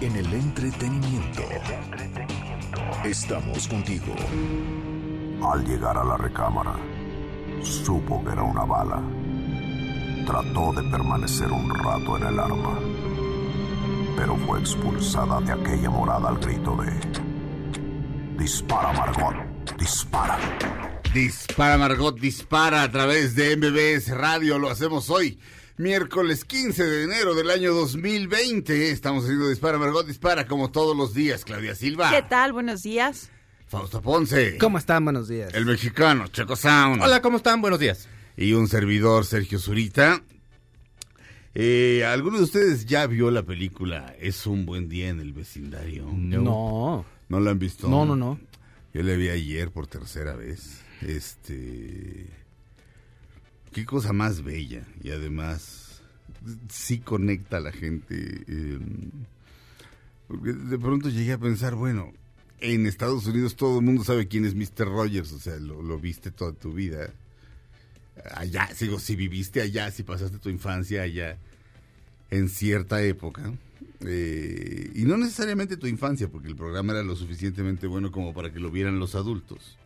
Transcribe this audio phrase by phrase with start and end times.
[0.00, 1.42] En el entretenimiento.
[3.02, 4.14] Estamos contigo.
[5.42, 6.74] Al llegar a la recámara,
[7.62, 9.02] supo que era una bala.
[10.26, 12.78] Trató de permanecer un rato en el arma,
[14.16, 16.92] pero fue expulsada de aquella morada al grito de...
[18.36, 20.38] Dispara, Margot, dispara.
[21.14, 24.58] Dispara, Margot, dispara a través de MBS Radio.
[24.58, 25.38] Lo hacemos hoy,
[25.78, 28.90] miércoles 15 de enero del año 2020.
[28.90, 31.44] Estamos haciendo Dispara, Margot, dispara como todos los días.
[31.44, 32.10] Claudia Silva.
[32.10, 32.52] ¿Qué tal?
[32.52, 33.30] Buenos días.
[33.66, 34.58] Fausto Ponce.
[34.58, 35.04] ¿Cómo están?
[35.04, 35.52] Buenos días.
[35.54, 37.02] El mexicano, Checo Sound.
[37.02, 37.60] Hola, ¿cómo están?
[37.60, 38.08] Buenos días.
[38.36, 40.22] Y un servidor, Sergio Zurita.
[41.54, 46.06] Eh, ¿Alguno de ustedes ya vio la película Es un buen día en el vecindario?
[46.12, 47.04] No.
[47.28, 47.88] ¿No la han visto?
[47.88, 48.38] No, no, no.
[48.92, 50.82] Yo la vi ayer por tercera vez.
[51.02, 52.26] Este.
[53.76, 54.86] Qué cosa más bella.
[55.02, 56.00] Y además,
[56.70, 58.14] sí conecta a la gente.
[58.48, 58.78] eh,
[60.26, 62.10] porque de pronto llegué a pensar, bueno,
[62.60, 64.86] en Estados Unidos todo el mundo sabe quién es Mr.
[64.86, 65.30] Rogers.
[65.34, 67.10] O sea, lo, lo viste toda tu vida.
[68.34, 71.36] Allá, digo, si viviste allá, si pasaste tu infancia allá,
[72.30, 73.52] en cierta época.
[74.00, 78.50] eh, y no necesariamente tu infancia, porque el programa era lo suficientemente bueno como para
[78.50, 79.76] que lo vieran los adultos.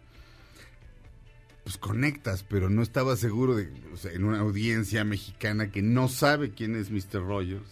[1.65, 6.09] Pues conectas, pero no estaba seguro de, o sea, en una audiencia mexicana que no
[6.09, 7.23] sabe quién es Mr.
[7.23, 7.69] Rogers.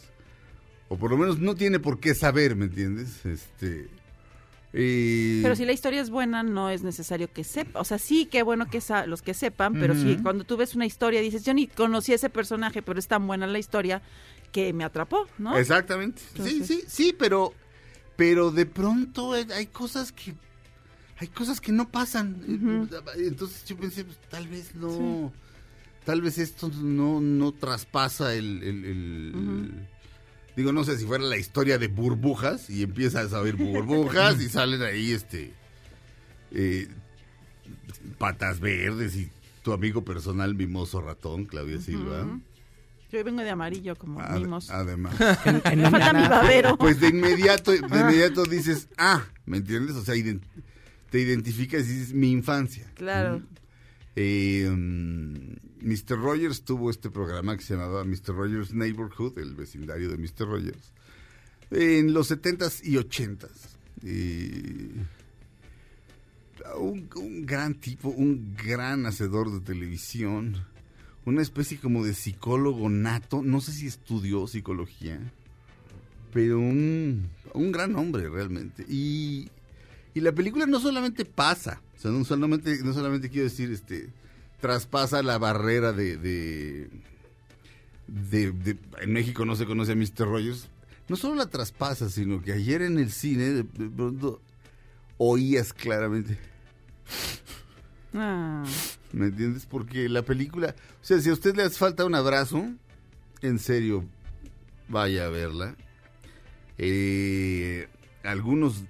[0.88, 3.24] O por lo menos no tiene por qué saber, ¿me entiendes?
[3.26, 3.88] Este.
[4.70, 7.80] Pero si la historia es buena, no es necesario que sepa.
[7.80, 10.74] O sea, sí, qué bueno que sa- los que sepan, pero sí, cuando tú ves
[10.74, 14.02] una historia dices, yo ni conocí a ese personaje, pero es tan buena la historia
[14.52, 15.56] que me atrapó, ¿no?
[15.56, 16.20] Exactamente.
[16.20, 17.54] Sí, Entonces- sí, sí, pero,
[18.16, 20.34] pero de pronto hay cosas que,
[21.18, 22.88] hay cosas que no pasan.
[23.16, 25.32] Entonces yo pensé, pues, tal vez no,
[26.04, 29.88] tal vez esto no, no traspasa el, el- el-
[30.56, 34.48] digo, no sé si fuera la historia de burbujas y empiezas a oír burbujas y
[34.48, 35.52] salen ahí, este,
[36.52, 36.88] eh,
[38.18, 39.30] patas verdes y
[39.62, 42.26] tu amigo personal mimoso ratón, Claudia Silva.
[43.10, 44.70] Yo vengo de amarillo como Ad- mimos.
[44.70, 45.14] además.
[45.44, 45.60] Mi
[46.28, 46.76] babero.
[46.76, 49.96] Pues de inmediato, de inmediato dices, ah, ¿me entiendes?
[49.96, 50.14] O sea,
[51.10, 52.90] te identificas y dices, mi infancia.
[52.94, 53.42] Claro.
[54.16, 56.18] Eh, mm, Mr.
[56.20, 58.34] Rogers tuvo este programa que se llamaba Mr.
[58.34, 60.46] Rogers Neighborhood, el vecindario de Mr.
[60.46, 60.92] Rogers,
[61.70, 63.76] en los 70s y 80s.
[64.04, 64.90] Eh,
[66.78, 70.56] un, un gran tipo, un gran hacedor de televisión,
[71.24, 75.20] una especie como de psicólogo nato, no sé si estudió psicología,
[76.32, 78.84] pero un, un gran hombre realmente.
[78.88, 79.50] Y,
[80.18, 84.10] y la película no solamente pasa, o sea, no solamente, no solamente quiero decir, este,
[84.60, 86.90] traspasa la barrera de, de,
[88.06, 90.26] de- de- en México no se conoce a Mr.
[90.26, 90.68] Rogers,
[91.08, 94.40] no solo la traspasa, sino que ayer en el cine de, de pronto
[95.16, 96.38] oías claramente,
[98.14, 98.64] Ah,
[99.12, 99.66] ¿me entiendes?
[99.66, 102.66] Porque la película, o sea, si a usted le hace falta un abrazo,
[103.42, 104.04] en serio,
[104.88, 105.76] vaya a verla.
[106.78, 107.86] Eh,
[108.22, 108.84] algunos,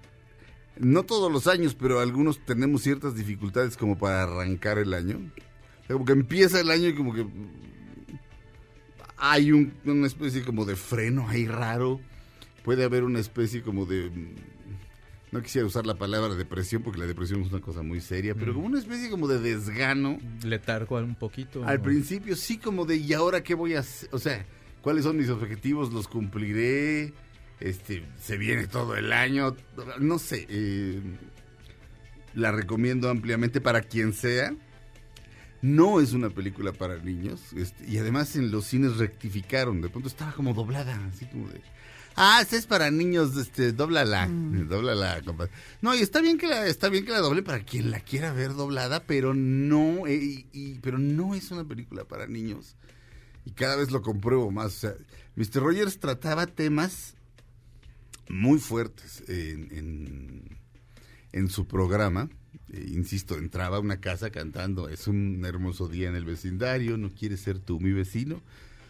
[0.81, 5.17] no todos los años, pero algunos tenemos ciertas dificultades como para arrancar el año.
[5.17, 7.27] O sea, como que empieza el año y como que
[9.17, 12.01] hay un- una especie como de freno ahí raro.
[12.65, 14.11] Puede haber una especie como de...
[15.31, 18.55] No quisiera usar la palabra depresión porque la depresión es una cosa muy seria, pero
[18.55, 20.19] como una especie como de desgano.
[20.43, 21.65] Letargo un poquito.
[21.67, 24.09] Al principio sí como de, ¿y ahora qué voy a hacer?
[24.13, 24.47] O sea,
[24.81, 25.93] ¿cuáles son mis objetivos?
[25.93, 27.13] ¿Los cumpliré?
[27.61, 29.57] Este, se viene todo el año.
[29.99, 30.47] No sé.
[30.49, 31.01] eh,
[32.35, 34.55] la recomiendo ampliamente para quien sea.
[35.61, 37.41] No es una película para niños.
[37.57, 39.81] este, y además en los cines rectificaron.
[39.81, 41.01] De pronto estaba como doblada.
[41.13, 41.61] Así como de...
[42.21, 45.53] Ah, esta es para niños, este, doblala, doblala, compadre.
[45.81, 48.33] No, y está bien que la, está bien que la doble para quien la quiera
[48.33, 52.75] ver doblada, pero no, eh, y- y- pero no es una película para niños.
[53.45, 54.67] Y cada vez lo compruebo más.
[54.67, 54.95] O sea,
[55.37, 55.63] Mr.
[55.63, 57.15] Rogers trataba temas
[58.29, 60.59] muy fuertes en, en,
[61.33, 62.29] en su programa.
[62.71, 67.11] Eh, insisto, entraba a una casa cantando, es un hermoso día en el vecindario, no
[67.11, 68.43] quieres ser tú mi vecino.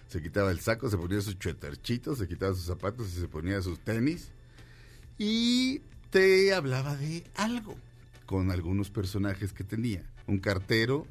[0.09, 3.61] Se quitaba el saco, se ponía sus chueterchitos, se quitaba sus zapatos y se ponía
[3.61, 4.33] sus tenis.
[5.19, 7.77] Y te hablaba de algo
[8.25, 10.03] con algunos personajes que tenía.
[10.27, 11.07] Un cartero,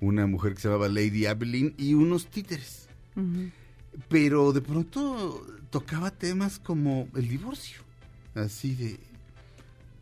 [0.00, 2.88] una mujer que se llamaba Lady Abilene y unos títeres.
[4.08, 7.82] Pero de pronto tocaba temas como el divorcio.
[8.36, 9.00] Así de...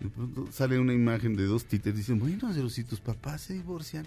[0.01, 1.97] De pronto sale una imagen de dos títeres.
[1.97, 4.07] Dicen, bueno, pero si tus papás se divorcian,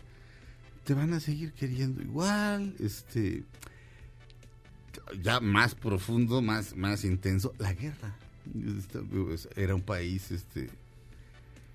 [0.84, 2.76] te van a seguir queriendo igual.
[2.80, 3.46] Este...
[5.24, 8.16] Ya más profundo, más, más intenso, la guerra.
[9.10, 10.70] Pues, Era un país este,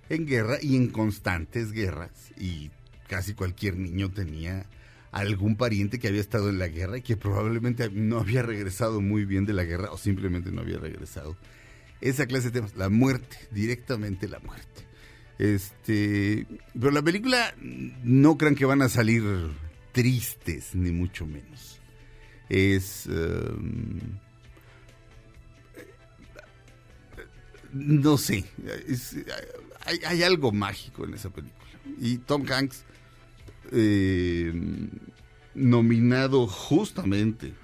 [0.08, 2.30] en guerra y en constantes guerras.
[2.38, 2.70] Y
[3.08, 4.66] casi cualquier niño tenía
[5.12, 9.24] algún pariente que había estado en la guerra y que probablemente no había regresado muy
[9.24, 11.36] bien de la guerra o simplemente no había regresado.
[12.00, 14.86] Esa clase de temas, la muerte, directamente la muerte.
[15.38, 19.22] Este, pero la película no crean que van a salir
[19.92, 21.80] tristes, ni mucho menos.
[22.48, 24.00] Es em,
[27.72, 28.44] no sé,
[29.84, 31.70] hay, hay algo mágico en esa película.
[31.98, 32.84] Y Tom Hanks,
[33.72, 34.52] eh,
[35.54, 37.54] nominado justamente,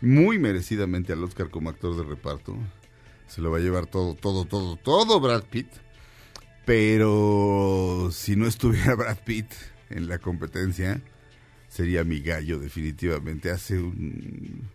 [0.00, 2.56] muy merecidamente al Oscar como actor de reparto,
[3.26, 5.68] se lo va a llevar todo, todo, todo, todo Brad Pitt.
[6.64, 9.52] Pero si no estuviera Brad Pitt
[9.90, 11.02] en la competencia,
[11.68, 13.50] sería mi gallo definitivamente.
[13.50, 14.68] Hace un...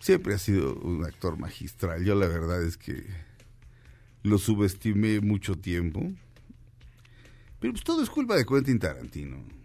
[0.00, 2.04] Siempre ha sido un actor magistral.
[2.04, 3.04] Yo la verdad es que
[4.22, 6.12] lo subestimé mucho tiempo.
[7.60, 9.55] Pero pues todo es culpa de Quentin Tarantino.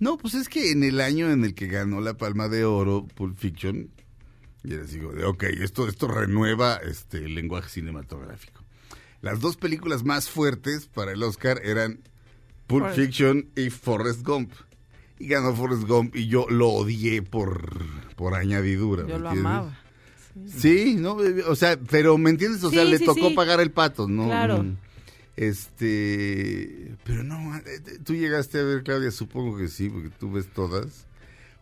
[0.00, 3.06] No, pues es que en el año en el que ganó la Palma de Oro,
[3.14, 3.90] Pulp Fiction,
[4.64, 8.62] y les digo, de, ok, esto, esto renueva este, el lenguaje cinematográfico.
[9.20, 12.00] Las dos películas más fuertes para el Oscar eran
[12.66, 12.88] Pulp.
[12.94, 14.52] Fiction y Forrest Gump.
[15.18, 17.84] Y ganó Forrest Gump y yo lo odié por,
[18.16, 19.02] por añadidura.
[19.02, 19.44] Yo ¿me lo entiendes?
[19.52, 19.78] amaba.
[20.48, 22.64] Sí, no, o sea, pero ¿me entiendes?
[22.64, 24.24] O sea, Sí, le sí, tocó pagar el pato, ¿no?
[24.24, 24.62] Claro.
[24.62, 24.76] Mm,
[25.36, 30.30] Este, pero no, eh, eh, tú llegaste a ver, Claudia, supongo que sí, porque tú
[30.30, 31.06] ves todas.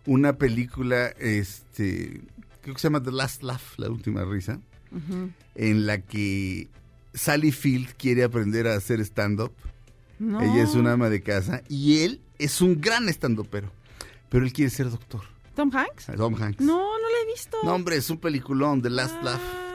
[0.06, 2.22] Una película, este,
[2.62, 4.61] creo que se llama The Last Laugh, la última risa,
[5.55, 6.69] en la que
[7.14, 9.52] Sally Field quiere aprender a hacer stand-up.
[10.19, 10.40] No.
[10.40, 13.70] Ella es una ama de casa y él es un gran stand-upero,
[14.28, 15.22] pero él quiere ser doctor.
[15.55, 16.06] ¿Tom Hanks?
[16.17, 16.61] Tom Hanks.
[16.61, 17.56] No, no la he visto.
[17.62, 19.69] No, hombre, es un peliculón, The Last Laugh.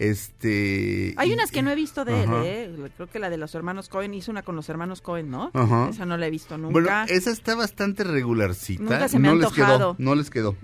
[0.00, 1.12] Este.
[1.18, 2.42] Hay y- unas que no he visto de Ajá.
[2.46, 2.90] él, ¿eh?
[2.96, 5.50] Creo que la de los hermanos Cohen hizo una con los hermanos Cohen, ¿no?
[5.52, 5.90] Ajá.
[5.90, 6.72] Esa no la he visto nunca.
[6.72, 8.82] Bueno, esa está bastante regularcita.
[8.82, 10.56] Nunca se me ha no les quedó, no les quedó,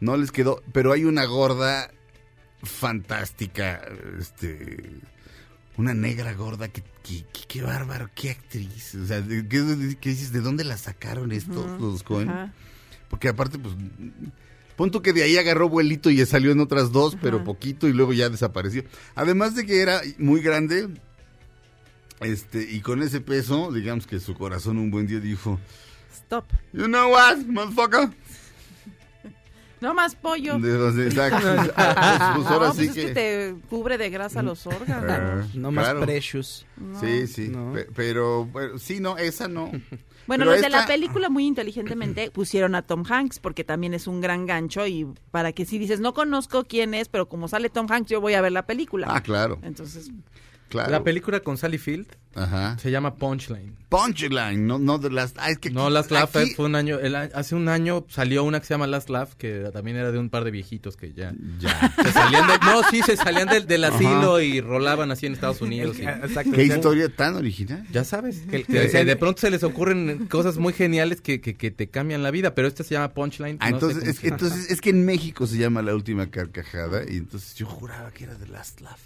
[0.00, 0.62] no les quedó.
[0.72, 1.90] Pero hay una gorda
[2.62, 3.82] fantástica,
[4.20, 5.00] este,
[5.76, 8.94] una negra gorda que, que- que- qué bárbaro, qué actriz.
[8.94, 9.60] O sea, ¿qué,
[10.00, 10.32] dices?
[10.32, 12.30] ¿De dónde la sacaron estos los Cohen?
[13.10, 13.74] Porque aparte, pues,
[14.76, 18.12] punto que de ahí agarró vuelito y salió en otras dos, pero poquito y luego
[18.12, 18.84] ya desapareció.
[19.14, 20.88] Además de que era muy grande,
[22.20, 25.58] este, y con ese peso, digamos que su corazón un buen día dijo,
[26.14, 26.44] Stop.
[26.72, 28.10] You know what, motherfucker?
[29.80, 30.58] No más pollo.
[30.58, 31.46] De los- exacto.
[31.76, 33.06] Pues ahora no, sí pues es que...
[33.08, 33.12] que...
[33.12, 35.04] te cubre de grasa los órganos.
[35.10, 36.00] Ah, No más claro.
[36.00, 36.64] precious.
[36.78, 36.98] No.
[37.00, 37.48] Sí, sí.
[37.48, 37.74] No.
[37.94, 39.70] Pero, bueno, sí, no, esa no.
[40.26, 44.06] Bueno, Pero los de la película muy inteligentemente pusieron a Tom Hanks porque también es
[44.06, 47.68] un gran gancho y para que si dices no conozco quién es, pero como sale
[47.68, 49.06] Tom Hanks yo voy a ver la película.
[49.10, 50.10] Ah, claro, Entonces,
[50.68, 50.90] claro.
[50.90, 52.76] La película con Sally Field Ajá.
[52.78, 53.74] se llama Punchline.
[53.88, 55.34] Punchline, no, no de las...
[55.36, 58.04] Ah, es que No, aquí- Last Laugh aquí- fue un año, el hace un año
[58.08, 60.96] salió una que se llama Last Laugh, que también era de un par de viejitos
[60.96, 61.94] que ya Ya.
[62.02, 65.60] se salían de- no, sí, se salían del, del asilo y rolaban así en Estados
[65.60, 65.96] Unidos.
[66.00, 66.50] y- Exacto.
[66.52, 67.86] ¿Qué historia tan original?
[67.92, 71.54] ya sabes, que, Que que de pronto se les ocurren cosas muy geniales que, que,
[71.54, 73.58] que te cambian la vida, pero esta se llama Punchline.
[73.60, 77.18] Ah, no entonces, es, entonces es que en México se llama La Última Carcajada y
[77.18, 78.98] entonces yo juraba que era The Last Laugh.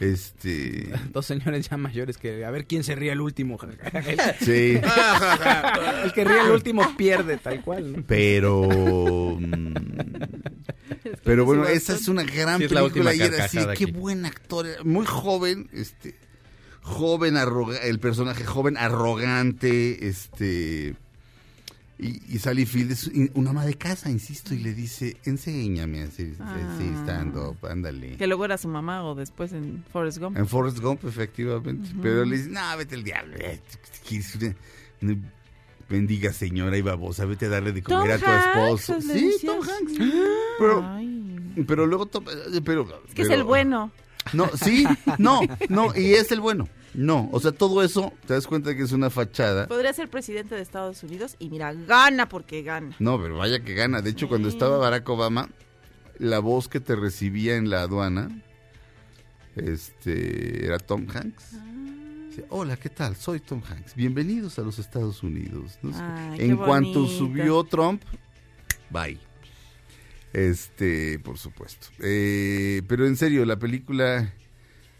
[0.00, 0.90] Este...
[1.12, 3.58] Dos señores ya mayores que a ver quién se ríe el último.
[4.40, 4.78] Sí.
[6.04, 7.92] el que ríe el último pierde, tal cual.
[7.92, 8.04] ¿no?
[8.06, 9.38] Pero...
[9.40, 9.74] mm,
[11.24, 14.26] Pero bueno, esa es una gran Sí, es la película y era así, qué buen
[14.26, 16.14] actor, muy joven, este,
[16.82, 20.96] joven, arroga- el personaje joven, arrogante, este,
[21.98, 26.04] y, y Sally Field es una ama de casa, insisto, y le dice, enséñame a
[26.04, 26.78] hacer, Ah.
[27.02, 28.16] stand-up, ándale.
[28.16, 30.36] que luego era su mamá o después en Forrest Gump.
[30.36, 33.60] En Forrest Gump, efectivamente, pero le dice, no, vete al diablo, eh,
[35.88, 39.00] bendiga señora y babosa, vete a darle de Tom comer a tu esposo.
[39.00, 39.36] Sí.
[39.44, 39.92] Tom Hanks.
[40.58, 42.22] Pero, Ay, pero luego, to-
[42.64, 43.02] pero...
[43.08, 43.90] es que es el bueno.
[44.34, 44.86] No, sí,
[45.18, 45.40] no,
[45.70, 46.68] no, y es el bueno.
[46.94, 49.66] No, o sea, todo eso, te das cuenta que es una fachada.
[49.68, 52.96] Podría ser presidente de Estados Unidos y mira, gana porque gana.
[52.98, 54.00] No, pero vaya que gana.
[54.00, 54.28] De hecho, Sí.
[54.30, 55.48] cuando estaba Barack Obama,
[56.18, 58.42] la voz que te recibía en la aduana
[59.56, 61.56] Este, era Tom Hanks.
[62.28, 63.16] Dice, Hola, ¿qué tal?
[63.16, 63.94] Soy Tom Hanks.
[63.96, 65.78] Bienvenidos a los Estados Unidos.
[65.82, 65.98] No sé.
[66.00, 67.06] Ay, qué en cuanto bonito.
[67.18, 68.02] subió Trump,
[68.90, 69.18] bye.
[70.32, 71.88] Este, por supuesto.
[72.00, 74.32] Eh, pero en serio, la película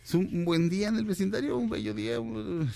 [0.08, 2.18] es un, un buen día en el vecindario, un bello día.
[2.20, 2.70] un-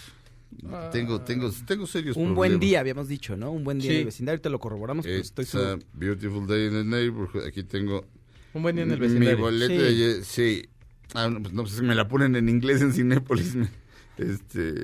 [0.93, 2.61] tengo, tengo, tengo serios Un buen problemas.
[2.61, 3.51] día, habíamos dicho, ¿no?
[3.51, 3.95] Un buen día Sí.
[3.95, 5.79] en el vecindario, te lo corroboramos, pero It's estoy a seguro.
[5.95, 7.45] beautiful day in the neighborhood.
[7.47, 8.05] Aquí tengo
[8.53, 9.39] Un buen día en el mi vecindario.
[9.39, 9.73] boleto.
[9.73, 9.97] Sí.
[9.99, 10.69] de Sí.
[11.15, 13.55] Ah, no, pues no, pues me la ponen en inglés en Cinépolis.
[14.19, 14.75] Este,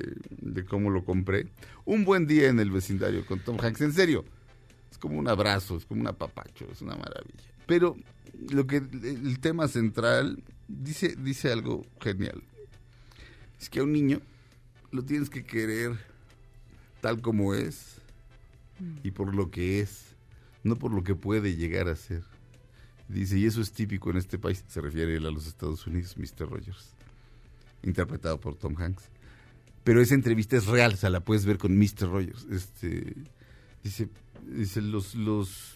[0.40, 1.48] de cómo lo compré.
[1.84, 3.82] Un buen día en el vecindario con Tom Hanks.
[3.82, 4.24] En serio.
[4.90, 7.44] Es como un abrazo, es como un apapacho, es una maravilla.
[7.66, 7.94] Pero
[8.50, 12.42] lo que el tema central dice, dice algo genial.
[13.60, 14.20] Es que a un niño
[14.92, 15.98] lo tienes que querer
[17.00, 17.96] tal como es
[19.02, 20.04] y por lo que es,
[20.62, 22.22] no por lo que puede llegar a ser.
[23.08, 26.16] Dice, y eso es típico en este país, se refiere él a los Estados Unidos,
[26.18, 26.48] Mr.
[26.48, 26.90] Rogers,
[27.82, 29.04] interpretado por Tom Hanks.
[29.82, 32.10] Pero esa entrevista es real, o sea, la puedes ver con Mr.
[32.10, 32.46] Rogers.
[32.50, 33.14] Este,
[33.82, 34.08] dice,
[34.46, 35.74] dice, los, los,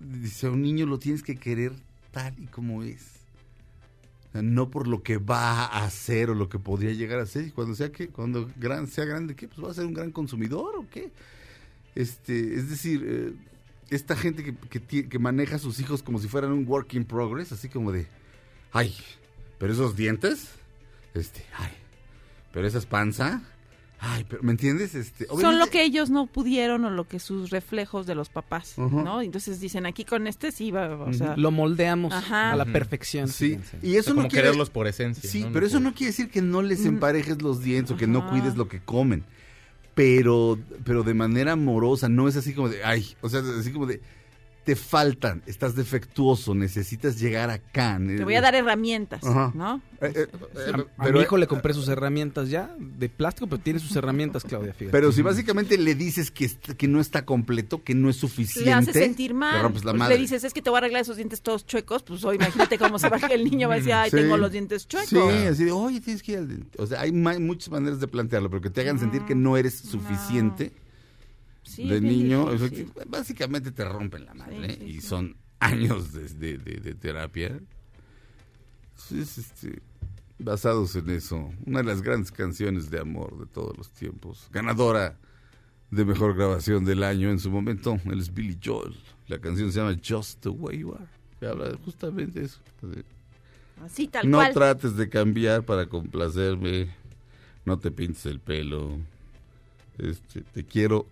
[0.00, 1.72] dice, a un niño lo tienes que querer
[2.10, 3.21] tal y como es.
[4.34, 7.46] No por lo que va a hacer o lo que podría llegar a ser.
[7.46, 8.50] Y cuando sea que, cuando
[8.88, 9.48] sea grande, ¿qué?
[9.48, 11.10] Pues va a ser un gran consumidor o qué.
[11.94, 13.32] Este, es decir, eh,
[13.90, 17.04] esta gente que, que, que maneja a sus hijos como si fueran un work in
[17.04, 18.06] progress, así como de,
[18.72, 18.94] ay,
[19.58, 20.48] pero esos dientes,
[21.12, 21.72] este, ay,
[22.52, 23.42] pero esa es panza,
[24.04, 24.94] ay, pero, ¿me entiendes?
[24.96, 28.28] Este, Son obviamente- lo que ellos no pudieron o lo que sus reflejos de los
[28.28, 29.00] papás, Ujú.
[29.02, 29.22] ¿no?
[29.22, 32.52] Entonces dicen, aquí con este sí va, o sea, Lo moldeamos Ajá.
[32.52, 33.28] a la perfección.
[33.28, 33.78] Sí, fíjense.
[33.82, 34.42] y O eso sea, como no quiere...
[34.48, 35.30] quererlos por esencia.
[35.30, 35.52] Sí, ¿no?
[35.52, 36.88] pero eso por- no quiere decir que no les Mm.
[36.88, 39.24] emparejes los dientes o que no cuides lo que comen.
[39.94, 43.86] Pero, pero de manera amorosa, no es así como de, ay, o sea, así como
[43.86, 44.00] de,
[44.64, 47.98] te faltan, estás defectuoso, necesitas llegar acá.
[48.04, 49.50] te voy a dar herramientas, Ajá.
[49.54, 49.82] ¿no?
[50.00, 50.26] Eh, eh,
[50.56, 53.78] eh, A, a pero, mi hijo le compré sus herramientas ya, de plástico, pero tiene
[53.80, 54.92] sus herramientas, Claudia, fíjate.
[54.92, 58.72] pero si básicamente le dices que, que no está completo, que no es suficiente, Le
[58.72, 59.62] hace sentir le mal.
[59.62, 60.14] rompes la Pues madre.
[60.14, 62.78] le dices, es que te voy a arreglar esos dientes todos chuecos, pues hoy imagínate
[62.78, 64.16] cómo se va que el niño va a decir, ay, Sí.
[64.16, 65.08] tengo los dientes chuecos.
[65.08, 65.16] Sí,
[65.46, 66.82] así de, oye, tienes que ir al dentista".
[66.82, 69.74] O sea, hay muchas maneras de plantearlo, pero que te hagan sentir que no eres
[69.78, 70.72] suficiente.
[71.74, 72.92] Sí, de niño, difícil.
[73.08, 77.58] básicamente te rompen la madre Sí, y son años de, de- de- de terapia.
[79.10, 79.80] Es, este,
[80.38, 85.18] basados en eso, una de las grandes canciones de amor de todos los tiempos, ganadora
[85.90, 88.94] de mejor grabación del año en su momento, él es Billy Joel.
[89.28, 91.06] La canción se llama Just the Way You Are,
[91.38, 92.60] que habla de justamente eso.
[92.82, 93.04] de,
[93.84, 94.52] Así, tal no cual.
[94.54, 96.88] trates de cambiar para complacerme,
[97.64, 98.98] no te pintes el pelo,
[99.98, 101.06] este, te quiero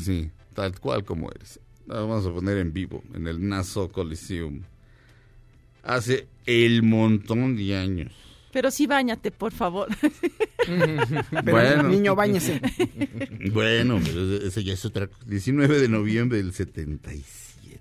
[0.00, 1.60] Sí, tal cual como eres.
[1.86, 4.62] La vamos a poner en vivo en el Nassau Coliseum.
[5.82, 8.12] Hace el montón de años.
[8.52, 9.88] Pero sí, bañate, por favor.
[10.66, 11.82] Pero, bueno.
[11.84, 12.60] niño, báñese.
[13.52, 15.22] Bueno, pero ese ya es otra cosa.
[15.26, 17.78] 19 de noviembre del 77.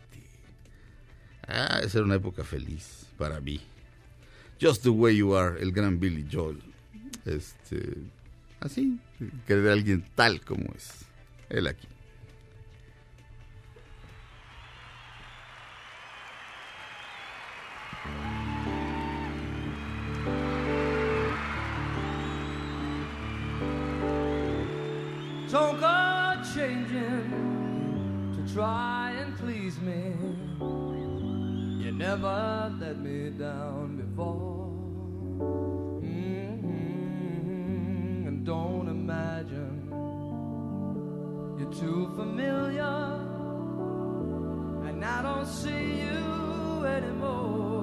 [1.48, 3.60] Ah, esa era una época feliz para mí.
[4.62, 6.60] Just the way you are, el gran Billy Joel.
[7.26, 7.94] Este,
[8.60, 9.00] así,
[9.48, 11.06] querer a alguien tal como es.
[11.50, 11.88] Él aquí.
[25.56, 30.02] Don't go changing to try and please me.
[31.84, 34.70] You never let me down before.
[36.02, 36.68] Mhm.
[38.28, 39.88] And don't imagine
[41.58, 42.98] you're too familiar.
[44.88, 47.75] And I don't see you anymore.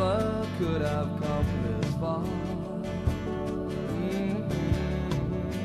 [0.00, 2.24] Never could have come this far.
[3.10, 4.44] Mhm.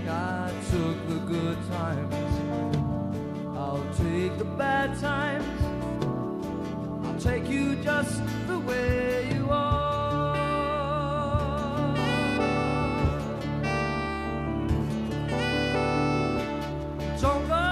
[0.10, 2.16] I took the good times.
[3.58, 5.60] I'll take the bad times.
[7.06, 10.36] I'll take you just the way you are.
[17.22, 17.64] Don't go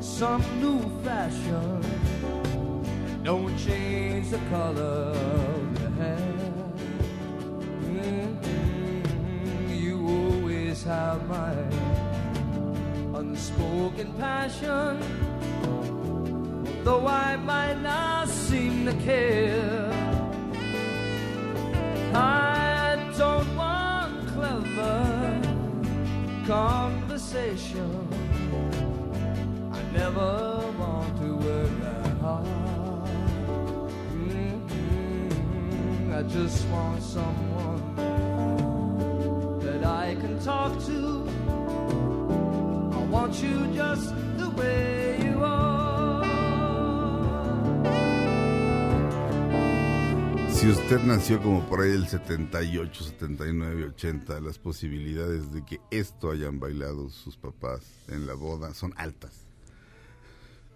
[0.00, 1.77] some new fashion.
[16.88, 19.92] Though I might not seem to care.
[22.14, 24.96] I don't want clever
[26.46, 27.90] conversation.
[29.70, 30.32] I never
[30.80, 32.46] want to work that hard.
[34.24, 34.58] Mhm.
[36.18, 37.37] I just want someone
[50.68, 56.30] Si usted nació como por ahí del 78, 79, 80, las posibilidades de que esto
[56.30, 59.46] hayan bailado sus papás en la boda son altas.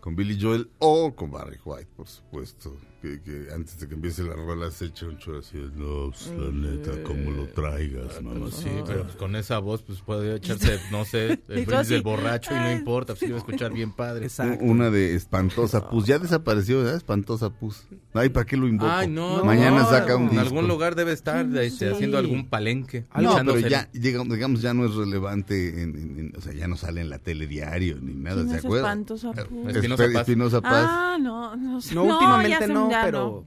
[0.01, 2.75] Con Billy Joel o con Barry White, por supuesto.
[3.03, 6.11] Que, que antes de que empiece la rola se echa un chorro así de, no,
[6.11, 8.47] pues, la neta, como lo traigas, mamá.
[8.53, 12.53] Sí, pero pues, con esa voz pues puede echarse, no sé, el así, del borracho
[12.53, 14.27] y no ah, importa, pues va a escuchar bien padre.
[14.27, 14.65] Exacto.
[14.65, 16.07] Una de Espantosa Pus.
[16.07, 16.95] Ya desapareció, ¿verdad?
[16.95, 17.89] Espantosa Pus.
[18.15, 18.89] Ay, ¿para qué lo invoco?
[18.93, 20.43] Ay, no, Mañana no, saca un En disco.
[20.47, 21.93] algún lugar debe estar este, Sí.
[21.93, 23.07] haciendo algún palenque.
[23.21, 26.69] No, pero ya, digamos, digamos, ya no es relevante, en, en- en- o sea, ya
[26.69, 29.01] no sale en la telediario ni nada, ¿Quién ¿se acuerdan?
[29.01, 29.75] Espantosa Pus?
[29.75, 30.17] Espinosa Paz.
[30.21, 30.87] Espinosa Paz.
[30.89, 31.95] Ah, no, no sé.
[31.97, 33.45] No, últimamente no, ya pero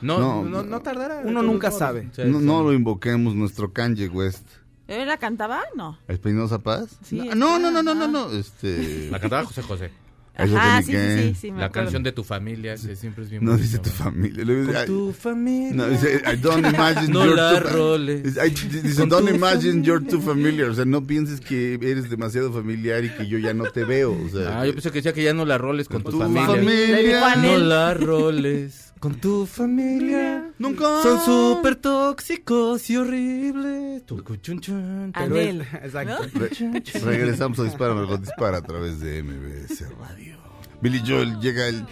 [0.00, 1.22] No, No, no, no, tardará.
[1.24, 1.78] uno nunca modos.
[1.78, 2.08] sabe.
[2.14, 2.44] Sí, no, sí.
[2.44, 4.46] no lo invoquemos, nuestro Kanye West.
[4.86, 5.62] ¿Él la cantaba?
[5.76, 5.98] No.
[6.08, 6.96] ¿Espinosa Paz?
[7.04, 8.08] Sí, no, no, no, no, no, ah.
[8.08, 9.08] no, este...
[9.10, 9.90] La cantaba José José.
[10.38, 11.18] Que sí, sí, qué.
[11.18, 11.86] sí, sí, me La acuerdo.
[11.86, 14.44] canción de tu familia, que siempre es bien No bonita, dice tu familia.
[14.44, 15.72] le dice, Con ay, tu familia.
[15.74, 18.22] No, dice, I don't imagine No you're la too- roles.
[18.22, 20.68] Dice, Con don't tu imagine you're too familiar.
[20.70, 24.12] O sea, no pienses que eres demasiado familiar y que yo ya no te veo.
[24.12, 26.18] O sea, Ah, yo pensé que decía que ya no la roles con tu, tu
[26.20, 26.46] familia.
[26.46, 27.34] familia.
[27.36, 30.50] No la roles con tu familia.
[30.58, 31.02] Nunca.
[31.02, 34.04] Son súper tóxicos y horribles.
[34.06, 35.60] Tucuchunchun, pero Anel.
[35.62, 36.24] Exacto.
[36.34, 40.36] Re- regresamos a Dispara, Margot Dispara a través de MBS Radio.
[40.80, 41.84] Billy Joel llega el.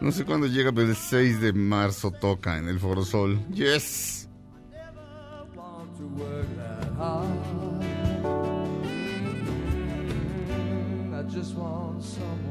[0.00, 3.40] No sé cuándo llega, pero el 6 de marzo toca en el Foro Sol.
[3.50, 4.28] Yes.
[5.54, 7.26] want to work that hard.
[11.14, 12.45] I just want someone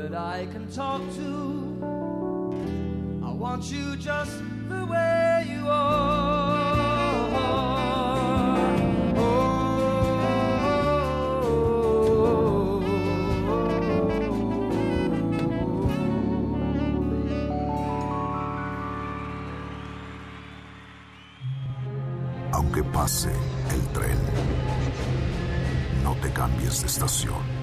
[0.00, 1.30] that I can talk to.
[3.22, 4.32] I want you just
[4.68, 6.90] the way you are.
[22.52, 23.32] Aunque pase
[23.74, 24.18] el tren,
[26.02, 27.59] no te cambies de estación.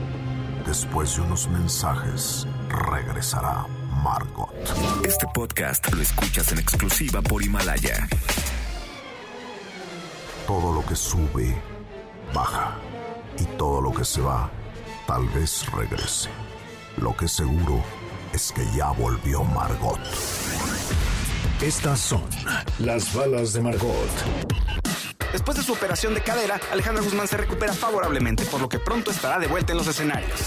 [0.67, 3.65] Después de unos mensajes, regresará
[4.03, 4.53] Margot.
[5.05, 8.05] Este podcast lo escuchas en exclusiva por Himalaya.
[10.45, 11.55] Todo lo que sube,
[12.33, 12.75] baja.
[13.39, 14.51] Y todo lo que se va,
[15.07, 16.29] tal vez regrese.
[16.97, 17.81] Lo que seguro
[18.33, 20.01] es que ya volvió Margot.
[21.61, 22.23] Estas son
[22.79, 24.09] las balas de Margot.
[25.31, 29.11] Después de su operación de cadera, Alejandra Guzmán se recupera favorablemente, por lo que pronto
[29.11, 30.39] estará de vuelta en los escenarios.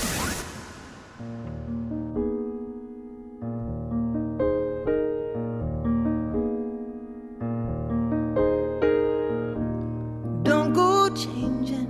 [10.43, 11.89] Don't go changing.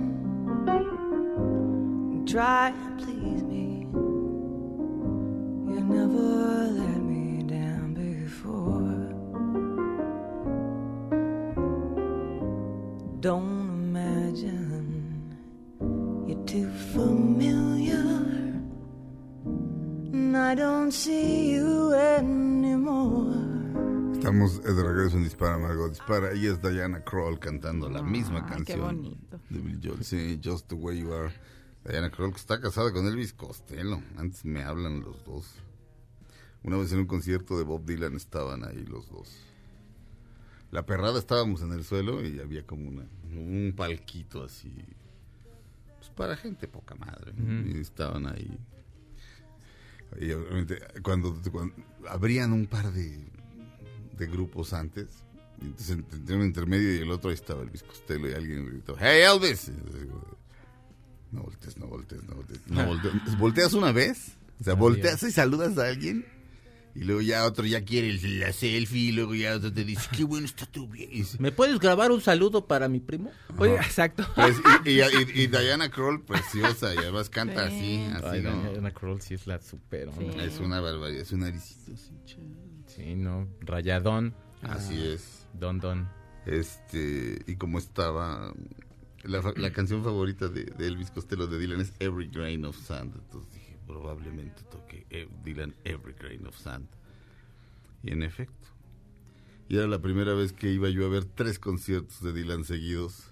[2.25, 2.90] Try
[25.89, 26.33] Dispara.
[26.35, 29.39] Y es Diana Kroll cantando la misma qué canción bonito.
[29.49, 30.03] de Billy Joel.
[30.03, 31.33] Sí, Just the Way You Are.
[31.83, 34.01] Diana Kroll, que está casada con Elvis Costello.
[34.17, 35.55] Antes me hablan los dos.
[36.63, 39.35] Una vez en un concierto de Bob Dylan estaban ahí los dos.
[40.69, 44.71] La perrada estábamos en el suelo y había como una, un palquito así.
[45.97, 47.33] Pues para gente poca madre.
[47.65, 48.57] Y estaban ahí.
[50.19, 51.73] Y obviamente, cuando, cuando
[52.07, 53.27] abrían un par de,
[54.17, 55.23] de grupos antes,
[55.65, 59.21] entonces entre un intermedio y el otro ahí estaba Elvis Costello y alguien gritó, ¡Hey
[59.23, 59.69] Elvis!
[59.69, 59.71] Y
[61.35, 62.59] no voltees, no voltees, no voltees.
[62.67, 63.13] No voltees.
[63.37, 64.33] ¿Volteas una vez?
[64.59, 66.25] O sea, volteas y saludas a alguien
[66.93, 70.25] y luego ya otro ya quiere la selfie y luego ya otro te dice, qué
[70.25, 71.09] bueno está tu bien.
[71.11, 73.31] Y dice, ¿Me puedes grabar un saludo para mi primo?
[73.57, 74.27] Oye, exacto.
[74.35, 78.71] pues, y, y- y- y Diana Kroll, preciosa, y además canta así, así, Ay, ¿no?
[78.71, 80.25] Diana Kroll sí es la super Sí.
[80.41, 82.11] Es una barbaridad, es un naricito así.
[82.87, 85.47] Sí, no, rayadón, Así es.
[85.53, 86.07] don don.
[86.45, 88.53] Este, y como estaba,
[89.23, 93.15] la, la canción favorita de, de Elvis Costello de Dylan es Every Grain of Sand.
[93.15, 96.87] Entonces dije, probablemente toque eh, Dylan Every Grain of Sand.
[98.03, 98.67] Y en efecto.
[99.69, 103.27] Y era la primera vez que iba yo a ver tres conciertos de Dylan seguidos.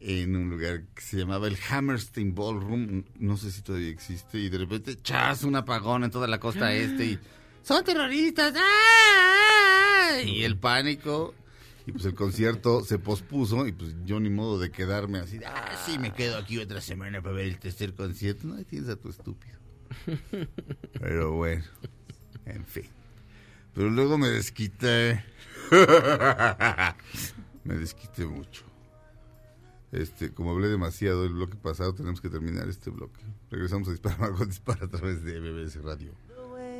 [0.00, 4.48] en un lugar que se llamaba el Hammerstein Ballroom, no sé si todavía existe, y
[4.48, 7.18] de repente, chas, un apagón en toda la costa este, y
[7.66, 10.20] son terroristas, ¡ah!
[10.24, 11.34] y el pánico,
[11.84, 15.76] y pues el concierto se pospuso, y pues yo ni modo de quedarme así, ah,
[15.84, 18.94] sí, me quedo aquí otra semana para ver el tercer concierto, no, ahí tienes a
[18.94, 19.58] tu estúpido.
[21.00, 21.64] Pero bueno,
[22.44, 22.86] en fin.
[23.74, 25.24] Pero luego me desquité.
[27.64, 28.64] me desquité mucho.
[29.90, 33.20] Este, como hablé demasiado el bloque pasado, tenemos que terminar este bloque.
[33.50, 36.12] Regresamos a Dispara Margot Dispara a través de BBC Radio.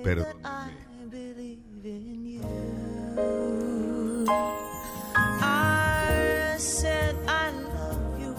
[0.04, 0.84] Perdóname.
[5.42, 8.34] I said I love you,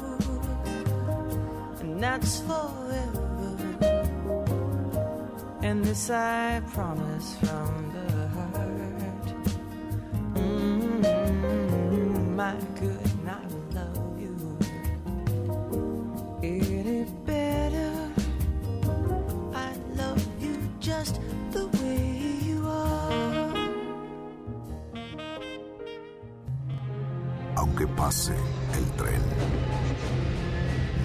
[1.82, 3.26] and that's forever.
[5.62, 9.26] And this I promise from the heart.
[10.36, 11.02] Mm,
[12.36, 13.07] my good,
[27.78, 28.34] Aunque pase
[28.76, 29.22] el tren,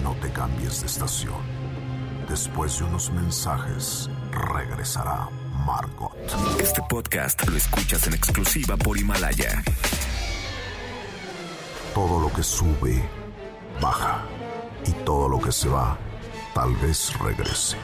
[0.01, 1.37] no te cambies de estación.
[2.27, 5.29] Después de unos mensajes, regresará
[5.67, 6.17] Margot.
[6.59, 9.63] Este podcast lo escuchas en exclusiva por Himalaya.
[11.93, 13.07] Todo lo que sube,
[13.79, 14.23] baja.
[14.87, 15.95] Y todo lo que se va,
[16.55, 17.77] tal vez regrese.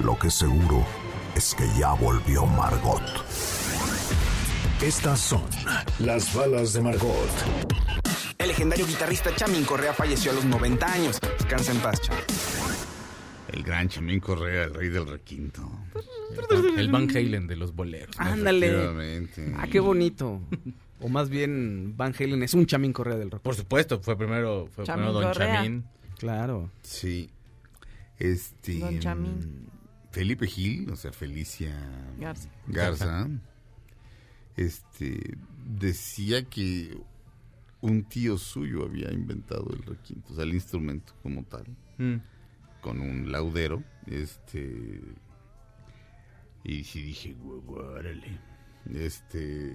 [0.00, 0.84] Lo que seguro
[1.34, 3.24] es que ya volvió Margot.
[4.82, 5.44] Estas son
[5.98, 7.77] las balas de Margot.
[8.48, 11.20] El legendario guitarrista Chamin Correa falleció a los 90 años.
[11.38, 12.24] Descansa en paz, Chamin.
[13.52, 15.70] El gran Chamín Correa, el rey del requinto.
[16.78, 18.18] El Van Halen de los boleros.
[18.18, 19.28] Ándale.
[19.54, 20.40] Ah, qué bonito.
[20.98, 23.42] O más bien, Van Halen es un chamín correa del rock.
[23.42, 25.54] Por supuesto, fue primero, fue Chamín primero Don Correa.
[25.56, 25.84] Chamín.
[26.16, 26.70] Claro.
[26.82, 27.28] Sí.
[28.18, 28.78] Este.
[28.78, 29.68] Don Chamín.
[30.10, 31.76] Felipe Gil, o sea, Felicia
[32.18, 32.48] Garza.
[32.66, 33.28] Garza,
[34.56, 36.96] este, decía que
[37.80, 41.64] un tío suyo había inventado el requinto, o sea, el instrumento como tal,
[41.98, 42.16] Mm.
[42.80, 45.00] con un laudero, este,
[46.64, 48.38] y sí dije, "Guau, guau, órale".
[48.94, 49.72] este,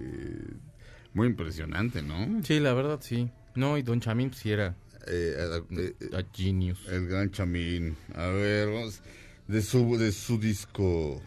[1.12, 2.42] muy impresionante, ¿no?
[2.42, 3.30] Sí, la verdad, sí.
[3.54, 5.36] No, y Don Chamín sí era Eh,
[5.70, 6.88] eh, eh, a genius.
[6.88, 7.94] El gran Chamín.
[8.14, 9.02] A ver, vamos.
[9.46, 11.20] De su, de su disco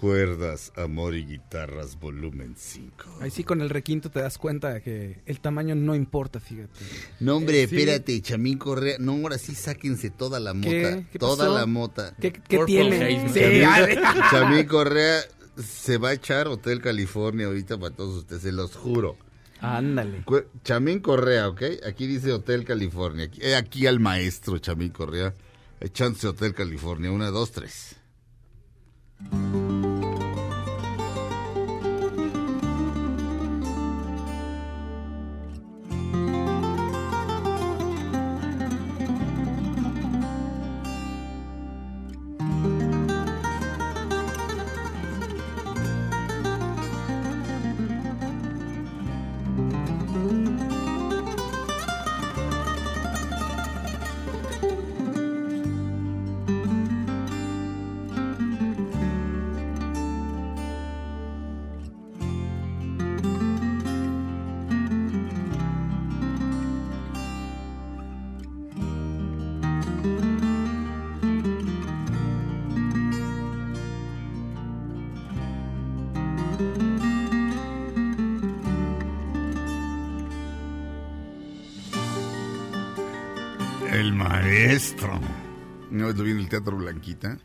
[0.00, 3.18] Cuerdas, Amor y Guitarras, volumen 5.
[3.20, 6.70] Ahí sí con el requinto te das cuenta de que el tamaño no importa, fíjate.
[7.20, 7.76] No, hombre, Eh, sí.
[7.76, 8.96] espérate, Chamín Correa.
[8.98, 10.70] No, ahora sí sáquense toda la mota.
[10.70, 11.06] ¿Qué?
[11.12, 11.54] ¿Qué toda pasó?
[11.58, 12.14] la mota.
[12.18, 12.30] ¿Qué,
[12.64, 12.98] tiene?
[13.30, 13.98] Chamín,
[14.30, 15.20] Chamín Correa
[15.62, 19.18] se va a echar Hotel California ahorita para todos ustedes, se los juro.
[19.60, 20.24] Ándale.
[20.64, 21.62] Chamín Correa, ¿ok?
[21.86, 23.26] Aquí dice Hotel California.
[23.26, 25.34] Aquí, eh, aquí al maestro Chamín Correa.
[25.78, 27.12] Echándose Hotel California.
[27.12, 27.96] Una, dos, tres.
[87.00, 87.38] Blanquita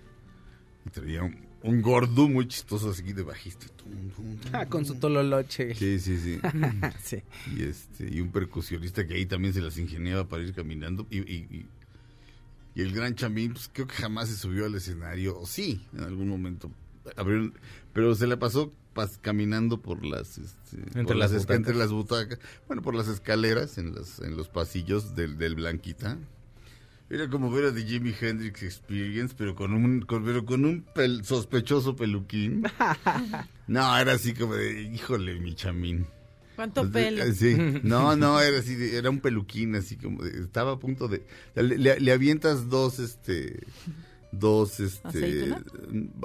[0.86, 3.66] y traía un, un gordo muy chistoso así de bajista.
[3.78, 4.52] Tum, tum, tum.
[4.54, 5.74] Ah, con su tololoche.
[5.76, 6.40] Sí, sí, sí.
[7.02, 7.22] Sí.
[7.56, 11.20] y este y un percusionista que ahí también se las ingeniaba para ir caminando y,
[11.20, 11.66] y- y-
[12.78, 16.02] y el gran Chamín pues, creo que jamás se subió al escenario o sí en
[16.04, 16.70] algún momento
[17.16, 17.54] Abrieron-
[17.94, 22.38] pero se la pasó pas- caminando por las este, Entre por las entre las butacas
[22.68, 26.18] bueno por las escaleras en las en los pasillos del, del Blanquita
[27.10, 30.86] era como ver a The Jimi Hendrix Experience pero con un con, pero con un
[30.96, 32.64] pel- sospechoso peluquín
[33.68, 36.08] no era así como de híjole mi chamín
[36.56, 37.24] ¿Cuánto pues, pelo?
[37.24, 40.80] eh, Sí, no, no, era así, de- era un peluquín, así como, de- estaba a
[40.80, 43.60] punto de, le, le- le avientas dos, este,
[44.32, 45.64] dos, este, ¿Aceituna?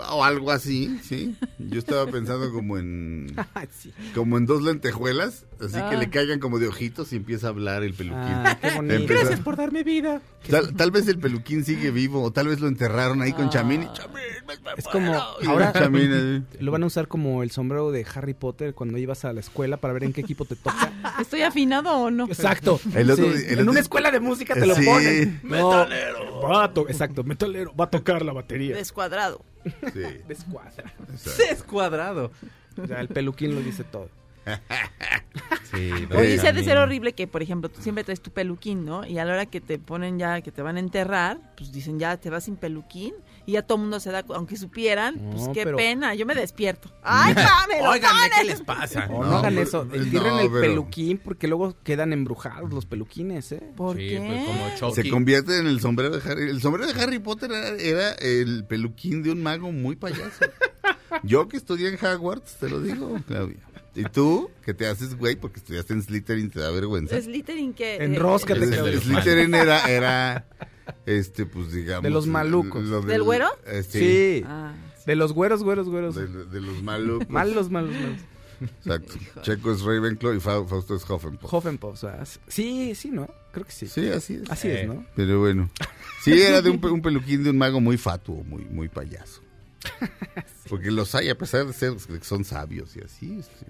[0.08, 1.34] o algo así, sí.
[1.58, 3.34] Yo estaba pensando como en,
[3.76, 3.92] Sí.
[4.14, 5.92] como en dos lentejuelas, así que Ah.
[5.94, 8.18] le caigan como de ojitos y empieza a hablar el peluquín.
[8.20, 8.94] Ah, qué bonito.
[8.94, 10.20] Empieza- por darme vida.
[10.48, 13.50] Tal, tal vez el peluquín sigue vivo, o tal vez lo enterraron ahí con Ah.
[13.50, 14.20] Chamín y Chamín,
[14.76, 15.14] Es como,
[15.46, 19.24] ahora Chamín, eh, lo van a usar como el sombrero de Harry Potter cuando ibas
[19.24, 20.90] a la escuela para ver en qué equipo te toca.
[21.20, 22.24] ¿Estoy afinado o no?
[22.26, 22.80] Exacto.
[22.94, 24.84] El otro Sí, día- el en una escuela de música te lo Sí.
[24.84, 25.40] ponen.
[25.42, 26.40] Metalero.
[26.40, 27.74] Va a to- exacto, metalero.
[27.76, 28.74] Va a tocar la batería.
[28.76, 29.44] Descuadrado.
[29.64, 30.92] sí, Descuadra.
[31.12, 31.42] exacto.
[31.50, 32.32] Descuadrado.
[32.88, 34.08] Ya, el peluquín lo dice todo.
[35.70, 38.84] Sí, Oye, sí ha de ser horrible que, por ejemplo, tú siempre traes tu peluquín,
[38.84, 39.06] ¿no?
[39.06, 42.00] Y a la hora que te ponen ya, que te van a enterrar, pues dicen
[42.00, 43.14] ya te vas sin peluquín
[43.46, 46.26] y ya todo el mundo se da, aunque supieran, pues No, qué pero- pena, yo
[46.26, 46.90] me despierto.
[47.04, 48.48] ¡Ay, dámelo, Óiganme, ¿qué dámelo!
[48.50, 49.06] les pasa?
[49.06, 49.84] No, no, No, hagan eso.
[49.84, 53.62] no, Entierren el pero- peluquín porque luego quedan embrujados los peluquines, ¿eh?
[53.76, 54.44] ¿Por Sí, qué?
[54.66, 56.50] pues, como Se convierte en el sombrero de Harry.
[56.50, 60.44] El sombrero de Harry Potter era, era el peluquín de un mago muy payaso.
[61.22, 63.58] Yo que estudié en Hogwarts, te lo digo, Claudia.
[63.94, 67.20] Y tú, que te haces güey porque estudiaste en Slytherin, te da vergüenza.
[67.20, 67.96] Slytherin que...
[67.96, 70.46] Enróscate, El- Slytherin era, era,
[71.06, 72.04] este, pues digamos...
[72.04, 72.84] De los malucos.
[72.84, 73.48] lo ¿Del güero?
[73.66, 73.98] eh, sí.
[73.98, 74.44] Sí.
[74.46, 74.72] Ah,
[75.06, 76.14] De los güeros, güeros, güeros.
[76.14, 77.28] De, de los malucos.
[77.28, 78.18] Malos, malos, malos.
[78.60, 79.14] Exacto.
[79.42, 81.52] Checo es Ravenclaw y Fa- Fausto es Hufflepuff.
[81.52, 83.26] Hoffenpop, o sea, sí, sí, ¿no?
[83.52, 83.86] Creo que sí.
[83.88, 84.50] Sí, así es.
[84.50, 85.04] Así es, ¿no?
[85.16, 85.70] Pero bueno.
[86.22, 89.40] Sí, era de un, pe- un peluquín de un mago muy fatuo, muy, muy payaso.
[90.68, 93.66] Porque los hay, a pesar de ser que son sabios y así, este,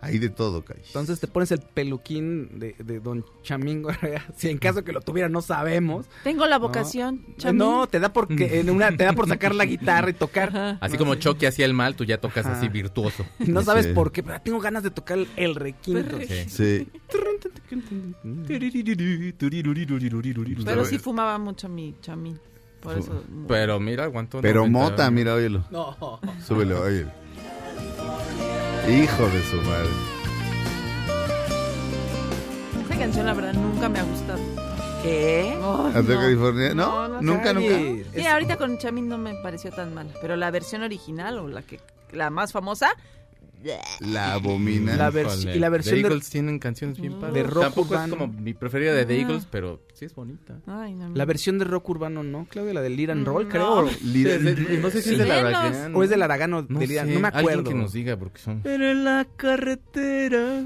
[0.00, 0.82] hay de todo, Calle.
[0.86, 3.90] Entonces te pones el peluquín de, de Don Chamingo.
[4.36, 6.06] si en caso que lo tuviera, no sabemos.
[6.24, 7.58] tengo la vocación, Chamín.
[7.58, 10.48] No, te da porque en una, te da por sacar la guitarra y tocar.
[10.48, 10.78] Ajá.
[10.80, 12.56] Así como Chucky hacía el mal, tú ya tocas Ajá.
[12.58, 13.24] así virtuoso.
[13.50, 13.92] No sabes Sí.
[13.92, 16.18] por qué, pero tengo ganas de tocar el, requinto.
[16.20, 16.48] Sí.
[16.48, 16.88] Sí.
[20.64, 22.38] Pero sí fumaba mucho mi Chamín.
[22.80, 23.24] Por eso...
[23.48, 24.40] Pero mira, aguantó.
[24.40, 25.64] Pero 90 Mota, mira, óyelo.
[25.70, 26.20] No.
[26.46, 27.10] Súbelo, óyelo.
[28.90, 29.88] Hijo de su madre.
[32.86, 34.40] Esa canción, la verdad, nunca me ha gustado.
[35.02, 35.56] ¿Qué?
[35.62, 36.20] Ay, ¿Hasta no.
[36.20, 36.74] California?
[36.74, 37.68] No, No, no nunca, nunca.
[37.78, 41.48] Sí, Es- ahorita con Chamín no me pareció tan mala, pero la versión original o
[41.48, 41.80] la que
[42.12, 42.90] la más famosa,
[44.00, 44.96] La abomina.
[44.96, 45.10] La
[45.54, 47.20] y la versión The de- Eagles tienen canciones bien Mm.
[47.20, 47.34] padres.
[47.34, 48.14] De rock Tampoco urbano.
[48.14, 49.20] es como mi preferida de The.
[49.20, 50.58] Eagles, pero sí es bonita.
[50.66, 52.46] ay, no, La versión de rock urbano, ¿no?
[52.48, 53.48] Claudia, la del Lead and Roll, No.
[53.50, 53.82] creo.
[53.82, 55.30] No sé si Sí, es de.
[55.30, 55.94] Aragán.
[55.94, 56.64] O es del Aragano.
[56.68, 57.64] No de Lead- sé, no me Alguien acuerdo.
[57.64, 58.62] que nos diga porque son...
[58.62, 60.62] Pero en la carretera.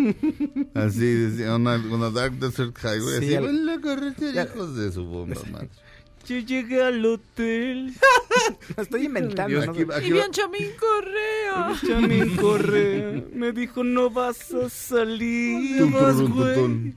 [0.75, 3.19] Así, decía, una, una Dark Desert Highway.
[3.19, 5.69] Sí, así, al- en la carretera, Ya- hijos de su bomba, madre.
[6.27, 7.93] Yo llegué al hotel.
[8.77, 9.73] Estoy inventando, ¿no?
[9.73, 11.75] Aquí- aquí Y va- bien Chamín Correa.
[11.87, 15.79] Chamin Correa me dijo no vas a salir.
[15.79, 16.55] Tum, vas, güey".
[16.55, 16.95] tutun.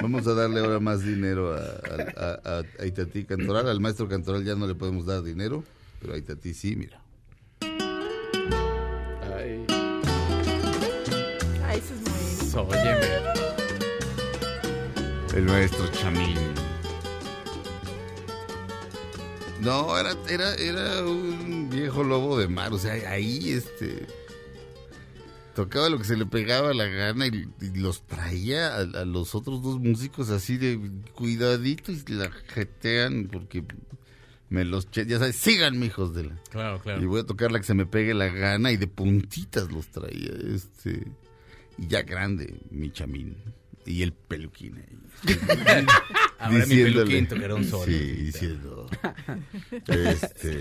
[0.00, 3.68] Vamos a darle ahora más dinero a, a, a- a Itatí Cantoral.
[3.68, 5.62] Al maestro Cantoral ya no le podemos dar dinero,
[6.00, 7.00] pero a Itatí sí, mira.
[7.60, 7.68] Ay,
[11.66, 12.62] Ay, eso es muy...
[12.62, 13.08] óyeme.
[15.36, 16.36] El maestro Chamín.
[19.62, 22.72] No, era, era, era un viejo lobo de mar.
[22.72, 24.06] O sea, ahí este.
[25.54, 29.34] Tocaba lo que se le pegaba la gana y, y los traía a, a los
[29.34, 30.78] otros dos músicos así de
[31.14, 33.64] cuidadito y la jetean porque
[34.50, 34.88] me los.
[34.90, 36.36] che- Ya sabes, sigan, hijos de la.
[36.50, 37.08] Claro, Y claro.
[37.08, 40.30] voy a tocar la que se me pegue la gana y de puntitas los traía.
[40.54, 41.08] Este.
[41.76, 43.36] Y ya grande, mi chamín.
[43.84, 44.98] Y el peluquín ahí.
[46.38, 47.84] Ahora mi peluquín tocará un solo.
[47.84, 48.88] Sí, diciendo.
[49.88, 50.60] Este.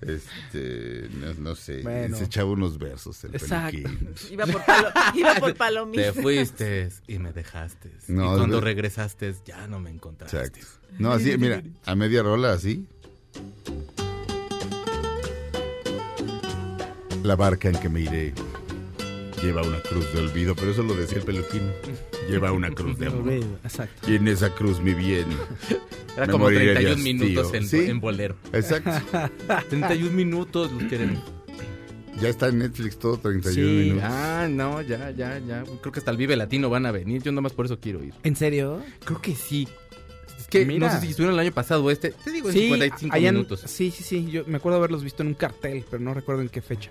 [0.00, 1.08] Este.
[1.18, 1.82] No, no sé.
[1.82, 2.16] Bueno.
[2.16, 3.76] Se echaba unos versos el Exacto.
[3.82, 4.14] peluquín.
[4.30, 6.14] Iba por, palo, iba por Te palomitas.
[6.14, 7.90] fuiste y me dejaste.
[8.08, 10.36] No, y cuando de- regresaste ya no me encontraste.
[10.38, 10.66] Exacto.
[10.98, 12.86] No, así, mira, a media rola así.
[17.22, 18.34] La barca en que me iré
[19.42, 21.72] lleva una cruz de olvido, pero eso lo decía el peluquín.
[22.28, 23.32] Lleva una cruz de amor.
[23.64, 24.10] Exacto.
[24.10, 25.26] Y en esa cruz mi bien.
[26.16, 27.14] Era como moriré de 31 hastío.
[27.14, 27.90] minutos en, Sí.
[27.90, 28.36] en bolero.
[28.52, 28.90] Exacto.
[29.68, 31.22] 31 minutos los queremos.
[32.20, 33.60] Ya está en Netflix todo 31 Sí.
[33.88, 34.04] minutos.
[34.08, 35.64] Ah, no, ya, ya, ya.
[35.80, 37.20] Creo que hasta el Vive Latino van a venir.
[37.22, 38.14] Yo nada más por eso quiero ir.
[38.22, 38.80] ¿En serio?
[39.04, 39.66] Creo que sí.
[40.38, 40.86] Es que Mira.
[40.86, 42.10] no sé si estuvieron el año pasado o este.
[42.12, 43.62] Te digo, en Sí, 55 allá en- minutos.
[43.66, 44.30] sí, sí, sí.
[44.30, 46.90] Yo me acuerdo haberlos visto en un cartel, pero no recuerdo en qué fecha.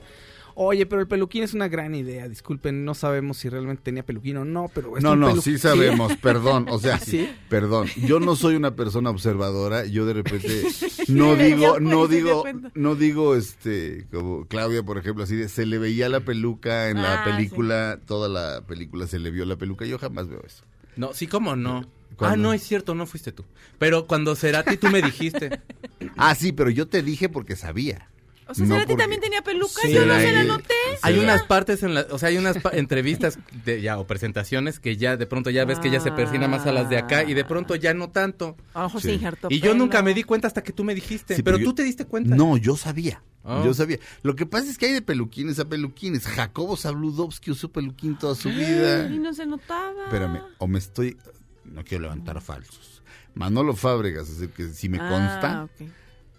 [0.56, 2.28] Oye, pero el peluquín es una gran idea.
[2.30, 5.58] Disculpen, no sabemos si realmente tenía peluquín o no, pero es No, un no, sí
[5.58, 7.30] sabemos, perdón, o sea, ¿Sí?
[7.50, 7.88] perdón.
[8.06, 10.64] Yo no soy una persona observadora, yo de repente
[11.08, 12.44] no digo, no digo,
[12.76, 17.02] no digo, este, como Claudia, por ejemplo, así de, se le veía la peluca en
[17.02, 20.64] la Ah, película, toda la película se le vio la peluca, yo jamás veo eso.
[20.96, 21.88] No, sí, cómo no.
[22.16, 22.34] ¿Cuándo?
[22.34, 23.44] Ah, no, es cierto, no fuiste tú.
[23.80, 25.60] Pero cuando Cerati tú me dijiste.
[26.18, 28.10] Ah, sí, pero yo te dije porque sabía.
[28.54, 30.74] O sea, No, Cerati porque- también tenía peluca, Sí, yo no se la hay- noté.
[31.02, 31.20] Hay Sí.
[31.20, 34.96] unas partes en la, o sea, hay unas pa- entrevistas de, ya o presentaciones que
[34.98, 37.34] ya de pronto ya ves que ya se persina más a las de acá y
[37.34, 38.56] de pronto ya no tanto.
[38.76, 39.20] Mejor Sí.
[39.50, 39.76] Y yo pelo.
[39.76, 42.06] nunca me di cuenta hasta que tú me dijiste, Sí, pero pero tú te diste
[42.06, 42.36] cuenta.
[42.36, 43.22] No, yo sabía.
[43.46, 43.62] Ah.
[43.66, 44.00] Yo sabía.
[44.22, 46.26] Lo que pasa es que hay de peluquines a peluquines.
[46.26, 49.08] Jacobo Zabludovsky usó peluquín toda su vida.
[49.14, 50.06] Y no se notaba.
[50.06, 51.18] Espérame, o me estoy...
[51.66, 53.02] No quiero levantar falsos.
[53.36, 55.64] Manolo Fábregas, es el que si me Ah, consta.
[55.66, 55.90] ok.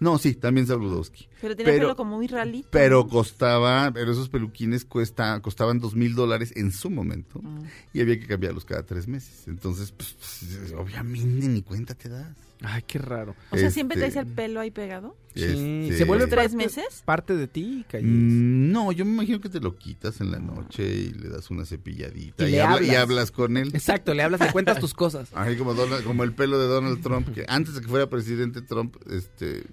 [0.04, 1.26] No, sí, también Zabludovsky.
[1.40, 2.68] Pero tenía Pero- pelo como muy ralito.
[2.70, 7.62] Pero costaba, pero esos peluquines cuesta, costaban dos mil dólares en su momento Ah.
[7.94, 9.48] y había que cambiarlos cada tres meses.
[9.48, 12.36] Entonces, pues, pues, obviamente ni cuenta te das.
[12.62, 13.34] Ay, qué raro.
[13.50, 15.16] O sea, siempre Este, traes el pelo ahí pegado.
[15.34, 17.02] Sí, este, se vuelve ¿Tres parte- meses?
[17.04, 18.08] Parte de ti, Calles.
[18.10, 21.50] Mm, No, yo me imagino que te lo quitas en la noche y le das
[21.50, 23.30] una cepilladita Y y, le habla- y hablas.
[23.32, 23.68] con él.
[23.74, 25.28] Exacto, le hablas, le cuentas tus cosas.
[25.34, 28.62] Así como, Donald- como el pelo de Donald Trump, que antes de que fuera presidente
[28.62, 29.64] Trump, este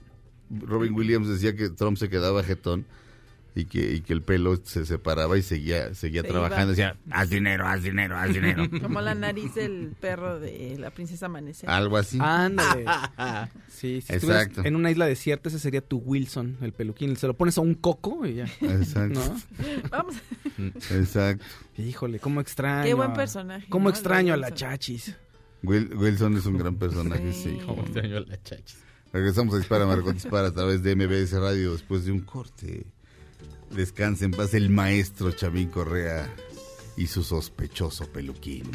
[0.62, 2.86] Robin Williams decía que Trump se quedaba jetón
[3.54, 6.72] y que, y que el pelo se separaba y seguía, seguía Se trabajando.
[6.74, 6.92] iba.
[6.94, 8.64] Decía, haz dinero, haz dinero, haz dinero.
[8.82, 11.70] Como la nariz del perro de la princesa Amanecer.
[11.70, 12.18] Algo así.
[12.22, 12.86] Ándale.
[13.68, 14.62] Sí, si Exacto.
[14.64, 17.16] en una isla desierta, ese sería tu Wilson, el peluquín.
[17.16, 18.46] Se lo pones a un coco y ya.
[18.62, 19.20] Exacto.
[19.20, 19.90] ¿No?
[19.90, 20.16] Vamos.
[20.92, 21.44] Exacto.
[21.78, 22.86] Híjole, cómo extraño.
[22.86, 23.90] Qué buen personaje, Cómo ¿no?
[23.90, 24.58] extraño a la Wilson.
[24.70, 25.16] chachis.
[25.64, 27.58] Will- Wilson es un gran personaje, sí.
[27.60, 27.66] Sí.
[27.66, 28.78] Como extraño a la chachis.
[29.14, 32.86] Regresamos a Dispara, Margot Dispara a través de MBS Radio después de un corte.
[33.70, 36.34] Descanse en paz el maestro Chamín Correa
[36.96, 38.70] y su sospechoso peluquín.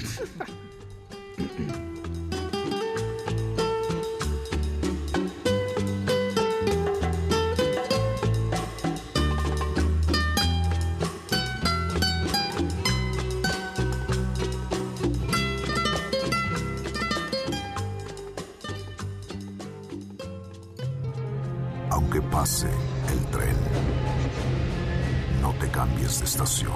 [26.07, 26.73] Cambies de estación.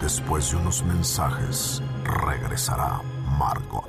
[0.00, 3.02] Después de unos mensajes, regresará
[3.38, 3.88] Margot.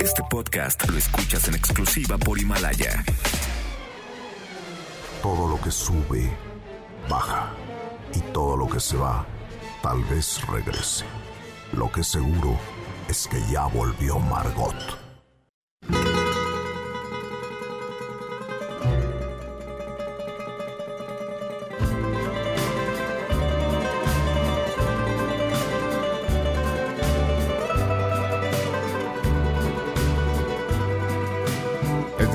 [0.00, 3.04] Este podcast lo escuchas en exclusiva por Himalaya.
[5.22, 6.30] Todo lo que sube,
[7.08, 7.50] baja.
[8.14, 9.26] Y todo lo que se va,
[9.82, 11.04] tal vez regrese.
[11.72, 12.56] Lo que seguro
[13.08, 14.97] es que ya volvió Margot.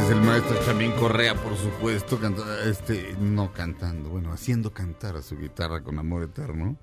[0.03, 5.21] Es el maestro Chamín Correa, por supuesto, canta- este, no cantando, bueno, haciendo cantar a
[5.21, 6.77] su guitarra con amor eterno.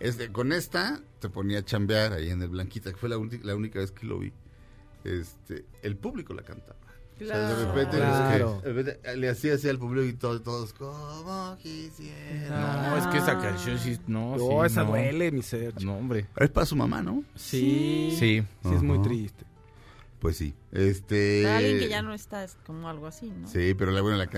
[0.00, 3.54] Este, con esta te ponía a chambear ahí en el Blanquita, que fue la, la
[3.56, 4.32] única vez que lo vi.
[5.04, 6.78] Este, el público la cantaba.
[7.20, 8.56] O sea, de repente, Claro.
[8.56, 12.88] es que, de repente le hacía así al público y todos, todos como quisiera.
[12.90, 14.90] No, es que esa canción sí, no, No, sí, esa no.
[14.90, 15.80] duele, mi ser.
[15.84, 16.26] No, hombre.
[16.36, 17.22] Es para su mamá, ¿no?
[17.36, 18.16] Sí.
[18.18, 18.42] Sí.
[18.64, 19.44] Sí, es muy triste.
[20.18, 20.54] Pues sí.
[20.72, 21.42] Este.
[21.44, 23.46] Para alguien que ya no está, es como algo así, ¿no?
[23.46, 24.28] Sí, pero la buena la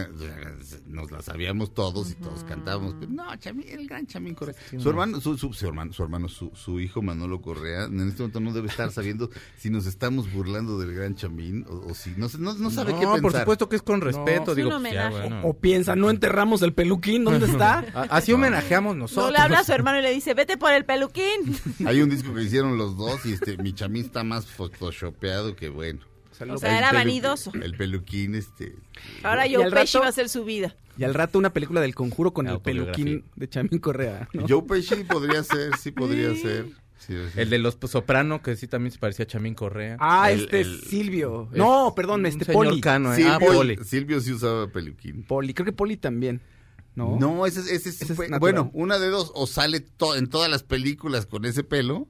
[0.87, 2.97] nos la sabíamos todos y todos cantábamos.
[2.99, 4.57] Pero no, Chamín, el gran Chamín Correa.
[4.79, 8.23] Su hermano, su, su- su hermano, su hermano, su, su hijo Manolo Correa, en este
[8.23, 12.11] momento no debe estar sabiendo si nos estamos burlando del gran Chamín o, o si
[12.16, 13.23] no, no, no sabe no, qué pensar.
[13.23, 15.40] por supuesto que es con respeto, Es digo, pues ya, bueno.
[15.44, 17.79] O piensa, no enterramos el peluquín, ¿dónde está?
[18.11, 19.27] Así homenajeamos nosotros.
[19.27, 21.57] No le habla a su hermano y le dice, vete por el peluquín.
[21.87, 25.68] Hay un disco que hicieron los dos y este mi Chamín está más photoshopeado que
[25.68, 26.01] bueno.
[26.40, 27.53] O sea, El era vanidoso.
[27.55, 28.77] El peluquín, este.
[29.23, 30.77] Ahora Joe Pesci va a ser su vida.
[30.97, 34.29] Y al rato una película del conjuro con el peluquín de Chamín Correa.
[34.33, 34.47] ¿no?
[34.49, 36.66] Joe Pesci podría ser, sí podría ser.
[36.99, 37.40] Sí, sí.
[37.40, 39.97] El de los Soprano, que sí también se parecía a Chamín Correa.
[40.01, 41.49] Ah, El- este el- Silvio.
[41.53, 42.81] No, perdón, este señor Poli.
[42.81, 43.16] Cano, ¿eh?
[43.16, 43.77] Silvio, Ah, Poli.
[43.85, 45.23] Silvio sí usaba peluquín.
[45.25, 46.40] Poli, creo que Poli también.
[46.94, 47.18] ¿No?
[47.18, 48.38] No, ese, ese, Ese es fue- natural.
[48.40, 52.09] bueno, una de dos, o sale to- en todas las películas con ese pelo,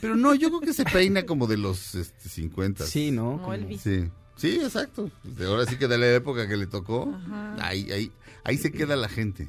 [0.00, 2.84] pero no, yo creo que se peina como de los este, 50.
[2.86, 3.32] Sí, ¿no?
[3.36, 3.80] No, Como- Elvis.
[3.82, 4.04] Sí,
[4.36, 5.10] sí, exacto.
[5.24, 7.14] De ahora sí que de la época que le tocó,
[7.60, 8.12] ahí, ahí,
[8.44, 9.48] ahí se queda la gente.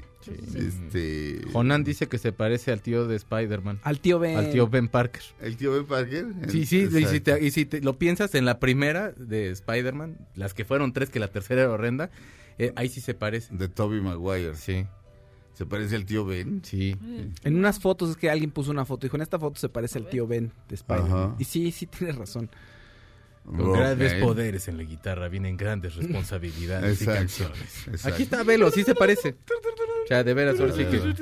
[0.56, 3.80] Este, Jonan dice que se parece al tío de Spider-Man.
[3.84, 4.38] Al tío Ben.
[4.38, 5.22] Al tío Ben Parker.
[5.42, 6.28] el tío Ben Parker.
[6.50, 10.18] Sí, sí, y si, te, y si te lo piensas en la primera de Spider-Man,
[10.36, 12.10] las que fueron tres, que la tercera era horrenda,
[12.58, 13.54] eh, ahí sí se parece.
[13.56, 14.56] De Toby Maguire.
[14.56, 14.86] Sí,
[15.54, 16.62] Se parece al tío Ben.
[16.64, 16.96] sí.
[17.44, 19.06] En unas fotos es que alguien puso una foto.
[19.06, 21.12] Dijo, en esta foto se parece al tío Ben de Spider-Man.
[21.12, 21.36] Ajá.
[21.40, 22.50] Y sí, sí tienes razón.
[23.46, 27.88] Con grandes poderes en la guitarra vienen grandes responsabilidades y canciones.
[27.88, 28.08] exacto.
[28.14, 29.36] Aquí está Velo, sí se parece.
[30.06, 31.14] O sea, de veras, ahora sí que...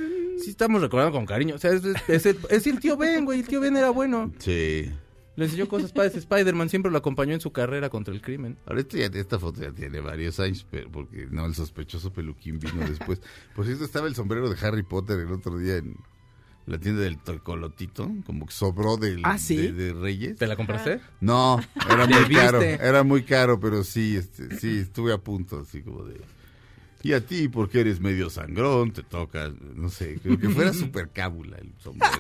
[0.44, 1.56] Sí estamos recordando con cariño.
[1.56, 3.42] O sea, es, es- es el, es el tío Ben, güey.
[3.42, 4.32] El tío Ben era bueno.
[4.40, 4.92] Sí.
[5.36, 6.16] Le enseñó cosas padres.
[6.16, 8.58] Spider-Man siempre lo acompañó en su carrera contra el crimen.
[8.66, 12.60] Ahora esto ya, esta foto ya tiene varios años, pero porque no, el sospechoso peluquín
[12.60, 13.22] vino después.
[13.56, 15.96] Por cierto, estaba el sombrero de Harry Potter el otro día en
[16.68, 19.58] la tienda del Tocolotito, como que sobró del, Ah, ¿sí?
[19.58, 20.38] de, de Reyes.
[20.38, 21.00] ¿Te la compraste?
[21.20, 21.60] No,
[21.90, 26.04] era muy caro, era muy caro, pero sí, este, sí, estuve a punto, así como
[26.04, 26.22] de...
[27.04, 31.10] Y a ti, porque eres medio sangrón, te toca, no sé, creo que fuera super
[31.10, 32.14] cábula el sombrero.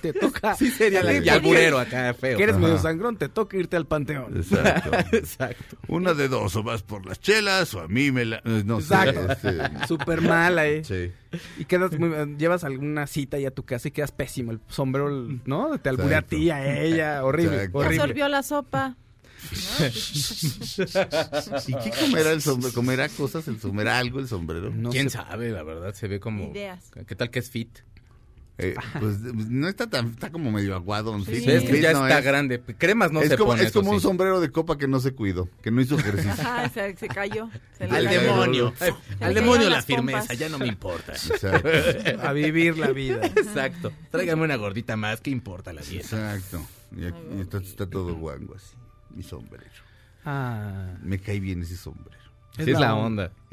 [0.00, 0.54] Te toca.
[0.58, 2.36] Sí, sería Sí, y alburero acá, feo.
[2.36, 2.64] Que eres Ajá.
[2.64, 4.36] medio sangrón, te toca irte al panteón.
[4.36, 4.90] Exacto.
[5.16, 5.76] Exacto.
[5.88, 8.40] Una de dos, o vas por las chelas, o a mí me la...
[8.44, 9.32] No sé, Exacto.
[9.32, 10.84] este, Súper mala, ¿eh?
[10.84, 11.10] sí.
[11.58, 14.52] Y quedas muy, llevas alguna cita ya a tu casa y quedas pésimo.
[14.52, 15.10] El sombrero,
[15.44, 15.78] ¿no?
[15.78, 17.24] Te alburea a ti, a ella.
[17.24, 17.78] Horrible, Exacto.
[17.78, 18.28] Horrible.
[18.28, 18.96] la sopa.
[21.66, 22.74] ¿Y qué comerá el sombrero?
[22.74, 23.46] ¿Comerá cosas?
[23.48, 24.70] ¿El comerá algo el sombrero?
[24.70, 25.18] No ¿Quién sé.
[25.18, 25.50] sabe?
[25.50, 26.50] La verdad, se ve como...
[26.50, 26.90] Ideas.
[27.06, 27.78] ¿Qué tal que es fit?
[28.60, 31.16] Eh, pues no está tan, está como medio aguado.
[31.24, 31.30] Sí.
[31.46, 32.24] Ves que Fit ya no está es.
[32.24, 32.60] grande.
[32.76, 34.02] Cremas no es se como, pone, es eso como un sí.
[34.02, 36.32] sombrero de copa que no se cuidó, que no hizo ejercicio.
[36.44, 37.48] Ah, se, se cayó.
[37.78, 38.20] Se Al cayó.
[38.20, 38.74] demonio.
[38.76, 38.92] Se
[39.24, 40.38] Al demonio la firmeza, pompas.
[40.38, 41.12] ya no me importa.
[41.12, 41.68] Exacto.
[42.26, 43.24] A vivir la vida.
[43.26, 43.92] Exacto.
[44.10, 46.04] Tráigame una gordita más, ¿qué importa la dieta?
[46.34, 46.66] Exacto.
[46.96, 48.74] Y, aquí- y está, está todo guango así.
[49.14, 49.64] Mi sombrero.
[50.24, 50.96] Ah.
[51.04, 52.18] Me cae bien ese sombrero.
[52.56, 53.30] Sí es la onda.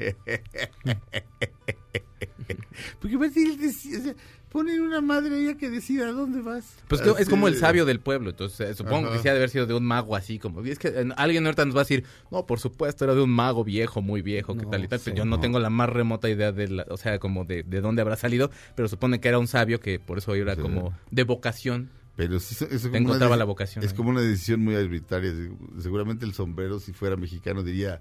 [3.00, 4.14] Porque pues, él decía, o sea,
[4.50, 6.76] ponen una madre ella que decida a dónde vas.
[6.88, 9.16] Pues que es como el sabio del pueblo, entonces eh, supongo Ajá.
[9.16, 10.62] que sí ha de haber sido de un mago así como.
[10.64, 13.30] Es que eh, alguien ahorita nos va a decir, no, por supuesto, era de un
[13.30, 15.00] mago viejo, muy viejo, qué No tal y tal.
[15.04, 15.40] Pero yo no, no.
[15.40, 18.50] tengo la más remota idea de, la, o sea, como de, de dónde habrá salido,
[18.74, 20.60] pero supone que era un sabio que por eso era Sí.
[20.62, 21.90] como de vocación.
[22.16, 23.96] Pero sí, eso encontraba una la vocación Es ahí.
[23.98, 25.34] como una decisión muy arbitraria.
[25.78, 28.00] Seguramente el sombrero, si fuera mexicano, diría: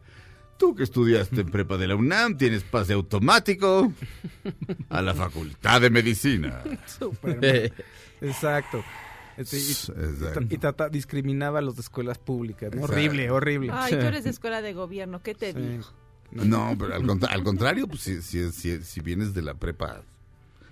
[0.57, 3.91] Tú que estudiaste en prepa de la UNAM, tienes pase automático
[4.89, 6.61] a la Facultad de Medicina.
[6.85, 7.73] Súper.
[8.21, 8.83] Exacto.
[9.37, 10.41] Este, y, Exacto.
[10.49, 12.71] y trata- discriminaba a los de escuelas públicas.
[12.79, 13.69] Horrible, horrible.
[13.73, 15.59] Ay, tú eres de escuela de gobierno, ¿qué te Sí.
[15.59, 15.83] digo?
[16.31, 20.01] No, pero al, contra- al contrario, pues si, si, si- si vienes de la prepa,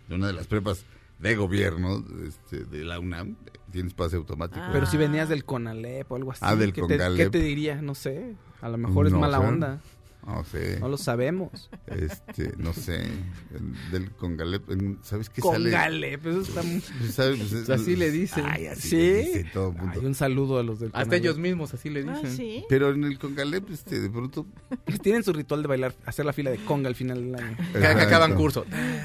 [0.08, 0.86] de una de las prepas
[1.20, 3.36] de gobierno este, de la UNAM,
[3.74, 4.62] tienes pase automático.
[4.64, 4.70] Ah.
[4.72, 6.40] Pero si venías del Conalep o algo así.
[6.44, 7.18] Ah, del ¿qué te, Conalep.
[7.18, 7.82] ¿Qué te diría?
[7.82, 8.36] No sé.
[8.62, 9.82] A lo mejor es No mala onda.
[10.26, 10.80] No sé.
[10.80, 11.70] No lo sabemos.
[11.88, 13.02] Este, no sé.
[13.02, 14.64] el- del Congalep,
[15.02, 15.70] ¿sabes qué sale?
[15.72, 16.80] Conalep, eso está muy...
[17.00, 17.40] Pues, ¿sabes?
[17.40, 18.46] Pues, es- Así le dicen.
[18.48, 18.96] Ay, así ¿Sí?
[18.96, 20.00] le dicen todo el mundo.
[20.00, 21.24] Hay un saludo a los del Hasta Conalep.
[21.26, 22.38] ellos mismos así le Ah, dicen.
[22.38, 22.64] sí.
[22.70, 24.48] Pero en el Congalep, este, de pronto...
[25.04, 27.58] Tienen su ritual de bailar, hacer la fila de conga al final del año.
[27.74, 28.64] Cada que acaban curso.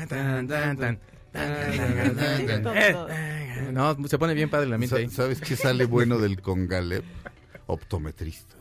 [0.09, 0.99] Tan, tan, tan, tan.
[3.73, 5.11] No, se pone bien padre el ambiente Sa- ahí.
[5.11, 7.05] ¿Sabes qué sale bueno del Congalep?
[7.67, 8.57] Optometristas.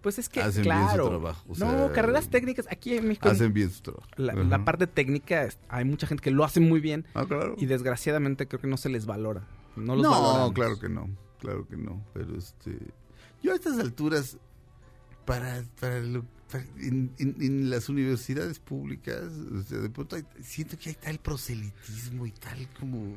[0.00, 1.08] Pues es que, Hacen bien su claro.
[1.10, 2.66] trabajo, o no, carreras técnicas.
[2.70, 4.08] Aquí en México, Hacen bien su trabajo.
[4.16, 7.06] la, la parte técnica, hay mucha gente que lo hace muy bien.
[7.14, 7.54] Ah, claro.
[7.58, 9.42] Y desgraciadamente creo que no se les valora.
[9.76, 10.52] No los no, valoramos.
[10.54, 12.76] claro que no, claro que no, pero este,
[13.42, 14.36] yo a estas alturas,
[15.24, 16.41] para, para, lo- para-
[16.78, 22.26] en, en- las universidades públicas, o sea, de pronto hay- siento que hay tal proselitismo
[22.26, 23.16] y tal como,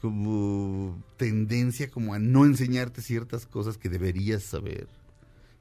[0.00, 4.88] como tendencia como a no enseñarte ciertas cosas que deberías saber.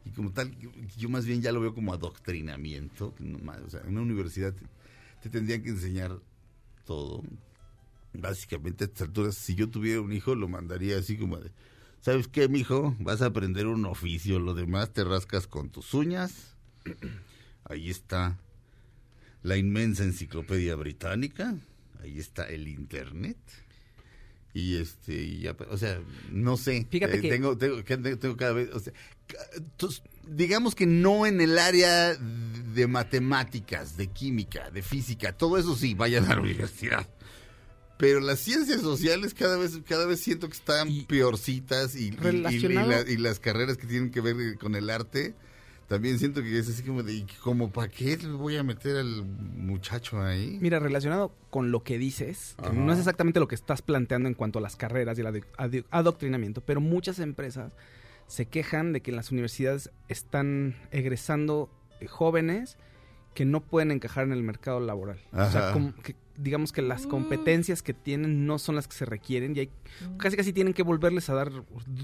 [0.05, 0.55] Y como tal,
[0.97, 3.13] yo, más bien ya lo veo como adoctrinamiento.
[3.19, 3.35] en
[3.89, 4.65] una universidad te,
[5.21, 6.19] te tendrían que enseñar
[6.85, 7.21] todo.
[8.13, 11.51] Básicamente a estas alturas, si yo tuviera un hijo, lo mandaría así como de,
[12.01, 12.95] ¿sabes qué, mijo?
[12.99, 16.55] Vas a aprender un oficio, lo demás te rascas con tus uñas.
[17.65, 18.37] Ahí está
[19.43, 21.55] la inmensa enciclopedia británica,
[22.01, 23.37] ahí está el internet.
[24.53, 26.87] Y este, y ya, o sea, no sé.
[26.89, 28.91] Fíjate eh, que- tengo, tengo, tengo cada vez, o sea,
[30.27, 35.93] digamos que no en el área de matemáticas, de química, de física, todo eso sí,
[35.93, 37.07] vayan a la universidad.
[37.99, 42.03] Pero las ciencias sociales cada vez, cada vez siento que están Y- peorcitas y, y-
[42.05, 45.35] y- y Relacionado- la- y las carreras que tienen que ver con el arte,
[45.89, 48.95] también siento que es así como de, ¿y como para qué le voy a meter
[48.95, 50.57] al muchacho ahí?
[50.61, 54.33] Mira, relacionado con lo que dices, que no es exactamente lo que estás planteando en
[54.35, 57.73] cuanto a las carreras y el adi- adoctrinamiento, pero muchas empresas
[58.27, 61.69] se quejan de que en las universidades están egresando
[61.99, 62.77] eh, jóvenes
[63.33, 65.19] que no pueden encajar en el mercado laboral.
[65.33, 67.09] O sea, como que, digamos que las Mm.
[67.09, 69.69] competencias que tienen no son las que se requieren y hay,
[70.17, 71.51] casi casi tienen que volverles a dar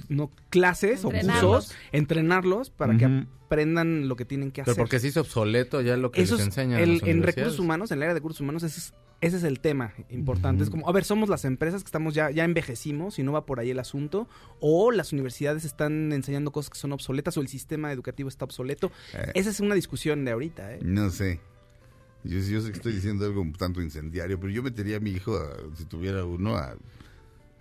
[0.10, 3.06] no clases o cursos, entrenarlos para que
[3.46, 4.82] aprendan lo que tienen que Pero hacer.
[4.84, 7.92] porque se hizo obsoleto ya lo que Eso les es enseñan el- en recursos humanos,
[7.92, 10.64] en el área de recursos humanos, ese es, ese es el tema importante.
[10.64, 13.46] Es como, a ver, somos las empresas que estamos ya, ya envejecimos y no va
[13.46, 14.28] por ahí el asunto,
[14.60, 18.92] o las universidades están enseñando cosas que son obsoletas, o el sistema educativo está obsoleto.
[19.14, 20.80] Eh, Esa es una discusión de ahorita, ¿eh?
[20.82, 21.40] No sé.
[22.26, 25.12] Yo, yo sé que estoy diciendo algo un tanto incendiario, pero yo metería a mi
[25.12, 26.76] hijo, a- si tuviera uno, a,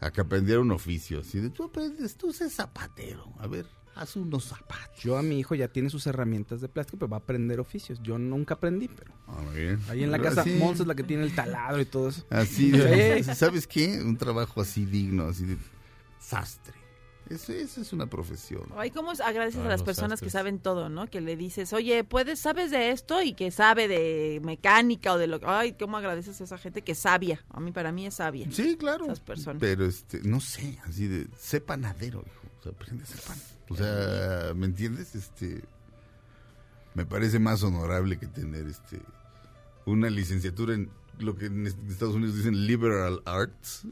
[0.00, 1.20] a que aprendiera un oficio.
[1.20, 3.32] Así de, tú aprendes, tú eres zapatero.
[3.38, 5.02] A ver, haz unos zapatos.
[5.02, 8.00] Yo a mi hijo ya tiene sus herramientas de plástico, pero va a aprender oficios.
[8.02, 9.78] Yo nunca aprendí, pero Ah, bien.
[9.88, 12.08] ahí en la Pero casa así- Mons es la que tiene el taladro y todo
[12.08, 12.26] eso.
[12.30, 14.00] Así, de- ¿sabes qué?
[14.02, 15.58] Un trabajo así digno, así de
[16.18, 16.74] sastre.
[17.30, 18.64] Eso, eso es una profesión.
[18.76, 21.06] Ay, ¿cómo es- agradeces Ah, a las personas que saben todo, ¿no?
[21.08, 25.26] Que le dices, oye, puedes, sabes de esto y que sabe de mecánica o de
[25.26, 25.46] lo que...
[25.46, 27.42] Ay, ¿cómo agradeces a esa gente que es sabia?
[27.50, 28.46] A mí, para mí es sabia.
[28.50, 29.06] Sí, claro.
[29.06, 29.58] Esas personas.
[29.60, 32.46] Pero, este, no sé, así de, sé panadero, hijo.
[32.60, 33.38] O sea, aprende a ser pan.
[33.70, 35.14] O sea, ¿me entiendes?
[35.14, 35.62] Este,
[36.94, 39.00] me parece más honorable que tener, este,
[39.86, 43.86] una licenciatura en lo que en Estados Unidos dicen liberal arts,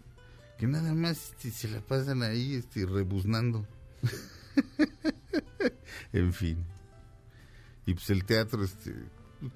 [0.62, 3.66] que nada más este, se la pasan ahí, este, rebuznando.
[6.12, 6.64] en fin.
[7.84, 8.94] Y pues el teatro, este,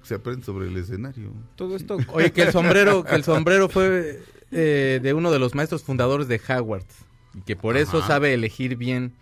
[0.03, 1.31] se aprende sobre el escenario.
[1.55, 5.55] Todo esto Oye, que el sombrero, que el sombrero fue eh, de uno de los
[5.55, 6.83] maestros fundadores de Howard.
[7.35, 9.13] Y que por eso sabe elegir bien.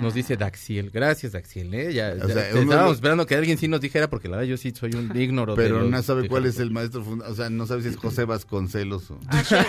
[0.00, 0.90] Nos dice Daxiel.
[0.90, 1.72] Gracias, Daxiel.
[1.74, 1.92] ¿eh?
[1.92, 4.72] Ya, O sea, estábamos esperando que alguien sí nos dijera, porque la verdad yo sí
[4.74, 5.54] soy un ignoro.
[5.54, 7.32] Pero no sabe de cuál es el maestro fundador.
[7.32, 9.18] O sea, no sabe si es José Vasconcelos o...
[9.28, 9.66] Asher,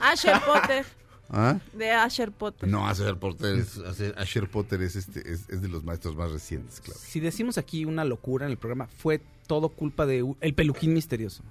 [0.00, 0.84] Asher Potter,
[1.28, 1.58] ¿Ah?
[1.72, 2.68] de Asher Potter.
[2.68, 6.30] No, Asher Potter es, Asher- Asher Potter es, este, es, es de los maestros más
[6.32, 6.98] recientes, claro.
[7.02, 11.42] Si decimos aquí una locura en el programa, fue todo culpa de el peluquín misterioso.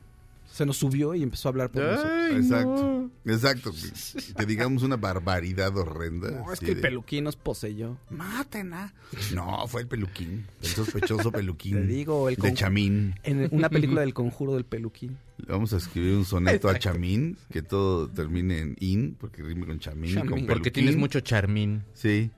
[0.51, 2.31] Se nos subió y empezó a hablar por nosotros.
[2.31, 3.71] Exacto, exacto.
[3.71, 6.31] Que, que digamos una barbaridad horrenda.
[6.31, 7.97] No, es que el de, peluquín nos poseyó.
[8.09, 8.93] Mátenla.
[9.33, 11.75] No, fue el peluquín, el sospechoso peluquín.
[11.75, 13.15] Te digo, el de Chamín.
[13.23, 15.17] En una película del conjuro del peluquín.
[15.37, 19.65] Le Vamos a escribir un soneto a Chamín, que todo termine en in, porque rime
[19.65, 20.47] con Chamín, y con Chamín.
[20.47, 21.83] Porque tienes mucho charmín.
[21.93, 22.29] Sí.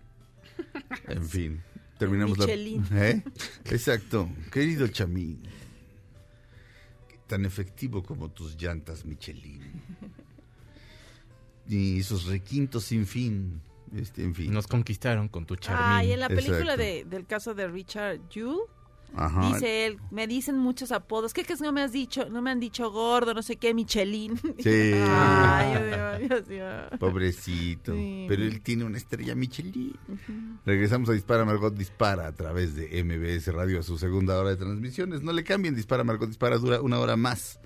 [1.07, 1.61] En fin.
[1.97, 2.85] Terminamos Michelin.
[2.91, 3.09] la...
[3.09, 3.23] ¿Eh?
[3.65, 4.29] Exacto.
[4.51, 5.41] Querido Chamín.
[7.27, 9.61] Tan efectivo como tus llantas Michelin.
[11.67, 13.61] Y esos requintos sin fin.
[13.95, 14.51] Este, en fin.
[14.51, 15.85] Nos conquistaron con tu charmín.
[15.85, 18.61] Ah, y en la película de, del caso de Richard Jewell,
[19.15, 19.53] Ajá.
[19.53, 21.33] dice él, me dicen muchos apodos.
[21.33, 22.29] ¿Qué que no me has dicho?
[22.29, 24.39] No me han dicho gordo, no sé qué, Michelin.
[24.59, 24.93] Sí.
[24.95, 26.99] Ay, Dios, Dios, Dios.
[26.99, 27.93] Pobrecito.
[27.93, 28.25] Sí.
[28.27, 29.95] Pero él tiene una estrella Michelin.
[30.65, 34.57] Regresamos a Dispara Margot Dispara a través de MBS Radio a su segunda hora de
[34.57, 35.21] transmisiones.
[35.21, 37.59] No le cambien, Dispara Margot Dispara dura una hora más.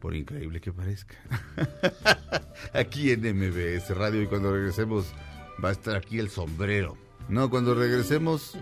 [0.00, 1.14] Por increíble que parezca.
[2.72, 5.12] aquí en MBS Radio y cuando regresemos
[5.64, 6.96] va a estar aquí el sombrero.
[7.28, 8.58] No, cuando regresemos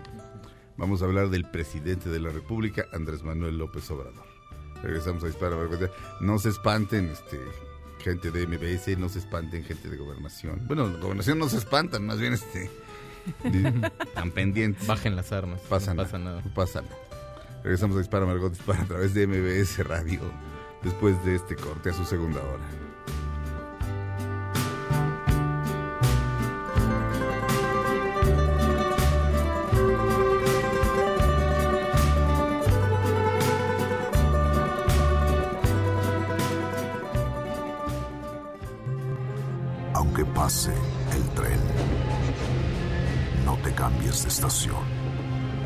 [0.81, 4.25] vamos a hablar del presidente de la República, Andrés Manuel López Obrador.
[4.81, 5.55] Regresamos a Dispara.
[6.19, 7.39] No se espanten, este
[7.99, 10.59] gente de MBS, no se espanten, gente de gobernación.
[10.67, 12.69] Bueno, gobernación no se espantan, más bien este
[14.15, 14.87] tan pendientes.
[14.87, 15.61] Bajen las armas.
[15.69, 16.41] Pasa no pasa nada.
[16.43, 16.97] No pasa nada.
[17.63, 20.21] Regresamos a Dispara Margot Dispara a través de MBS Radio
[20.81, 22.90] después de este corte a su segunda hora.
[40.41, 40.73] Pase
[41.13, 41.59] el tren,
[43.45, 44.83] no te cambies de estación.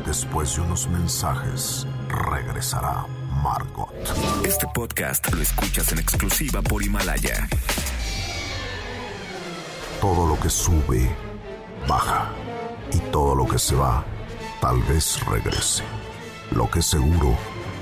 [0.04, 3.06] Después de unos mensajes, regresará
[3.42, 3.88] Margot.
[4.44, 7.48] Este podcast lo escuchas en exclusiva por Himalaya.
[10.02, 11.08] Todo lo que sube,
[11.88, 12.28] baja.
[12.92, 14.04] Y todo lo que se va,
[14.60, 15.84] tal vez regrese.
[16.50, 17.34] Lo que seguro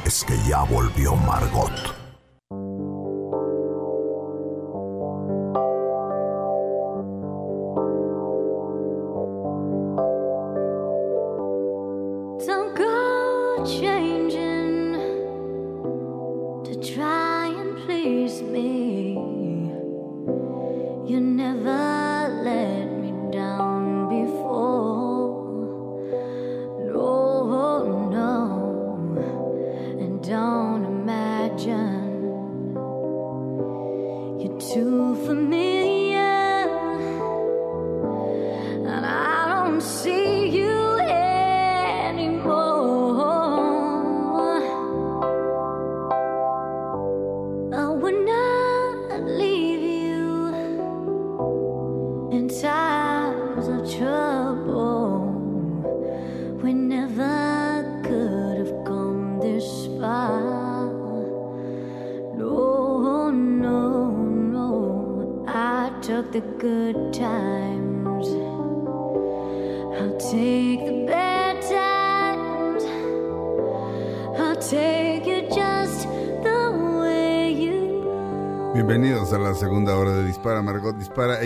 [0.04, 2.03] es que ya volvió Margot.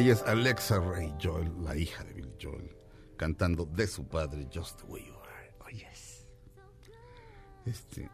[0.09, 2.75] Es Alexa Ray Joel, la hija de Billy Joel,
[3.19, 5.53] cantando de su padre, Just the Way You Are.
[5.61, 6.27] Oh, yes.
[7.67, 8.09] Este,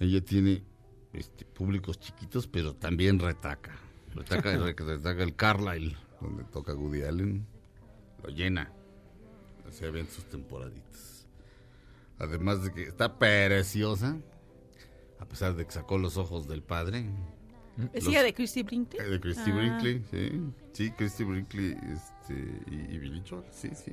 [0.00, 0.64] ella tiene
[1.12, 3.78] este, públicos chiquitos, pero también retaca.
[4.12, 7.46] Retaca, retaca el Carlisle, donde toca Woody Allen.
[8.24, 8.72] Lo llena.
[9.70, 11.28] Se ven sus temporaditas.
[12.18, 14.16] Además de que está preciosa,
[15.20, 17.08] a pesar de que sacó los ojos del padre.
[17.92, 19.00] ¿Es hija de Christy Brinkley?
[19.00, 19.54] Eh, De Christy Ah.
[19.54, 20.40] Brinkley, sí.
[20.72, 22.34] Sí, Christy Brinkley este,
[22.70, 23.92] y, y Billy Joel, sí, sí.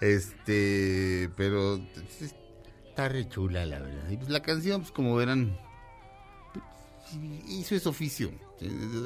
[0.00, 1.80] Este, pero
[2.20, 4.10] está re chula, la verdad.
[4.10, 5.56] Y pues la canción, pues como verán,
[6.52, 6.64] pues,
[7.48, 8.30] hizo ese oficio.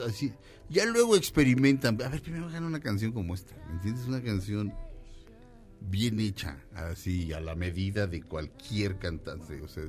[0.07, 0.33] Así,
[0.69, 2.01] ya luego experimentan.
[2.03, 4.07] A ver, primero hagan una canción como esta, ¿me entiendes?
[4.07, 4.73] Una canción
[5.81, 9.61] bien hecha, así, a la medida de cualquier cantante.
[9.63, 9.85] O sea,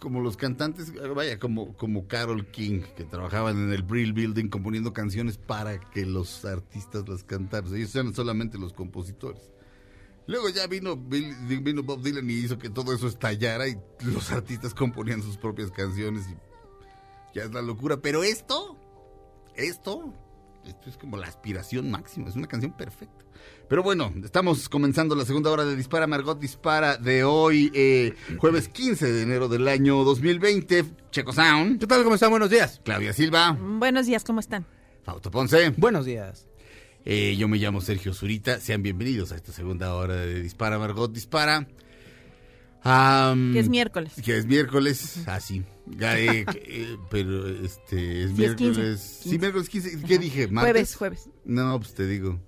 [0.00, 4.92] como los cantantes, vaya, como, como Carol King, que trabajaban en el Brill Building componiendo
[4.92, 7.74] canciones para que los artistas las cantaran.
[7.74, 9.42] Ellos eran solamente los compositores.
[10.26, 14.30] Luego ya vino, Bill- vino Bob Dylan y hizo que todo eso estallara y los
[14.30, 16.26] artistas componían sus propias canciones
[17.34, 17.96] ya es la locura.
[17.98, 18.76] Pero esto,
[19.54, 20.12] esto,
[20.66, 23.24] esto es como la aspiración máxima, es una canción perfecta.
[23.68, 28.68] Pero bueno, estamos comenzando la segunda hora de Dispara Margot Dispara de hoy, eh, jueves
[28.68, 30.84] 15 de enero del año 2020.
[31.10, 31.78] Checo Sound.
[31.78, 32.02] ¿Qué tal?
[32.02, 32.30] ¿Cómo están?
[32.30, 32.80] Buenos días.
[32.84, 33.56] Claudia Silva.
[33.60, 34.66] Buenos días, ¿cómo están?
[35.02, 35.70] Fausto Ponce.
[35.76, 36.46] Buenos días.
[37.04, 38.60] Eh, yo me llamo Sergio Zurita.
[38.60, 41.66] Sean bienvenidos a esta segunda hora de Dispara Margot Dispara.
[42.88, 44.14] Am, Que es miércoles.
[44.24, 45.64] Que es miércoles, así.
[47.10, 49.00] pero este es Sí, es 15, miércoles.
[49.00, 49.38] Sí, 15.
[49.38, 50.02] miércoles 15.
[50.06, 50.48] ¿Qué dije?
[50.48, 50.94] ¿Martes?
[50.96, 51.30] Jueves, jueves.
[51.44, 52.40] No, pues te digo.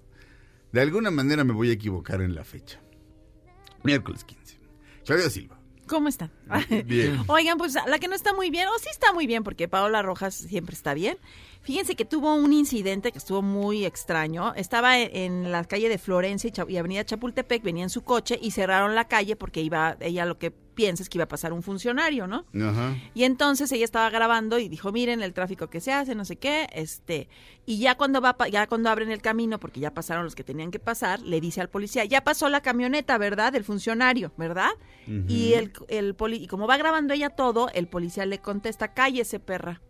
[0.72, 2.80] De alguna manera me voy a equivocar en la fecha.
[3.82, 4.59] Miércoles 15.
[5.05, 5.61] Claudia Silva.
[5.86, 6.30] ¿Cómo están?
[6.86, 7.18] Bien.
[7.26, 10.03] Oigan, pues la que no está muy bien, o sí está muy bien, porque Paola
[10.03, 11.18] Rojas siempre está bien.
[11.62, 14.54] Fíjense que tuvo un incidente que estuvo muy extraño.
[14.54, 18.52] Estaba en, en la calle de Florencia y, Avenida Chapultepec, venía en su coche y
[18.52, 21.62] cerraron la calle porque iba, ella lo que piensa es que iba a pasar un
[21.62, 22.46] funcionario, ¿no?
[22.54, 22.96] Ajá.
[23.12, 26.36] Y entonces ella estaba grabando y dijo, miren el tráfico que se hace, no sé
[26.36, 27.28] qué, este,
[27.66, 30.70] y ya cuando va, ya cuando abren el camino, porque ya pasaron los que tenían
[30.70, 33.52] que pasar, le dice al policía, ya pasó la camioneta, ¿verdad?
[33.52, 34.70] Del funcionario, ¿verdad?
[35.28, 39.40] Y el, el poli, y como va grabando ella todo, el policía le contesta, cállese,
[39.40, 39.82] perra.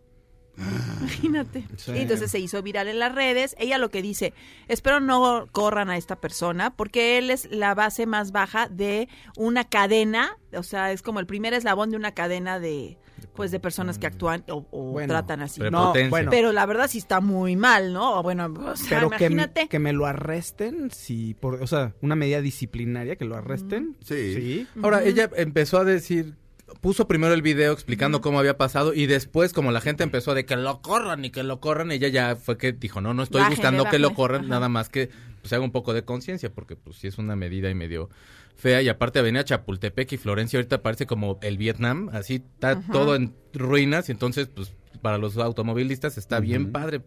[0.57, 1.65] Imagínate.
[1.77, 1.91] Sí.
[1.93, 3.55] Y entonces se hizo viral en las redes.
[3.57, 4.33] Ella lo que dice,
[4.67, 9.63] espero no corran a esta persona porque él es la base más baja de una
[9.63, 12.97] cadena, o sea, es como el primer eslabón de una cadena de
[13.35, 15.61] pues de personas que actúan o, o Bueno, tratan así.
[15.61, 18.19] No, bueno, Pero la verdad sí está muy mal, ¿no?
[18.19, 19.67] O Bueno, o sea, pero imagínate.
[19.67, 23.95] que me lo arresten, si por, o sea, una medida disciplinaria que lo arresten.
[24.03, 24.33] Sí.
[24.33, 24.67] Sí.
[24.81, 26.35] Ahora, ella empezó a decir,
[26.79, 30.45] puso primero el video explicando cómo había pasado y después, como la gente empezó de
[30.45, 33.39] que lo corran y que lo corran, ella ya fue que dijo, no, no estoy
[33.41, 34.49] Bájale, buscando que lo corran, Ajá.
[34.49, 35.09] nada más que
[35.41, 38.09] pues haga un poco de conciencia, porque pues sí es una medida y medio
[38.55, 43.15] fea y aparte Avenida Chapultepec y Florencia ahorita parece como el Vietnam, así está todo
[43.15, 47.01] en ruinas y entonces pues para los automovilistas está bien padre.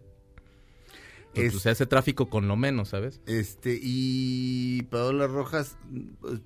[1.33, 3.19] Pues, Es- pues, se hace tráfico con lo menos, ¿sabes?
[3.25, 5.77] Este, y Paola Rojas,
[6.21, 6.39] pues,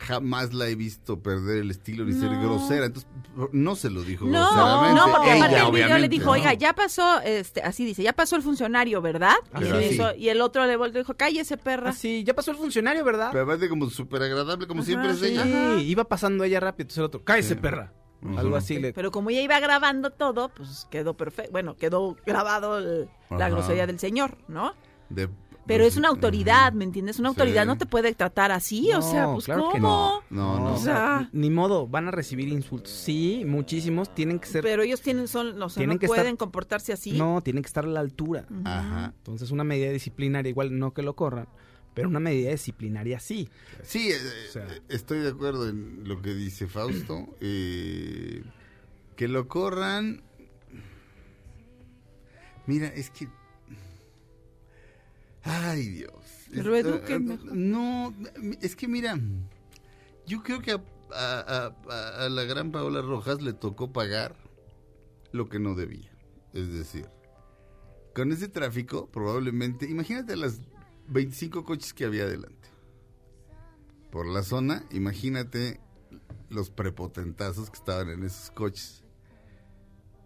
[0.00, 2.40] jamás la he visto perder el estilo ni ser No.
[2.42, 2.86] grosera.
[2.86, 3.10] Entonces,
[3.52, 4.94] no se lo dijo No, groseramente.
[5.00, 6.30] no, porque Ella, aparte el video le obviamente, dijo, ¿no?
[6.32, 9.34] oiga, ya pasó, este, así dice, ya pasó el funcionario, ¿verdad?
[9.60, 11.90] Y, hizo- el otro le volvió y dijo, cállese, perra.
[11.90, 13.28] Así, ya pasó el funcionario, ¿verdad?
[13.32, 15.26] Pero aparte como súper agradable, como Ajá, siempre es sí.
[15.26, 15.44] ella.
[15.44, 17.92] Sí, iba pasando ella rápido, entonces el otro, cállese, perra.
[18.36, 18.92] Algo así le...
[18.92, 21.52] Pero como ella iba grabando todo, pues quedó perfecto.
[21.52, 24.74] Bueno, quedó grabado el- la grosería del señor, ¿no?
[25.08, 25.28] De-
[25.70, 27.18] Pero es una autoridad, ¿me entiendes?
[27.18, 27.34] Una Sí.
[27.40, 29.72] autoridad no te puede tratar así, o sea, pues claro ¿cómo?
[29.72, 30.22] que no.
[30.30, 30.74] No, no.
[30.74, 32.90] O sea, Ni modo, van a recibir insultos.
[32.92, 34.14] Sí, muchísimos.
[34.14, 34.62] Tienen que ser...
[34.62, 37.12] pero ellos tienen, son, o sea, Tienen no que estar- pueden comportarse así.
[37.12, 38.46] No, tienen que estar a la altura.
[38.64, 39.12] Ajá.
[39.16, 41.46] Entonces, una medida disciplinaria, igual no que lo corran,
[41.94, 43.48] pero una medida disciplinaria sí.
[43.82, 44.16] Sí, eh,
[44.48, 44.64] O sea.
[44.68, 47.28] eh, estoy de acuerdo en lo que dice Fausto.
[47.40, 48.42] eh,
[49.16, 50.22] que lo corran.
[52.66, 53.28] Mira, es que.
[55.42, 56.14] Ay, Dios.
[56.84, 57.00] Mejor.
[57.54, 58.14] No,
[58.60, 59.18] es que mira,
[60.26, 60.80] yo creo que a,
[61.12, 64.36] a- a- a la gran Paola Rojas le tocó pagar
[65.32, 66.10] lo que no debía.
[66.52, 67.06] Es decir,
[68.14, 70.60] con ese tráfico, probablemente, imagínate las
[71.08, 72.68] 25 coches que había adelante.
[74.10, 75.80] Por la zona, imagínate
[76.48, 79.04] los prepotentazos que estaban en esos coches.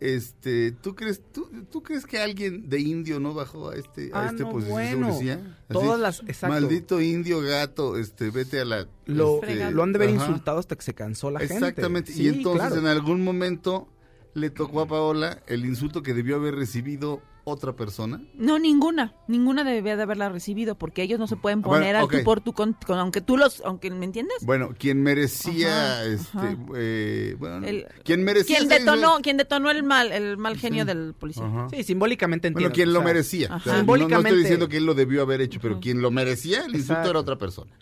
[0.04, 4.24] Este, ¿tú crees, tú, tú crees que alguien de indio no bajó a este, a
[4.24, 5.06] Ah, este no, posición bueno.
[5.06, 5.58] de policía?
[5.72, 6.48] Todas las- exacto.
[6.48, 8.86] Maldito indio gato, este, vete a la.
[9.06, 10.26] Lo, este, lo han de haber ajá.
[10.26, 11.54] insultado hasta que se cansó la gente.
[11.54, 12.12] Exactamente.
[12.12, 12.76] Sí, y entonces claro.
[12.82, 13.88] en algún momento
[14.34, 18.22] le tocó a Paola el insulto que debió haber recibido otra persona.
[18.34, 19.14] No, ninguna.
[19.28, 22.12] Ninguna debía de haberla recibido porque ellos no se pueden Bueno, poner al ok.
[22.18, 24.38] tú por tú con, con- aunque tú los, aunque me entiendes.
[24.46, 26.56] Bueno, quien merecía, Ajá, este, ajá.
[26.74, 31.12] eh, bueno, El- quien merecía quien detonó, quien detonó el mal, el mal genio del
[31.12, 31.44] policía.
[31.44, 31.68] Ajá.
[31.70, 32.70] Sí, simbólicamente entiendo.
[32.70, 33.46] Bueno, quien lo sea, merecía.
[33.54, 36.00] O sea, no- no, Simbólicamente- estoy diciendo que él lo debió haber hecho, pero quien
[36.00, 37.10] lo merecía, el insulto Exacto.
[37.10, 37.72] era otra persona.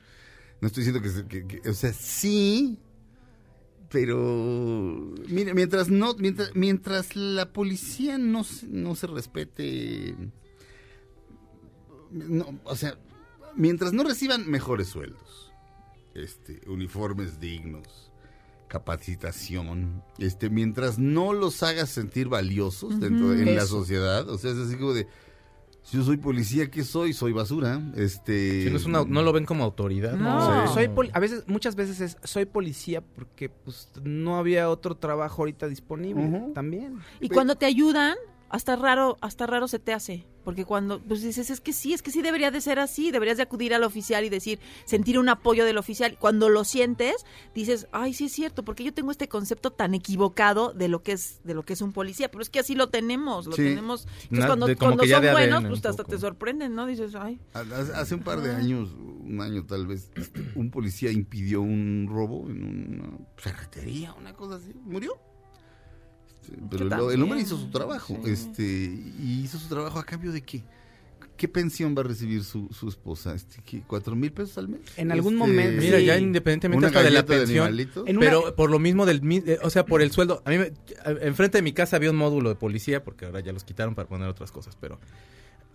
[0.61, 2.79] No estoy diciendo que- que- o sea, sí,
[3.93, 10.17] pero mire, mientras no, mientras, mientras la policía no, se- no se respete,
[12.11, 12.97] no, o sea,
[13.55, 15.53] mientras no reciban mejores sueldos,
[16.15, 18.11] este, uniformes dignos,
[18.69, 24.53] capacitación, este, mientras no los hagas sentir valiosos dentro de en la sociedad, o sea,
[24.53, 25.07] es así como de,
[25.83, 27.13] si yo soy policía, ¿qué soy?
[27.13, 28.65] Soy basura, este...
[28.65, 30.13] Si no, es una- no lo ven como autoridad.
[30.15, 30.67] No.
[30.69, 30.75] Sí.
[30.75, 35.43] Soy poli- a veces, muchas veces es soy policía porque pues no había otro trabajo
[35.43, 36.99] ahorita disponible también.
[37.21, 38.17] Y cuando te ayudan,
[38.53, 40.27] hasta raro, hasta raro se te hace.
[40.45, 43.37] Porque cuando pues dices, es que sí, es que sí debería de ser así, deberías
[43.37, 46.17] de acudir al oficial y decir, sentir un apoyo del oficial.
[46.19, 47.15] Cuando lo sientes,
[47.55, 51.13] dices, ay, sí es cierto, porque yo tengo este concepto tan equivocado de lo que
[51.13, 53.63] es, de lo que es un policía, pero es que así lo tenemos, lo Sí.
[53.63, 54.09] tenemos.
[54.25, 56.87] Entonces cuando, de- cuando son buenos, pues hasta te sorprenden, ¿no?
[56.87, 57.41] Dices, ay.
[57.55, 62.09] Hace hace un par de años, un año tal vez, este, un policía impidió un
[62.11, 65.13] robo en una ferretería, una cosa así, murió.
[66.43, 68.31] Este, Pero el, el hombre hizo su trabajo, sí.
[68.31, 70.63] este, y hizo su trabajo a cambio de qué?
[71.37, 73.35] ¿Qué pensión va a recibir su, su esposa?
[73.35, 74.81] Este, ¿qué, ¿Cuatro mil pesos al mes?
[74.97, 76.05] En algún Este, momento, Mira, Sí.
[76.05, 77.75] ya independientemente hasta de la de pensión,
[78.09, 80.43] una- pero por lo mismo del eh, o sea, por el sueldo.
[80.45, 80.73] A mí, me-
[81.23, 84.09] enfrente de mi casa había un módulo de policía, porque ahora ya los quitaron para
[84.09, 85.01] poner otras cosas, pero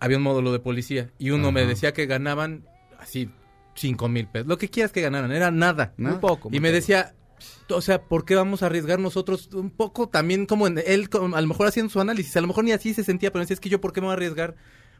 [0.00, 2.64] había un módulo de policía y uno me decía que ganaban
[2.98, 3.28] así
[3.74, 4.46] cinco mil pesos.
[4.48, 5.92] Lo que quieras que ganaran, era nada.
[5.96, 6.14] Nada.
[6.14, 6.48] Muy poco.
[6.52, 6.74] Y me poco.
[6.76, 7.14] decía,
[7.70, 11.36] o sea, ¿por qué vamos a arriesgar nosotros un poco también como en él, como
[11.36, 13.54] a lo mejor haciendo su análisis, a lo mejor ni así se sentía, pero decía,
[13.54, 14.56] es que yo, ¿por qué me voy a arriesgar?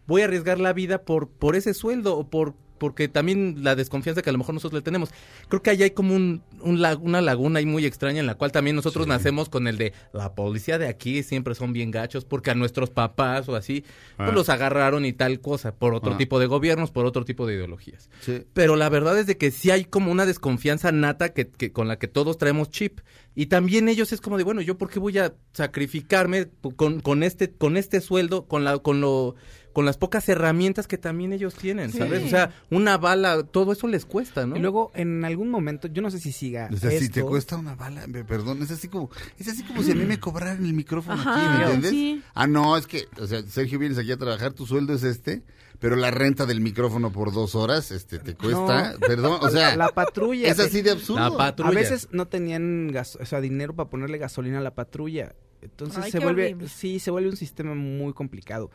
[0.09, 4.23] Voy a arriesgar la vida por, por ese sueldo o por porque también la desconfianza
[4.23, 5.11] que a lo mejor nosotros le tenemos.
[5.49, 8.37] Creo que ahí hay como un, un lag- una laguna ahí muy extraña en la
[8.37, 9.09] cual también nosotros Sí.
[9.09, 12.91] nacemos con el de la policía de aquí siempre son bien gachos porque a nuestros
[12.91, 13.81] papás o así
[14.17, 14.33] pues Ah.
[14.33, 16.17] los agarraron y tal cosa por otro Ah.
[16.19, 18.11] tipo tipo de gobiernos, por otro tipo de ideologías.
[18.21, 18.45] Sí.
[18.53, 21.89] Pero la verdad es de que sí hay como una desconfianza nata que, que- con
[21.89, 23.01] la que todos traemos chip.
[23.35, 27.23] Y también ellos es como de, bueno, ¿yo por qué voy a sacrificarme con, con
[27.23, 29.37] este, con este sueldo, con la, con lo,
[29.73, 31.99] con las pocas herramientas que también ellos tienen, Sí.
[31.99, 32.25] ¿sabes?
[32.25, 34.57] O sea, una bala, todo eso les cuesta, ¿no?
[34.57, 37.57] Y luego en algún momento, yo no sé si siga O sea, si te cuesta
[37.57, 40.65] una bala, me- perdón, es así como, es así como si a mí me cobraran
[40.65, 41.91] el micrófono Ajá, aquí, ¿me entiendes?
[41.91, 42.23] sí.
[42.35, 45.43] Ah, no, es que, o sea, Sergio, vienes aquí a trabajar, tu sueldo es este,
[45.79, 49.91] pero la renta del micrófono por dos horas, este, te cuesta, perdón, o sea, la
[49.91, 51.21] patrulla es así de absurdo.
[51.31, 51.71] La patrulla.
[51.71, 55.35] A veces no tenían gas, o sea, dinero para ponerle gasolina a la patrulla.
[55.61, 56.69] Entonces Ay, se vuelve, horrible.
[56.69, 58.71] sí, se vuelve un sistema muy complicado.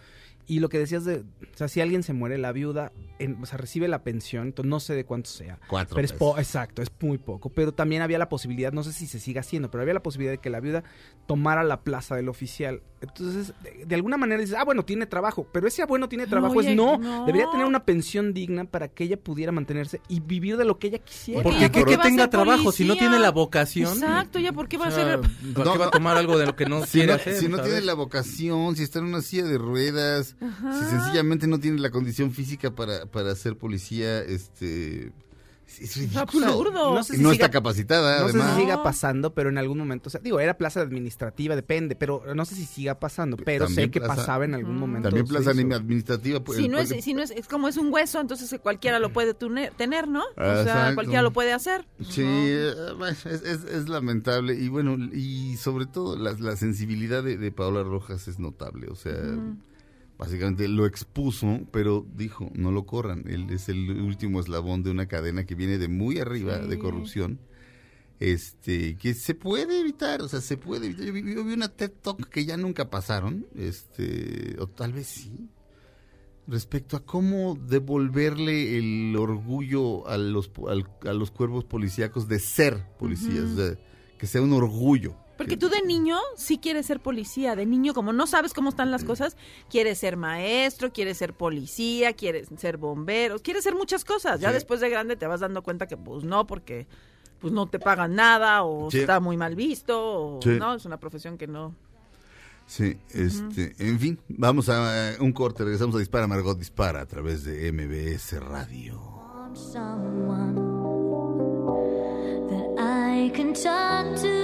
[0.46, 1.24] Y lo que decías de, o
[1.58, 4.80] sea, si alguien se muere, la viuda, en- o sea, recibe la pensión, entonces no
[4.80, 5.60] sé de cuánto sea.
[5.70, 6.20] Cuatro Pero es pesos.
[6.34, 7.50] po- exacto, es muy poco.
[7.50, 10.34] Pero también había la posibilidad, no sé si se sigue haciendo, pero había la posibilidad
[10.34, 10.84] de que la viuda
[11.28, 12.82] tomara la plaza del oficial.
[13.02, 16.60] Entonces, de, de alguna manera dices, ah, bueno, tiene trabajo, pero ese bueno tiene trabajo
[16.60, 17.26] Oye, es no, no.
[17.26, 20.88] debería tener una pensión digna para que ella pudiera mantenerse y vivir de lo que
[20.88, 21.44] ella quisiera.
[21.44, 23.92] Porque ¿por qué que tenga trabajo, si no tiene la vocación.
[23.94, 25.20] Exacto, ya, ¿por qué va o a ser?
[25.54, 27.36] ¿por qué va a tomar algo de lo que no Si quiere no, hacer?
[27.36, 27.72] si no ¿sabes?
[27.72, 31.90] tiene la vocación, si está en una silla de ruedas, si sencillamente no tiene la
[31.92, 35.12] condición física para, para ser policía, este,
[35.80, 36.46] es ridículo.
[36.46, 36.94] absurdo.
[36.94, 38.56] No sé Y si no siga- está capacitada, No sé además.
[38.56, 42.22] si siga pasando, pero en algún momento, o sea, digo, era plaza administrativa, depende, pero
[42.36, 45.10] no sé si siga pasando, pero También sé que pasaba en algún momento.
[45.10, 46.44] También plaza administrativa.
[46.44, 49.00] pues, Si no, es, si no es, es como es un hueso, entonces que cualquiera
[49.00, 50.22] lo puede tener, ¿no?
[50.36, 50.96] O sea, Exacto.
[50.96, 51.88] cualquiera lo puede hacer.
[52.08, 52.74] Sí, eh,
[53.10, 57.82] es, es- es lamentable y bueno, y sobre todo la, la sensibilidad de, de Paola
[57.84, 59.14] Rojas es notable, o sea,
[60.24, 65.06] básicamente lo expuso, pero dijo, no lo corran, él es el último eslabón de una
[65.06, 67.42] cadena que viene de muy arriba de corrupción,
[68.22, 71.06] este, que se puede evitar, o sea, se puede evitar.
[71.06, 75.08] Yo vi, yo vi una TED Talk que ya nunca pasaron, este, o tal vez
[75.08, 75.50] sí,
[76.48, 80.52] respecto a cómo devolverle el orgullo a los,
[81.06, 83.78] a los cuervos policíacos de ser policías, o sea,
[84.18, 85.18] que sea un orgullo.
[85.38, 88.70] Porque Que- tú de niño sí quieres ser policía, de niño como no sabes cómo
[88.70, 89.36] están las cosas,
[89.70, 94.40] quieres ser maestro, quieres ser policía, quieres ser bombero, quieres ser muchas cosas.
[94.40, 94.54] Ya Sí.
[94.56, 96.88] después de grande te vas dando cuenta que pues no, porque
[97.40, 99.00] pues no te pagan nada o Sí.
[99.00, 100.00] está muy mal visto
[100.38, 100.52] o Sí.
[100.60, 101.76] no, es una profesión que no.
[102.66, 107.06] Sí, este, en fin, vamos a eh, un corte, regresamos a Dispara, Margot Dispara a
[107.06, 109.02] través de MBS Radio.
[109.36, 110.56] want someone
[112.50, 114.43] that I can talk to.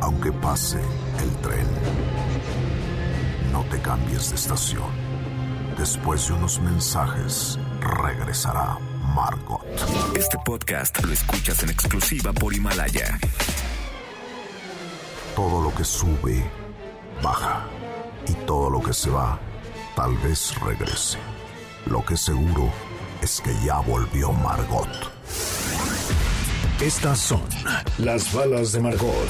[0.00, 0.78] Aunque pase
[1.20, 1.66] el tren,
[3.52, 4.88] no te cambies de estación.
[5.76, 8.78] Después de unos mensajes, regresará
[9.14, 9.64] Margot.
[10.16, 13.18] Este podcast lo escuchas en exclusiva por Himalaya.
[15.34, 16.48] Todo lo que sube,
[17.22, 17.64] baja.
[18.28, 19.38] Y todo lo que se va,
[19.96, 21.18] tal vez regrese.
[21.90, 22.70] Lo que seguro
[23.22, 24.88] es que ya volvió Margot.
[26.82, 27.42] Estas son
[27.98, 29.28] las balas de Margot.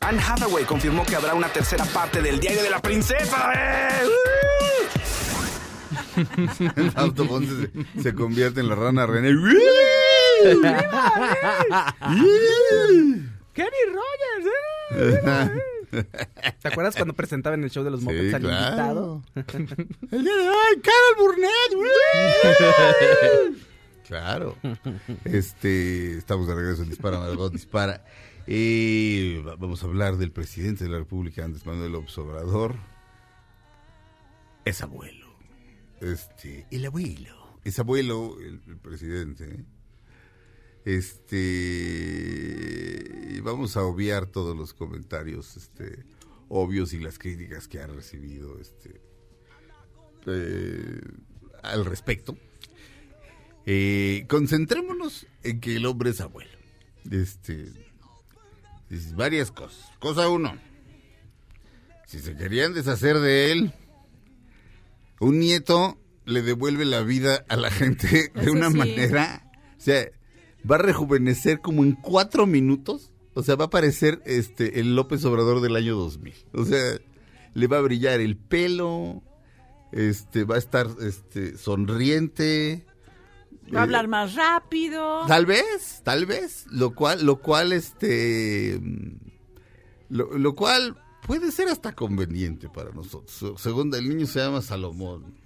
[0.00, 3.52] Anne Hathaway confirmó que habrá una tercera parte del Diario de la Princesa.
[3.54, 3.90] ¡eh!
[6.94, 9.30] Fausto Ponce se, se convierte en la rana René.
[13.54, 14.46] Kenny Rogers,
[14.92, 15.50] ¿eh?
[15.90, 18.64] ¿Te acuerdas cuando presentaba en el show de los Muppets Sí, al claro.
[18.66, 19.22] invitado?
[20.10, 21.72] El día de hoy, Carol Burnett.
[24.06, 24.56] claro.
[25.24, 28.04] Este, estamos de regreso en Dispara, Margot Dispara.
[28.46, 32.76] Eh, va- vamos a hablar del presidente de la República, Andrés Manuel López Obrador.
[34.64, 35.28] Es abuelo.
[36.00, 37.36] Este, el abuelo.
[37.64, 39.64] Es abuelo, el, el presidente.
[40.84, 41.40] Este,
[43.42, 46.04] vamos a obviar todos los comentarios, este,
[46.48, 49.00] obvios y las críticas que ha recibido, este,
[50.26, 51.00] eh,
[51.62, 52.36] al respecto.
[53.66, 56.50] Eh, concentrémonos en que el hombre es abuelo.
[57.10, 57.72] Este,
[59.14, 59.90] varias cosas.
[59.98, 60.54] Cosa uno,
[62.06, 63.72] si se querían deshacer de él,
[65.20, 68.76] un nieto le devuelve la vida a la gente de Eso una sí.
[68.76, 70.10] manera, o sea,
[70.68, 73.12] va a rejuvenecer como en cuatro minutos.
[73.34, 76.34] O sea, va a parecer este el López Obrador del año 2000.
[76.54, 76.98] O sea,
[77.54, 79.22] le va a brillar el pelo,
[79.92, 82.84] este, va a estar este sonriente.
[83.72, 85.26] Va a Eh, hablar más rápido.
[85.28, 88.80] Tal vez, tal vez, lo cual, lo cual, este,
[90.08, 90.96] lo, lo cual
[91.26, 93.60] puede ser hasta conveniente para nosotros.
[93.60, 95.36] Segundo, el niño se llama Salomón,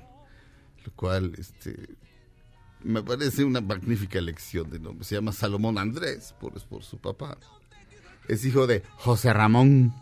[0.86, 1.76] lo cual, este,
[2.84, 5.04] me parece una magnífica elección de nombre.
[5.04, 7.38] Se llama Salomón Andrés, por, por su papá.
[8.28, 9.92] Es hijo de José Ramón.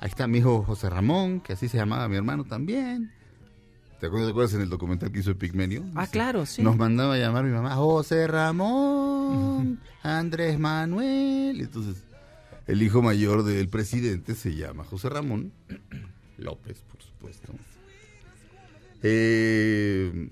[0.00, 3.12] Ahí está mi hijo José Ramón, que así se llamaba mi hermano también.
[4.00, 5.84] ¿Te acuerdas, te acuerdas en el documental que hizo Pigmenio?
[5.94, 6.62] Ah, claro, sí.
[6.62, 11.60] Nos mandaba a llamar mi mamá, José Ramón, Andrés Manuel.
[11.60, 12.02] Entonces,
[12.66, 15.52] el hijo mayor del presidente se llama José Ramón
[16.38, 17.52] López, por supuesto.
[19.02, 20.30] Eh,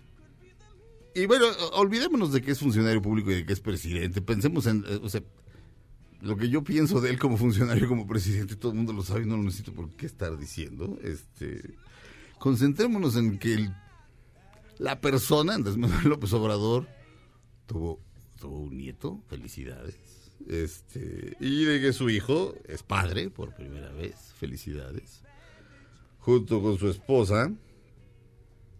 [1.18, 4.22] y bueno, olvidémonos de que es funcionario público y de que es presidente.
[4.22, 5.22] Pensemos en, eh,
[6.20, 9.22] lo que yo pienso de él como funcionario, como presidente, todo el mundo lo sabe
[9.22, 10.98] y no lo necesito por qué estar diciendo.
[11.02, 11.74] Este,
[12.38, 13.70] concentrémonos en que
[14.78, 16.88] la persona, Andrés Manuel López Obrador,
[17.66, 18.00] tuvo,
[18.40, 19.96] tuvo un nieto, felicidades.
[20.46, 25.22] Este, y de que su hijo es padre por primera vez, felicidades.
[26.20, 27.52] Junto con su esposa,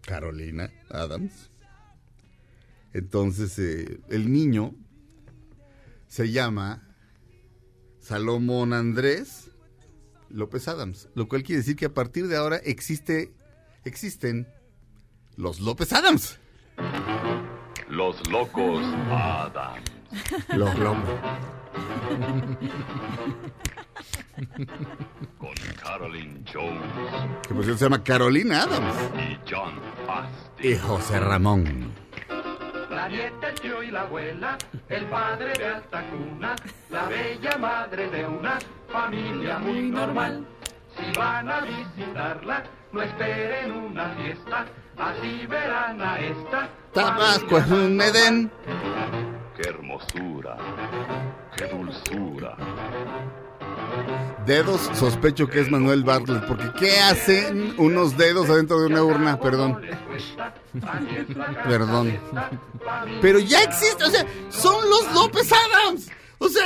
[0.01, 1.49] Carolina Adams.
[2.93, 4.73] Entonces, eh, el niño
[6.07, 6.87] se llama
[7.99, 9.51] Salomón Andrés
[10.29, 13.33] López Adams, lo cual quiere decir que a partir de ahora existe,
[13.83, 14.47] existen
[15.35, 16.39] los López Adams.
[17.89, 19.81] Los locos Adam.
[20.55, 21.09] Los López.
[25.37, 26.81] Con Carolyn Jones
[27.47, 28.95] Que por cierto se llama Carolina Adams.
[29.17, 29.73] y John
[30.05, 30.63] Fast.
[30.63, 31.91] Y José Ramón.
[33.09, 34.57] Nieta, el tío y la abuela,
[34.87, 36.55] el padre de alta cuna,
[36.91, 40.45] la bella madre de una familia muy normal.
[40.95, 46.69] Si van a visitarla, no esperen una fiesta, así verán a esta.
[46.93, 48.51] Tabasco es un Edén.
[49.55, 50.57] Qué hermosura.
[51.57, 52.55] Qué dulzura.
[54.45, 59.39] Dedos, sospecho que es Manuel Bartlett, porque ¿qué hacen unos dedos adentro de una urna?
[59.39, 59.79] Perdón.
[61.65, 62.19] Perdón.
[63.21, 66.07] Pero ya existe, o sea, son los López Adams.
[66.39, 66.63] O sea,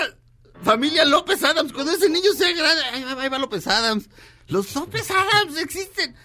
[0.64, 4.10] familia López Adams, cuando ese niño sea grande, ahí va, ahí va López Adams.
[4.48, 6.16] Los López Adams existen.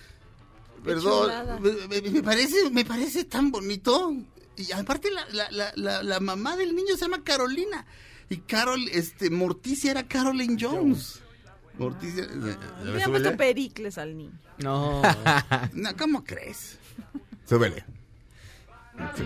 [0.84, 4.14] Perdón, me, parece, me parece tan bonito.
[4.56, 7.84] Y aparte la, la, la mamá del niño se llama Carolina.
[8.30, 11.22] Y Carol, este, Morticia era Carolyn Jones.
[11.78, 12.24] Morticia.
[12.24, 13.10] eh, Le eh, habían súbele.
[13.24, 14.32] puesto Pericles al niño.
[14.58, 15.02] No.
[15.72, 16.78] No, ¿cómo crees?
[17.46, 17.84] Súbele.
[19.14, 19.22] Sí.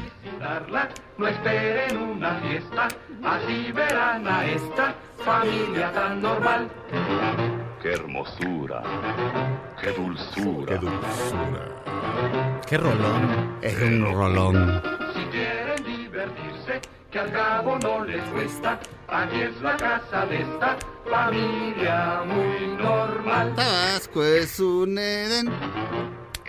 [1.18, 2.88] no esperen una fiesta,
[3.24, 4.94] así verán a esta
[5.24, 6.70] familia tan normal.
[7.82, 8.82] Qué hermosura.
[9.80, 10.66] Qué dulzura.
[10.66, 12.61] Qué dulzura.
[12.68, 13.59] Qué rolón.
[13.62, 14.82] Es un rolón.
[17.12, 18.80] Que al cabo no les cuesta.
[19.06, 23.54] Aquí es la casa de esta familia muy normal.
[23.54, 25.52] Tabasco es un Edén.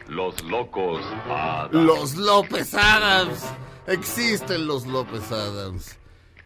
[0.07, 1.73] Los locos Adams.
[1.73, 3.43] Los López Adams.
[3.87, 5.97] Existen los López Adams.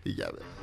[0.04, 0.57] Y ya ves.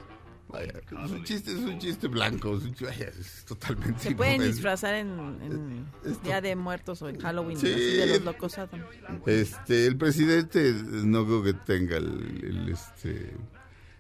[0.61, 2.57] Es un chiste, es un chiste blanco.
[2.57, 5.09] Es, un ch- vaya, es totalmente Se pueden disfrazar en,
[5.43, 5.87] en
[6.23, 7.73] Día de Muertos o en Halloween, Sí.
[7.73, 8.81] así de los locos Adam.
[9.27, 13.33] Este, el presidente no creo que tenga el, el, este,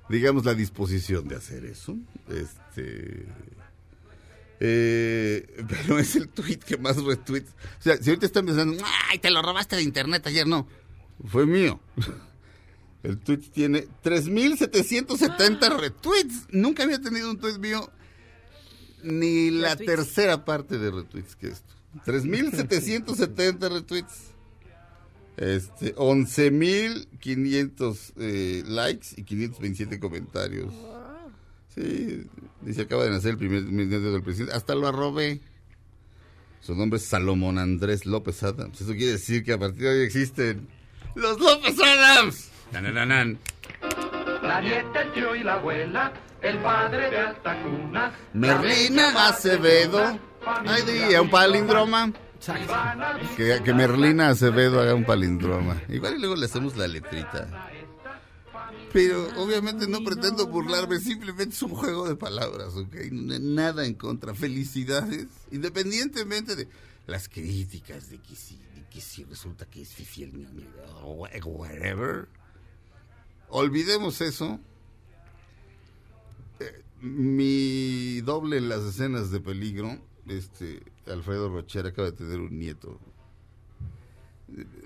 [0.08, 1.96] digamos la disposición de hacer eso.
[2.28, 3.26] Este,
[4.60, 7.50] eh, pero es el tweet que más retweets.
[7.78, 10.66] O sea, si ahorita están pensando, ay, te lo robaste de internet ayer, no,
[11.26, 11.80] fue mío.
[13.04, 16.46] El tweet tiene 3.770 retweets.
[16.50, 17.90] Nunca había tenido un tweet mío
[19.02, 19.96] ni la Retweets.
[19.96, 21.74] tercera parte de retweets que esto.
[22.06, 24.30] 3.770 retweets.
[25.36, 30.72] Este, 11.500 eh, likes y 527 comentarios.
[31.74, 32.24] Sí,
[32.62, 34.54] dice acaba de nacer el primer ministro del presidente.
[34.54, 35.42] Hasta lo arrobé.
[36.60, 38.80] Su nombre es Salomón Andrés López Adams.
[38.80, 40.66] Eso quiere decir que a partir de hoy existen
[41.14, 42.48] los López Adams.
[42.80, 43.38] Nanananan.
[44.42, 46.12] La nieta, el tío y la abuela,
[46.42, 48.12] el padre de alta cuna.
[48.32, 50.18] Merlina Acevedo.
[50.44, 52.12] Ay, diría un palindroma.
[53.36, 55.80] Que, que Merlina Acevedo haga un palindroma.
[55.88, 57.70] Igual y luego le hacemos la letrita.
[58.92, 62.94] Pero obviamente no pretendo burlarme, simplemente es un juego de palabras, ¿ok?
[63.10, 64.34] Nada en contra.
[64.34, 65.26] Felicidades.
[65.50, 66.68] Independientemente de
[67.06, 70.66] las críticas de que si, de que si resulta que es fifi el niño,
[71.02, 72.28] o whatever.
[73.48, 74.58] Olvidemos eso.
[76.60, 82.58] Eh, mi doble en las escenas de peligro, este Alfredo Rocher acaba de tener un
[82.58, 82.98] nieto.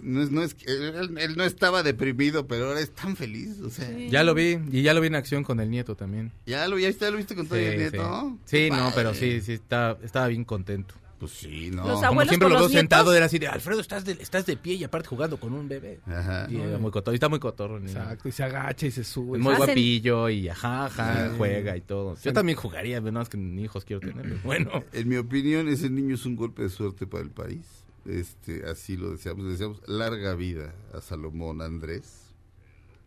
[0.00, 3.68] No es, no es, él, él no estaba deprimido, pero ahora es tan feliz, o
[3.70, 3.90] sea.
[4.08, 6.32] Ya lo vi, y ya lo vi en acción con el nieto también.
[6.46, 8.38] Ya lo, ya está, lo viste con todo el nieto.
[8.44, 8.68] sí.
[8.68, 10.94] Sí, no, pero sí, sí, estaba, estaba bien contento.
[11.18, 11.86] Pues sí, no.
[11.86, 14.46] Los Como siempre con lo veo los sentado, era así de, Alfredo, estás de, estás
[14.46, 15.98] de pie y aparte jugando con un bebé.
[16.06, 16.46] Ajá.
[16.48, 17.80] Y era muy cotorro, y está muy cotorro.
[17.80, 17.90] niño.
[17.90, 19.36] Exacto, y se agacha y se sube.
[19.38, 21.34] Es muy Hacen- guapillo y ajá, ajá, Sí.
[21.36, 22.16] juega y todo.
[22.22, 24.22] Yo también jugaría, no es que ni hijos quiero tener.
[24.22, 27.66] pero Bueno, En mi opinión, ese niño es un golpe de suerte para el país.
[28.06, 29.44] Este, así lo deseamos.
[29.46, 32.32] Deseamos larga vida a Salomón Andrés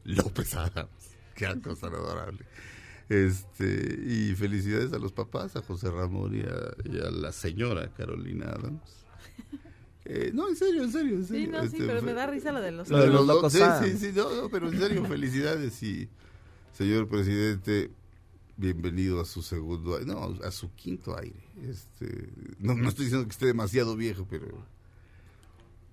[0.03, 0.89] López Adams.
[1.35, 2.39] Qué cosa adorable.
[3.11, 7.91] Este, y felicidades a los papás, a José Ramón y a, y a la señora
[7.93, 8.81] Carolina Adams.
[10.03, 11.45] Eh, no, en serio, en serio, en serio.
[11.45, 12.89] Sí, no, sí, Este, pero me da risa lo de los...
[12.89, 16.09] Lo de los lo- locos sí, sí, sí, no, no, pero en serio, felicidades y
[16.73, 17.91] señor presidente,
[18.57, 21.39] bienvenido a su segundo, aire, no, a su quinto aire.
[21.69, 24.47] Este, no, no estoy diciendo que esté demasiado viejo, pero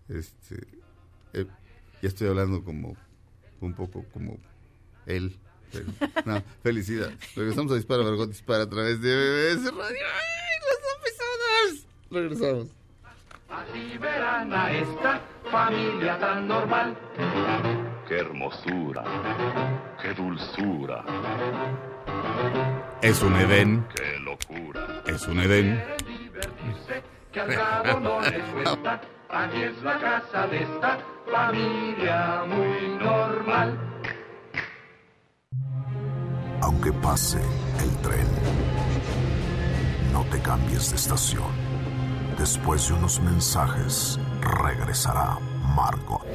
[0.09, 0.67] este,
[1.35, 1.47] eh,
[2.01, 2.97] ya estoy hablando como
[3.61, 4.39] un poco como
[5.05, 5.37] él.
[6.25, 7.17] No, felicidades.
[7.37, 9.83] Regresamos a Dispara, Margot Dispara a través de BBS Radio.
[10.07, 11.87] ¡Ay, los episodios!
[12.11, 12.69] Regresamos.
[13.49, 16.97] Así verán a esta familia tan normal.
[18.07, 19.05] Qué hermosura.
[20.03, 21.05] Qué dulzura.
[23.03, 25.03] Es un Edén, Qué locura.
[25.07, 25.83] es un Edén.
[26.05, 27.03] Quieren divertirse,
[27.33, 29.01] que al cabo no les cuesta.
[29.31, 30.99] Aquí es la casa de esta
[31.31, 33.98] familia muy normal.
[36.61, 37.39] Aunque pase
[37.81, 38.27] el tren,
[40.13, 41.47] no te cambies de estación.
[42.39, 45.39] Después de unos mensajes, regresará
[45.75, 46.27] Margot.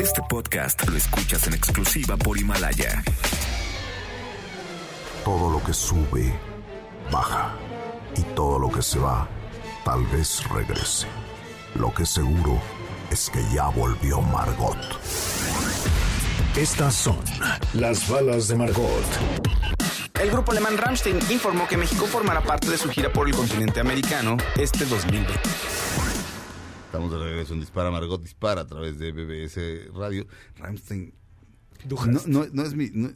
[0.00, 3.02] Este podcast lo escuchas en exclusiva por Himalaya.
[5.24, 6.32] Todo lo que sube,
[7.10, 7.54] baja.
[8.16, 9.26] Y todo lo que se va,
[9.84, 11.08] tal vez regrese.
[11.74, 12.60] Lo que seguro
[13.10, 14.78] es que ya volvió Margot.
[16.56, 17.16] Estas son
[17.74, 19.04] las balas de Margot.
[20.20, 23.80] El grupo alemán Rammstein informó que México formará parte de su gira por el continente
[23.80, 25.32] americano este 2020.
[26.86, 30.26] Estamos de regreso en Dispara, Margot Dispara a través de BBS Radio.
[30.56, 31.12] Ramstein.
[31.90, 32.88] No, no, no es mi.
[32.94, 33.10] no-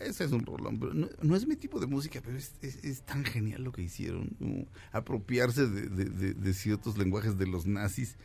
[0.00, 2.82] ese es un rolón, pero no, no es mi tipo de música, pero es, es-
[2.82, 4.30] es tan genial lo que hicieron.
[4.92, 8.16] apropiarse de, de- de- de ciertos lenguajes de los nazis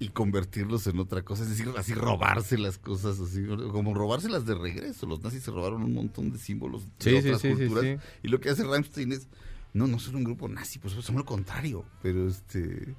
[0.00, 1.42] y convertirlos en otra cosa.
[1.42, 5.06] Es decir, así robarse las cosas, así como robárselas de regreso.
[5.06, 8.00] Los nazis se robaron un montón de símbolos de Sí, sí, otras sí, culturas.
[8.22, 9.28] Y lo que hace Ramstein es.
[9.74, 11.84] No, no son un grupo nazi, pues son lo contrario.
[12.02, 12.94] Pero este.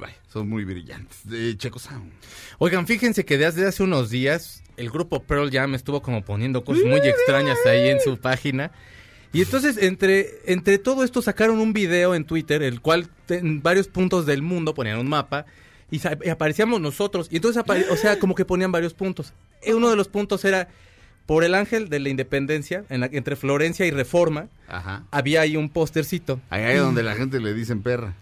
[0.00, 1.28] vaya, son muy brillantes.
[1.28, 2.12] De Checo Sound.
[2.58, 6.84] Oigan, fíjense que desde hace unos días el grupo Pearl Jam estuvo como poniendo cosas
[6.84, 8.70] muy extrañas ahí en su página.
[9.32, 13.88] Y entonces, entre, entre todo esto, sacaron un video en Twitter, el cual en varios
[13.88, 15.44] puntos del mundo ponían un mapa
[15.90, 17.28] y, aparecíamos nosotros.
[17.30, 19.32] Y entonces, o sea, como que ponían varios puntos.
[19.62, 20.68] Eh, Uno de los puntos era
[21.26, 25.04] por el Ángel de la Independencia, en la- entre Florencia y Reforma, Ajá.
[25.10, 26.40] había ahí un póstercito.
[26.50, 28.14] Ahí es donde la gente le dicen perra.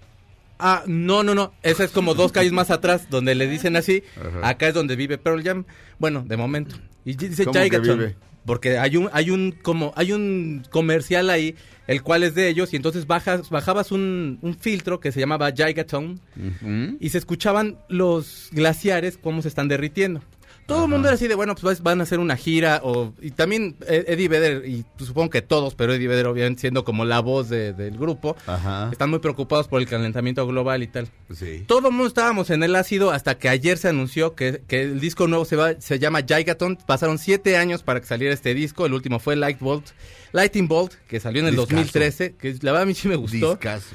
[0.58, 1.52] Ah, no, no, no.
[1.62, 4.02] Esa es como dos calles más atrás, donde le dicen así.
[4.18, 4.48] Ajá.
[4.48, 5.66] Acá es donde vive Pearl Jam.
[5.98, 6.76] Bueno, de momento.
[7.04, 8.16] Y dice ¿Cómo que vive?
[8.46, 11.56] Porque hay un, hay un, como, hay un comercial ahí,
[11.88, 15.50] el cual es de ellos, y entonces bajas, bajabas un, un filtro que se llamaba
[15.52, 16.96] Gigaton, Ujú.
[17.00, 20.22] y se escuchaban los glaciares cómo se están derritiendo.
[20.66, 23.30] Todo el mundo era así de, bueno, pues van a hacer una gira, o, y
[23.30, 27.04] también eh, Eddie Vedder, y pues, supongo que todos, pero Eddie Vedder obviamente siendo como
[27.04, 28.88] la voz de- del grupo, Ajá.
[28.90, 31.08] están muy preocupados por el calentamiento global y tal.
[31.32, 31.64] Sí.
[31.68, 34.98] Todo el mundo estábamos en el ácido hasta que ayer se anunció que, que el
[34.98, 36.76] disco nuevo se va se llama Gigaton.
[36.84, 38.86] Pasaron siete años para que saliera este disco.
[38.86, 39.86] El último fue Light Bolt,
[40.32, 41.76] Lighting Bolt, que salió en el Discazo.
[41.76, 43.50] 2013, que la verdad a mí sí me gustó.
[43.50, 43.94] Discazo.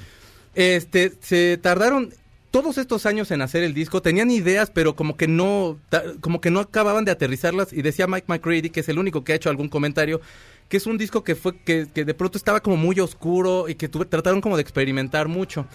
[0.55, 2.13] Este, se tardaron
[2.51, 5.79] todos estos años en hacer el disco, tenían ideas, pero como que no,
[6.19, 7.71] como que no acababan de aterrizarlas.
[7.73, 10.21] Y decía Mike McCready, que es el único que ha hecho algún comentario,
[10.67, 13.89] que es un disco que fue, que, de pronto estaba como muy oscuro y que
[13.89, 15.65] tuve- trataron como de experimentar mucho.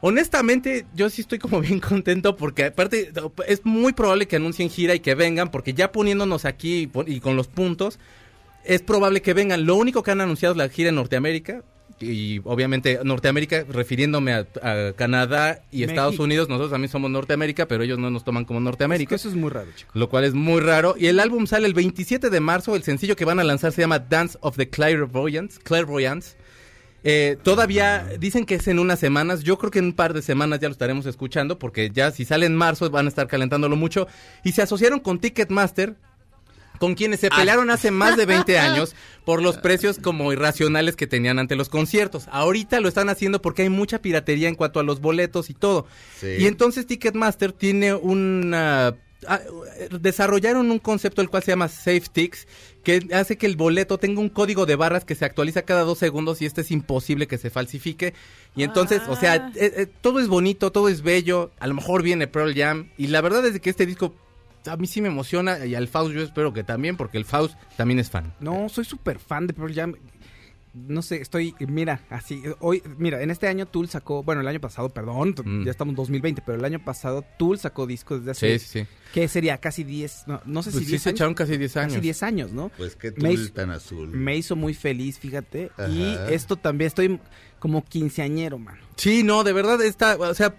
[0.00, 3.12] Honestamente, yo sí estoy como bien contento porque aparte
[3.46, 7.20] es muy probable que anuncien gira y que vengan, porque ya poniéndonos aquí y y
[7.20, 7.98] con los puntos,
[8.64, 9.64] es probable que vengan.
[9.66, 11.62] Lo único que han anunciado es la gira en Norteamérica.
[12.02, 16.18] Y obviamente Norteamérica, refiriéndome a, a Canadá y Estados.
[16.18, 19.08] Unidos, nosotros también somos Norteamérica, pero ellos no nos toman como Es Norteamérica.
[19.10, 19.94] que eso es muy raro, chicos.
[19.94, 20.94] Lo cual es muy raro.
[20.98, 22.74] Y el álbum sale el 27 de marzo.
[22.76, 25.58] El sencillo que van a lanzar se llama Dance of the Clairvoyants.
[25.60, 26.36] Clairvoyants.
[27.04, 29.42] Eh, todavía dicen que es en unas semanas.
[29.42, 31.58] Yo creo que en un par de semanas ya lo estaremos escuchando.
[31.58, 34.06] Porque ya si sale en marzo van a estar calentándolo mucho.
[34.44, 35.96] Y se asociaron con Ticketmaster.
[36.82, 41.06] Con quienes se pelearon hace más de 20 años por los precios como irracionales que
[41.06, 42.26] tenían ante los conciertos.
[42.32, 45.86] Ahorita lo están haciendo porque hay mucha piratería en cuanto a los boletos y todo.
[46.18, 46.26] Sí.
[46.40, 48.96] Y entonces Ticketmaster tiene una...
[49.28, 49.40] ah,
[50.00, 52.48] desarrollaron un concepto el cual se llama SafeTix
[52.82, 55.98] que hace que el boleto tenga un código de barras que se actualiza cada dos
[55.98, 58.12] segundos y este es imposible que se falsifique.
[58.56, 59.52] Y entonces, o sea, Ah.
[59.54, 63.06] eh, eh, todo es bonito, todo es bello, a lo mejor viene Pearl Jam y
[63.06, 64.16] la verdad es que este disco
[64.66, 67.56] a mí sí me emociona y al Faust yo espero que también porque el Faust
[67.76, 68.32] también es fan.
[68.40, 69.94] No, soy súper fan de Pearl Jam.
[70.74, 74.58] No sé, estoy, mira, así, hoy, mira, en este año Tool sacó, bueno, el año
[74.58, 75.64] pasado, perdón, Mm.
[75.66, 78.78] ya estamos en 2020, pero el año pasado Tool sacó discos desde hace, Sí, sí,
[78.80, 78.86] sí.
[79.12, 79.58] ¿qué sería?
[79.58, 81.16] Casi 10, no, no sé Pues si sí 10 se años.
[81.18, 81.92] echaron casi 10 años.
[81.92, 82.70] Casi 10 años, ¿no?
[82.78, 84.08] Pues qué Me tul hizo- tan azul.
[84.12, 85.70] Me hizo muy feliz, fíjate.
[85.90, 87.20] Y esto también, estoy
[87.62, 88.76] como quinceañero, man.
[88.96, 90.56] Sí, no, de verdad está, o sea,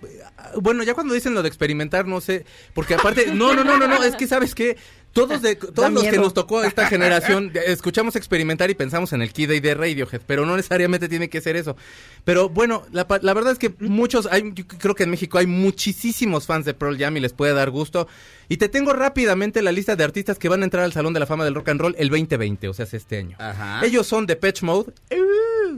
[0.61, 3.89] bueno, ya cuando dicen lo de experimentar, no sé, porque aparte, no, no, no, no,
[3.89, 4.77] no, es que sabes que
[5.11, 9.21] todos de todos los que nos tocó esta generación eh, escuchamos experimentar y pensamos en
[9.21, 11.75] el Kid A de Radiohead, pero no necesariamente tiene que ser eso.
[12.23, 15.37] Pero bueno, la, pa- la verdad es que muchos, hay, yo creo que en México
[15.37, 18.07] hay muchísimos fans de Pearl Jam y les puede dar gusto.
[18.47, 21.19] Y te tengo rápidamente la lista de artistas que van a entrar al Salón de
[21.19, 23.35] la Fama del Rock and Roll el 2020, o sea, es este año.
[23.39, 23.85] Ajá.
[23.85, 24.93] Ellos son Depeche Mode,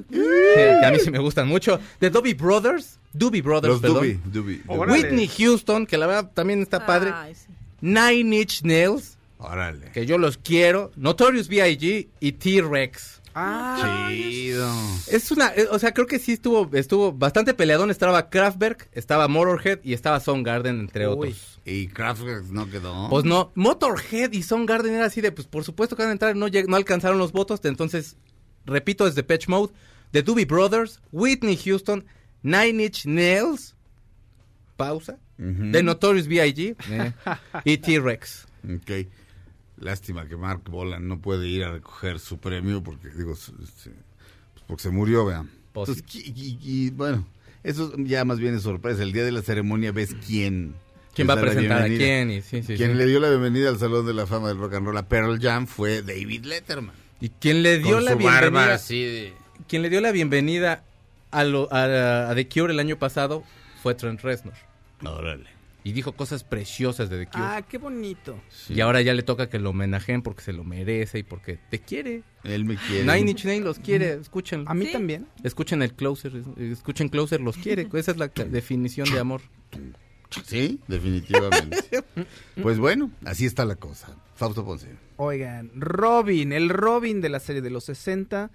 [0.03, 4.21] que a mí sí me gustan mucho, The Doobie Brothers, Doobie Brothers, Los perdón.
[4.25, 4.61] Doobie.
[4.67, 7.11] Whitney Houston, que la verdad también está padre.
[7.13, 7.47] Ay, sí.
[7.81, 9.91] Nine Inch Nails, Órale.
[9.93, 10.91] que yo los quiero.
[10.95, 12.07] Notorious B.I.G.
[12.19, 13.21] y T-Rex.
[13.37, 14.71] Ah, Chido.
[15.11, 17.91] Es una, eh, o sea, creo que sí estuvo, estuvo bastante peleadón.
[17.91, 21.13] Estaba Kraftwerk, estaba Motorhead y estaba Soundgarden, entre Uy.
[21.29, 21.59] otros.
[21.65, 23.09] Y Kraftwerk no quedó.
[23.09, 26.35] Pues no, Motorhead y Soundgarden era así de, pues por supuesto que van a entrar,
[26.37, 27.59] no, no alcanzaron los votos.
[27.65, 28.15] Entonces,
[28.65, 29.73] repito, es Patch Mode,
[30.11, 32.05] The Doobie Brothers, Whitney Houston,
[32.43, 33.75] Nine Inch Nails,
[34.77, 35.17] pausa.
[35.37, 36.77] The Notorious B.I.G.
[36.89, 37.11] eh,
[37.65, 38.47] y T-Rex.
[38.63, 39.07] Ok.
[39.77, 43.53] Lástima que Mark Bolan no puede ir a recoger su premio porque, digo, este,
[44.53, 45.49] pues porque se murió, vean.
[45.73, 47.27] Pues Entonces, y, y- y, bueno,
[47.63, 49.03] eso ya más bien es sorpresa.
[49.03, 50.73] El día de la ceremonia ves quién.
[51.13, 52.31] ¿Quién va a presentar a quién?
[52.31, 52.97] Y, sí, sí, Quien sí.
[52.97, 55.37] le dio la bienvenida al Salón de la Fama del Rock and Roll a Pearl
[55.41, 56.95] Jam fue David Letterman.
[57.21, 59.33] Y quien le dio Con la su barba bienvenida, así de...
[59.67, 60.83] quien le dio la bienvenida
[61.31, 63.43] a, lo- a, a The Cure el año pasado
[63.81, 64.53] fue Trent Reznor.
[65.03, 65.45] Órale.
[65.83, 67.43] Y dijo cosas preciosas de The Cure.
[67.43, 68.39] ah, qué bonito.
[68.69, 71.79] Y ahora ya le toca que lo homenajeen porque se lo merece y porque te
[71.79, 72.23] quiere.
[72.43, 73.03] Él me quiere.
[73.03, 74.65] Nine Inch Nails los quiere, escuchen.
[74.67, 74.91] A mí Sí.
[74.93, 75.27] también.
[75.43, 77.87] Escuchen el Closer, escuchen Closer, los quiere.
[77.93, 79.41] Esa es la definición de amor.
[80.45, 81.77] Sí, definitivamente.
[82.61, 84.15] pues bueno, así está la cosa.
[84.35, 84.89] Fausto Ponce.
[85.17, 88.51] Oigan, Robin, el Robin de la serie de los 60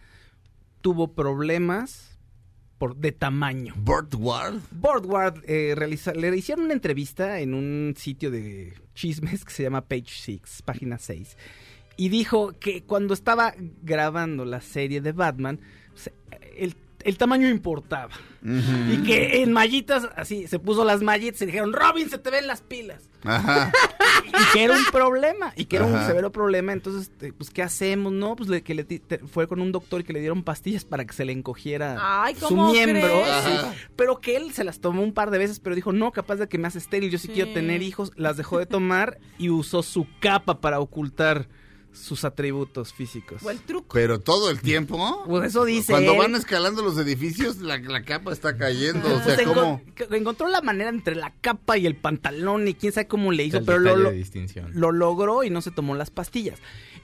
[0.83, 2.19] tuvo problemas
[2.79, 3.75] por de tamaño.
[3.77, 4.61] Burt Ward.
[4.71, 9.83] Boardward eh, realiza- le hicieron una entrevista en un sitio de chismes que se llama
[9.83, 11.37] Page 6, página 6.
[11.97, 15.61] Y dijo que cuando estaba grabando la serie de Batman,
[15.95, 16.15] se-
[16.57, 16.75] el
[17.05, 18.11] el tamaño importaba.
[18.43, 22.47] Y que en mallitas, así, se puso las mallitas y dijeron, Robin, se te ven
[22.47, 23.03] las pilas.
[23.23, 23.71] Ajá.
[24.27, 26.73] y que era un problema, y que era un severo problema.
[26.73, 28.13] Entonces, este, pues, ¿qué hacemos?
[28.15, 30.87] No, pues le- que le te- fue con un doctor y que le dieron pastillas
[30.87, 33.09] para que se le encogiera Ay, su ¿cómo miembro.
[33.45, 33.51] sí.
[33.95, 36.49] Pero que él se las tomó un par de veces, pero dijo, no, capaz de
[36.49, 37.35] que me hace estéril, yo sí, Sí.
[37.35, 38.11] quiero tener hijos.
[38.17, 41.49] Las dejó de tomar y usó su capa para ocultar
[41.93, 43.43] sus atributos físicos.
[43.43, 43.89] O el truco.
[43.95, 45.25] Pero todo el tiempo.
[45.27, 46.19] Pues eso dice Cuando él.
[46.19, 49.09] van escalando los edificios, la, la capa está cayendo.
[49.09, 49.83] o Pues sea, enco- ¿cómo?
[50.17, 53.59] encontró la manera entre la capa y el pantalón y quién sabe cómo le hizo,
[53.59, 54.71] El pero lo, detalle lo- de distinción.
[54.73, 56.59] lo logró y no se tomó las pastillas.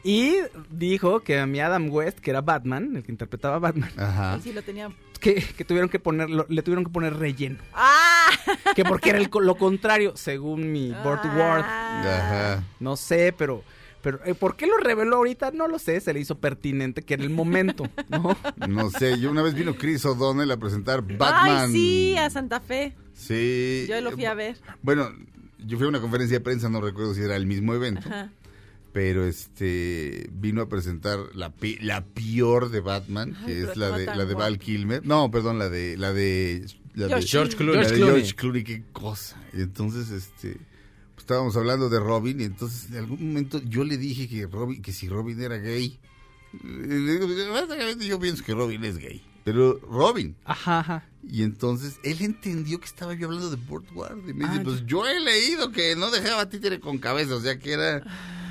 [0.05, 0.37] Y
[0.71, 4.39] dijo que a mi Adam West, que era Batman, el que interpretaba a Batman, Ajá.
[4.41, 4.91] Sí, lo tenía.
[5.21, 7.59] que, que tuvieron que poner, lo- le tuvieron que poner relleno.
[7.75, 8.29] ¡Ah!
[8.77, 11.65] Que porque era el lo contrario, según mi Burt Ward.
[11.65, 12.63] Ajá.
[12.79, 13.65] No sé, pero...
[14.07, 15.51] Pero, eh, ¿por qué lo reveló ahorita?
[15.51, 18.37] No lo sé, se le hizo pertinente que era el momento, ¿no?
[18.69, 21.71] No sé, yo una vez vino Chris O'Donnell a presentar Batman.
[21.71, 22.95] Ay, sí, a Santa Fe.
[23.15, 23.87] Sí.
[23.89, 24.59] Yo lo fui a ver.
[24.83, 25.09] Bueno,
[25.59, 28.31] yo fui a una conferencia de prensa, no recuerdo si era el mismo evento, Ajá.
[28.93, 33.91] pero este vino a presentar la pi- la peor de Batman, Ay, que es la
[33.99, 34.61] de la de Val.
[34.61, 35.05] Kilmer.
[35.05, 36.65] No, perdón, la de la de
[36.95, 37.83] la de George George Clooney.
[37.83, 39.37] La de George George Clooney, qué cosa.
[39.53, 40.59] Y entonces, este,
[41.27, 44.93] estábamos hablando de Robin y entonces en algún momento yo le dije que Robin, que
[44.93, 45.99] si Robin era gay.
[48.01, 49.23] Yo pienso que Robin es gay.
[49.45, 50.37] Pero Robin.
[50.45, 51.05] Ajá, ajá.
[51.29, 54.19] Y entonces él entendió que estaba yo hablando de Burt Ward.
[54.29, 57.41] Y me dice, Ah, pues yo he leído que no dejaba títere con cabeza, o
[57.41, 58.03] sea que era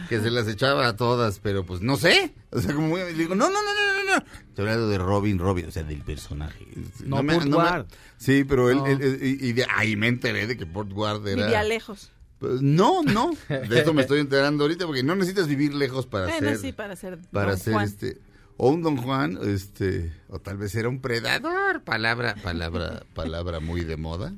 [0.09, 2.33] que se las echaba a todas, pero pues no sé.
[2.51, 4.25] O sea, como le digo, no, no, no, no, no, no.
[4.49, 6.65] Estoy hablando de Robin, Robin, o sea, del personaje.
[7.05, 7.85] No, Burt Ward.
[8.17, 8.85] Sí, pero él, No.
[8.87, 11.43] él- él- y, y de ahí me enteré de que Burt Ward era...
[11.45, 12.11] Vivía lejos.
[12.39, 13.31] Pues, no, no.
[13.49, 16.57] De esto me estoy enterando ahorita porque no necesitas vivir lejos para Bueno, ser...
[16.57, 17.17] sí, para ser.
[17.31, 17.85] para Don ser Juan.
[17.85, 18.17] este
[18.57, 23.83] o un Don Juan, este, o tal vez era un predador, palabra, palabra, palabra muy
[23.83, 24.33] de moda.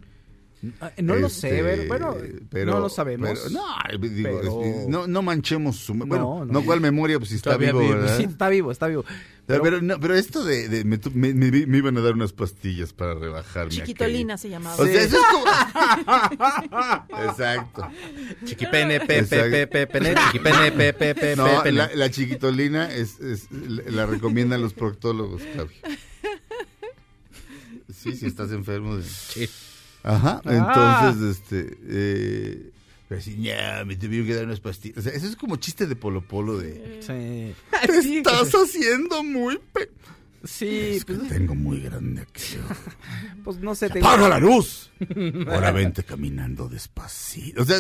[0.81, 2.15] Ah, No lo sé, Este, bueno,
[2.51, 3.29] no lo sabemos.
[3.29, 6.65] pero- no, digo, Pero- no, no manchemos su me- bueno, No, no, no.
[6.65, 8.07] cuál memoria, pues si está vivo, vivo.
[8.17, 9.05] Sí, está vivo, está vivo.
[9.45, 12.13] pero, Pero- no, pero esto de, de- me, tu- me- me- me iban a dar
[12.13, 13.69] unas pastillas para rebajarme.
[13.69, 14.75] Chiquitolina se llamaba.
[14.81, 15.45] O sea, eso es como...
[17.29, 17.87] Exacto.
[18.45, 19.51] Chiquipene, pe, Exacto.
[19.51, 21.77] pe, pe, pe, pene, chiquipene, pe, pe, pe, No, pene.
[21.77, 25.75] la, la chiquitolina es, es- la recomiendan los proctólogos, Claudio.
[27.93, 29.03] Sí, si estás enfermo de...
[29.03, 29.49] Sí.
[30.03, 31.11] Ajá, Ah.
[31.11, 32.69] entonces, este, eh,
[33.09, 34.97] pero así, ya, me tuvieron que dar unas pastillas.
[34.97, 36.99] O sea, eso es como chiste de Polo Polo de...
[37.01, 37.53] Sí.
[37.87, 39.59] Te Sí, estás haciendo muy...
[39.73, 39.89] Pe
[40.43, 42.61] Sí, es que pues, tengo muy grande aquello.
[43.43, 43.89] pues no sé.
[43.89, 44.91] tengo- ¡Apaga la luz!
[45.47, 47.61] Ahora vente caminando despacito.
[47.61, 47.77] O sea,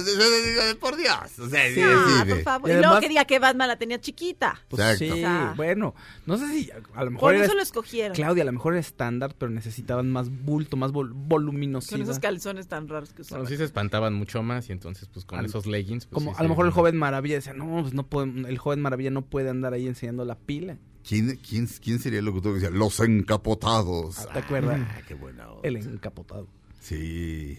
[0.79, 1.39] por Dios.
[1.39, 2.69] O sea, sí, Ah, sí, por de- favor.
[2.69, 4.61] Y Y, luego además- quería que Batman la tenía chiquita.
[4.69, 5.15] Pues Exacto.
[5.15, 5.53] sí, Ah.
[5.55, 8.15] bueno, no sé si a lo mejor Por era eso lo escogieron.
[8.15, 12.01] Claudia, a lo mejor era estándar, pero necesitaban más bulto, más vol- Con voluminosidad.
[12.01, 13.43] esos calzones tan raros que usaban.
[13.43, 16.31] Bueno, sí se espantaban mucho más y entonces pues con Al- esos leggings pues, Como
[16.33, 19.11] sí a lo mejor el joven maravilla decía, no, pues no puede, el joven maravilla
[19.11, 20.77] no puede andar ahí enseñando la pila.
[21.07, 24.27] ¿Quién, quién, quién sería el locutor que decía los encapotados?
[24.33, 24.81] ¿Te acuerdas?
[24.83, 25.67] Ah, qué buena onda.
[25.67, 26.47] El encapotado.
[26.81, 27.57] Sí.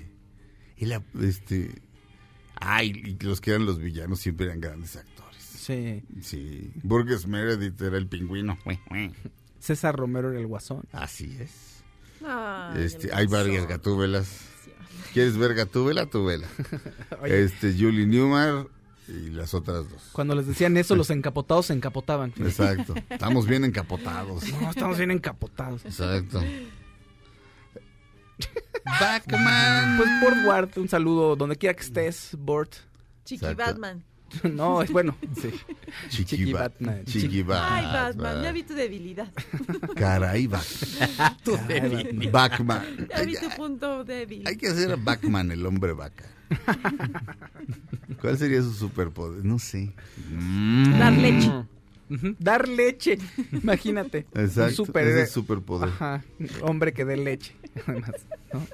[0.76, 1.80] Y la, este...
[2.60, 5.42] Ay, y los que eran los villanos siempre eran grandes actores.
[5.42, 6.02] Sí.
[6.20, 6.72] Sí.
[6.82, 8.58] Burgess Meredith era el pingüino.
[9.60, 10.82] César Romero era el guasón.
[10.92, 11.82] Así es.
[12.24, 14.28] Ay, Este, hay varias gatúbelas.
[15.14, 16.06] ¿Quieres ver gatúbela?
[16.06, 16.48] Tu vela.
[17.24, 18.66] Este, Julie Newmar
[19.08, 20.02] y las otras dos.
[20.12, 22.32] Cuando les decían eso, los encapotados se encapotaban.
[22.38, 22.94] Exacto.
[23.08, 24.44] Estamos bien encapotados.
[24.60, 25.84] No, estamos bien encapotados.
[25.84, 26.42] Exacto.
[28.84, 29.96] Batman.
[29.96, 32.74] Pues Bort Ward, un saludo donde quiera que estés, Bort.
[33.24, 33.64] Chiqui Exacto.
[33.64, 34.04] Batman.
[34.52, 35.16] No, es bueno.
[35.40, 35.50] Sí.
[36.08, 37.04] Chiqui, Chiqui Bat- Batman.
[37.04, 37.92] Chiqui Ay, Batman.
[38.16, 39.32] Batman, ya vi tu debilidad.
[39.96, 42.30] Caray, Batman.
[42.32, 43.08] Batman.
[43.08, 44.46] Ya vi tu punto débil.
[44.46, 46.24] Hay que hacer a Batman el hombre vaca.
[48.20, 49.44] ¿Cuál sería su superpoder?
[49.44, 49.92] No sé.
[50.98, 51.52] Dar leche.
[52.38, 53.18] Dar leche.
[53.52, 54.26] Imagínate.
[54.34, 54.60] Exacto.
[54.62, 55.22] Un Ese superhéroe.
[55.22, 55.88] es superpoder.
[55.90, 56.24] Ajá.
[56.62, 57.54] Hombre que dé leche.
[57.86, 58.12] Además,
[58.52, 58.66] ¿no?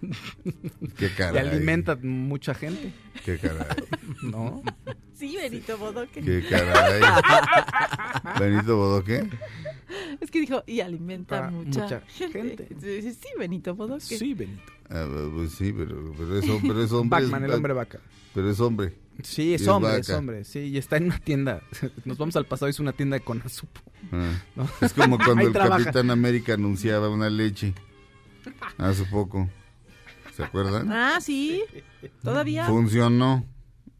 [0.96, 1.48] Qué Y caray.
[1.48, 2.92] alimenta mucha gente.
[3.24, 3.66] Qué caray.
[4.22, 4.62] ¿No?
[5.14, 6.20] Sí, Benito Bodoque.
[6.22, 7.00] Qué caray.
[8.38, 9.28] Benito Bodoque.
[10.20, 12.66] Es que dijo, y alimenta Ah, mucha, mucha gente.
[12.68, 13.02] gente.
[13.12, 14.00] Sí, Benito Bodoque.
[14.18, 14.62] Sí, Benito.
[14.88, 16.68] Ah, pues sí, pero, pero es hombre.
[16.68, 18.00] Pero es hombre Batman, es- el hombre vaca.
[18.34, 18.94] Pero es hombre.
[19.22, 20.18] Sí, es Y es hombre, es vaca.
[20.18, 20.44] hombre.
[20.44, 21.62] Sí, y está en una tienda.
[22.04, 23.80] Nos vamos al pasado, es una tienda de Conasupo.
[24.12, 24.32] Ah.
[24.56, 24.68] ¿no?
[24.80, 25.84] Es como cuando el trabaja.
[25.84, 27.74] Capitán América anunciaba una leche.
[28.78, 29.48] Hace poco.
[30.40, 30.90] ¿Se acuerdan?
[30.92, 31.62] Ah, sí.
[32.22, 32.66] Todavía.
[32.66, 33.44] Funcionó.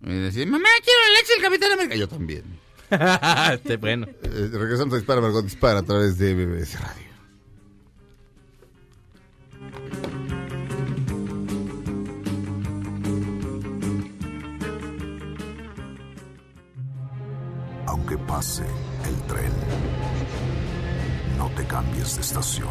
[0.03, 1.97] Y decía, mamá, quiero leche del Capitán América.
[1.97, 2.45] Yo también.
[3.53, 4.07] Este, bueno.
[4.23, 7.11] Eh, regresamos a Dispara, Margot Dispara a través de BBS Radio.
[17.87, 18.65] Aunque pase
[19.07, 19.53] el tren,
[21.39, 22.69] no te cambies de estación.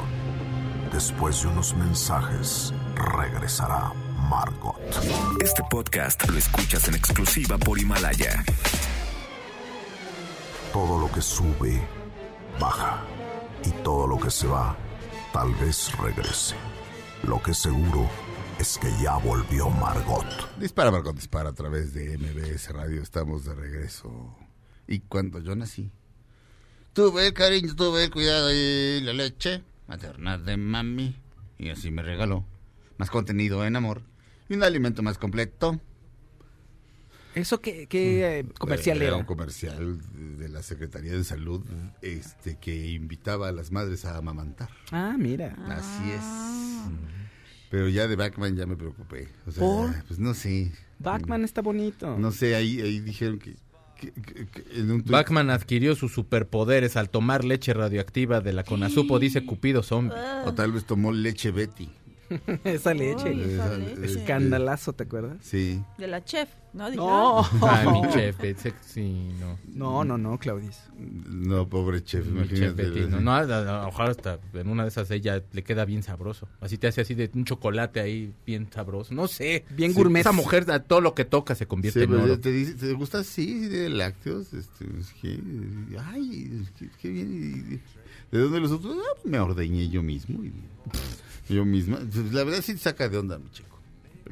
[0.91, 3.93] Después de unos mensajes regresará
[4.29, 4.75] Margot.
[5.41, 8.43] Este podcast lo escuchas en exclusiva por Himalaya.
[10.73, 11.81] Todo lo que sube,
[12.59, 13.03] baja.
[13.65, 14.77] Y todo lo que se va,
[15.33, 16.55] tal vez regrese.
[17.23, 18.09] Lo que seguro
[18.59, 20.25] es que ya volvió Margot.
[20.57, 23.01] Dispara, Margot, dispara a través de MBS Radio.
[23.01, 24.35] Estamos de regreso.
[24.87, 25.91] Y cuando yo nací,
[26.93, 31.15] tuve el cariño, tuve el cuidado y la leche materna de mami.
[31.57, 32.45] Y así me regaló
[32.99, 34.03] más contenido en amor
[34.47, 35.79] y un alimento más completo.
[37.35, 39.07] ¿Eso qué, qué, eh, comercial era?
[39.09, 39.15] era?
[39.17, 39.99] un comercial
[40.37, 41.63] de la Secretaría de Salud
[42.01, 44.69] este que invitaba a las madres a amamantar.
[44.91, 45.55] Ah, mira.
[45.67, 46.23] Así es.
[47.69, 49.29] Pero ya de Backman ya me preocupé.
[49.45, 50.03] O sea, ¿Por?
[50.05, 50.71] pues no sé.
[50.97, 52.17] Batman está bonito.
[52.17, 53.55] No sé, ahí, ahí dijeron que,
[53.95, 58.53] que- que- que en un tuit- Bachman adquirió sus superpoderes al tomar leche radioactiva de
[58.53, 60.15] la Conasupo, dice Cupido Zombie.
[60.45, 61.89] O tal vez tomó leche Betty.
[62.63, 63.55] esa leche.
[63.55, 65.37] Esa Escandalazo, ¿te acuerdas?
[65.41, 65.81] Sí.
[65.97, 66.89] De la chef, ¿no?
[66.91, 67.43] No.
[67.61, 69.57] Ay, mi chef, ese- sí, no.
[69.73, 70.77] No, no, no, Claudius.
[70.97, 72.75] No, pobre chef, Mi chef
[73.09, 73.41] no, no, a-
[73.83, 76.47] a- ojalá hasta en una de esas ella le queda bien sabroso.
[76.61, 79.13] Así te hace así de un chocolate ahí bien sabroso.
[79.13, 79.65] No sé.
[79.71, 80.21] Bien Sí, gourmet.
[80.21, 82.39] Esa mujer, a todo lo que toca se convierte Sí, en pero oro.
[82.39, 84.53] te, dice, ¿te gusta así de lácteos?
[84.53, 85.39] Este, es que,
[85.99, 87.81] ay, que- qué bien.
[88.31, 88.95] ¿De dónde los otros?
[88.99, 90.43] Ah, pues me ordeñé yo mismo.
[90.43, 90.53] y-
[91.53, 91.97] yo misma.
[91.97, 93.68] Pues, La verdad sí te saca de onda, mi chico.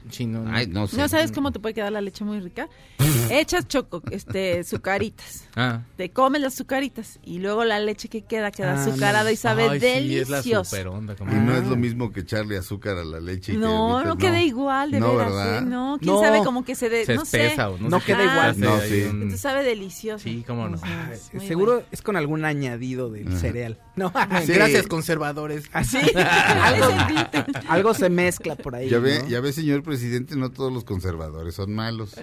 [0.09, 0.55] Sí, no, no.
[0.55, 0.97] Ay, no sé.
[0.97, 2.67] ¿No sabes cómo te puede quedar la leche muy rica?
[3.29, 5.45] Echas choco, este, sucaritas.
[5.55, 5.81] Ah.
[5.97, 9.67] Te comes las sucaritas y luego la leche que queda queda Ah, azucarada y sabe
[9.69, 10.69] Ay, sí, es la delicioso.
[10.69, 11.15] super onda.
[11.15, 11.57] como- Y no Ah.
[11.57, 13.53] es lo mismo que echarle azúcar a la leche.
[13.53, 15.33] y que no, no queda igual, de No, veras.
[15.33, 15.57] ¿verdad?
[15.57, 15.61] ¿eh?
[15.61, 16.21] No, quién No.
[16.21, 17.53] sabe como que se de, se no sé.
[17.61, 18.59] o no, No sé queda qué, igual.
[18.59, 19.01] No, sí.
[19.01, 20.23] Entonces sabe delicioso.
[20.23, 20.79] Sí, cómo no.
[20.83, 21.17] Ay,
[21.47, 21.87] seguro bueno.
[21.91, 23.37] es con algún añadido del Ajá.
[23.37, 23.79] cereal.
[23.95, 24.11] No,
[24.45, 24.53] Sí.
[24.53, 25.65] Gracias, conservadores.
[25.73, 25.97] así.
[26.15, 28.89] algo, algo, algo se mezcla por ahí.
[28.89, 29.27] Ya ve, ¿no?
[29.27, 32.15] ya ve, señor presidente, no todos los conservadores son malos.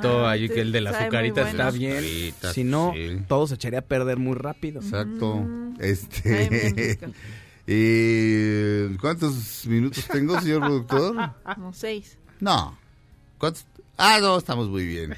[0.00, 1.50] Todo ahí que el de la Sabe muy azucarita bueno.
[1.50, 2.04] está bien.
[2.54, 3.18] Si no, sí.
[3.26, 4.80] todo se echaría a perder muy rápido.
[4.80, 5.34] Exacto.
[5.36, 6.96] Bien Este.
[7.00, 7.12] rico.
[7.66, 11.16] eh, ¿Cuántos minutos tengo, señor productor?
[11.54, 12.16] Como seis.
[12.40, 12.78] No.
[13.38, 13.66] ¿Cuántos?
[13.96, 15.16] Ah, no, estamos muy bien.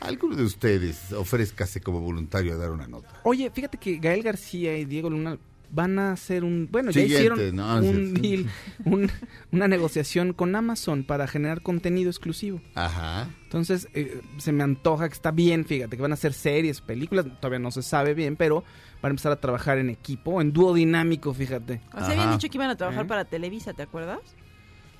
[0.00, 3.20] Alguno de ustedes ofrézcase como voluntario a dar una nota.
[3.24, 5.38] Oye, fíjate que Gael García y Diego Luna
[5.70, 8.46] van a hacer un, bueno, ya hicieron no, un deal,
[8.84, 9.10] un-
[9.52, 12.60] una negociación con Amazon para generar contenido exclusivo.
[12.74, 13.28] Ajá.
[13.44, 17.26] Entonces, eh, se me antoja que está bien, fíjate, que van a hacer series, películas,
[17.40, 18.62] todavía no se sabe bien, pero
[19.02, 21.80] van a empezar a trabajar en equipo, en dúo dinámico, fíjate.
[21.92, 23.08] O sea, habían dicho que iban a trabajar ¿Eh?
[23.08, 24.20] para Televisa, ¿te acuerdas?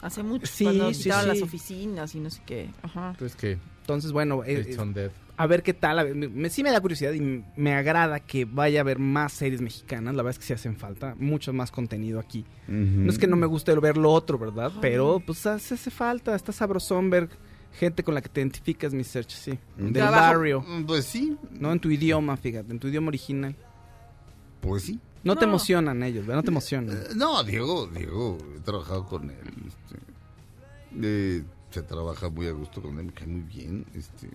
[0.02, 1.08] Hace mucho, Sí, cuando sí, sí.
[1.08, 2.68] las oficinas y no sé qué.
[2.82, 3.10] Ajá.
[3.12, 5.10] Entonces que Entonces, bueno, eh, It's on dead.
[5.36, 5.98] A ver qué tal.
[5.98, 8.98] a ver, me- me- sí me da curiosidad y me agrada que vaya a haber
[8.98, 10.14] más series mexicanas.
[10.14, 12.44] La verdad es que sí hacen falta mucho más contenido aquí.
[12.68, 14.72] No es que no me guste ver lo otro, ¿verdad?
[14.80, 16.34] Pero pues hace, hace falta.
[16.34, 17.28] Está sabrosón ver
[17.78, 19.58] gente con la que te identificas, mi search, sí.
[19.76, 20.20] Del Trabajo.
[20.20, 20.60] barrio.
[20.66, 23.56] Mm, Pues sí, No en tu idioma, fíjate, en tu idioma original.
[24.60, 25.00] pues sí.
[25.24, 26.36] No, te emocionan ellos, ¿verdad?
[26.36, 26.96] No te emocionan.
[26.96, 29.36] Eh, No, Diego, Diego, he trabajado con él.
[29.66, 29.96] este,
[31.02, 33.86] eh, se trabaja muy a gusto con él, me cae muy bien.
[33.94, 34.28] Este,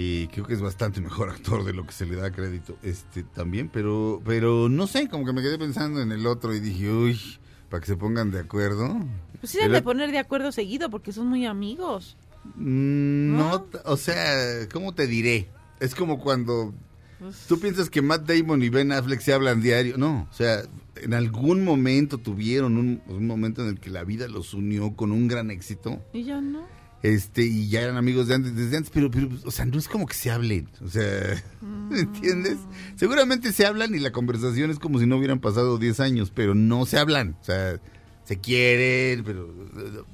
[0.00, 3.22] y creo que es bastante mejor actor de lo que se le da crédito este
[3.22, 6.90] también, pero pero no sé, como que me quedé pensando en el otro y dije,
[6.90, 7.20] uy,
[7.68, 8.98] para que se pongan de acuerdo.
[9.40, 12.16] Pues de poner de acuerdo seguido porque son muy amigos.
[12.56, 15.48] Mm, No, o sea, ¿cómo te diré?
[15.78, 16.74] Es como cuando
[17.18, 19.96] Pues, tú piensas que Matt Damon y Ben Affleck se hablan diario.
[19.98, 20.62] No, o sea,
[20.96, 25.12] en algún momento tuvieron un, un momento en el que la vida los unió con
[25.12, 26.02] un gran éxito.
[26.12, 26.66] y ya no.
[27.02, 29.88] Este, y ya eran amigos de antes, desde antes, pero, pero, o sea, no es
[29.88, 32.58] como que se hablen, o sea, ¿me ¿entiendes?
[32.96, 36.54] Seguramente se hablan y la conversación es como si no hubieran pasado 10 años, pero
[36.54, 37.80] no se hablan, o sea,
[38.24, 39.48] se quieren, pero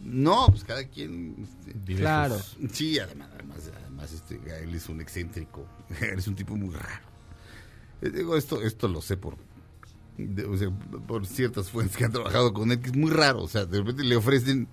[0.04, 1.34] no, pues cada quien...
[1.66, 2.36] este, Claro.
[2.72, 5.66] Sí, además, además, además este Gael es un excéntrico,
[6.16, 7.04] es un tipo muy raro.
[8.00, 9.36] Eh, Digo, esto, esto lo sé por,
[10.18, 13.42] de- o sea, por ciertas fuentes que han trabajado con él, que es muy raro,
[13.42, 14.68] o sea, de repente le ofrecen,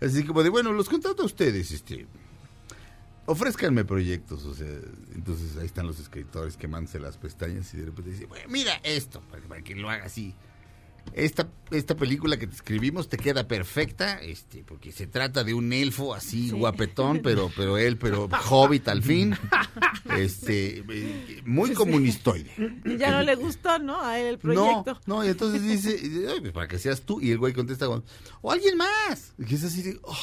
[0.00, 2.06] así como de, bueno, los contrato a ustedes, este,
[3.26, 4.68] ofrézcanme proyectos, o sea,
[5.14, 9.20] entonces ahí están los escritores quemándose las pestañas y de repente dice, bueno, mira esto,
[9.30, 10.34] para, que- para que lo haga así.
[11.12, 15.72] Esta, esta película que te escribimos te queda perfecta, este, porque se trata de un
[15.72, 19.36] elfo así guapetón, pero, pero él, pero hobbit al fin,
[20.16, 20.82] este,
[21.44, 22.50] muy comunistoide.
[22.84, 24.00] Y ya no le gustó, ¿no?
[24.00, 25.00] A él el No, proyecto.
[25.06, 28.04] no, y entonces dice, "Ay, pues para que seas tú, y el güey contesta con,
[28.42, 30.16] o alguien más, y es así de, oh,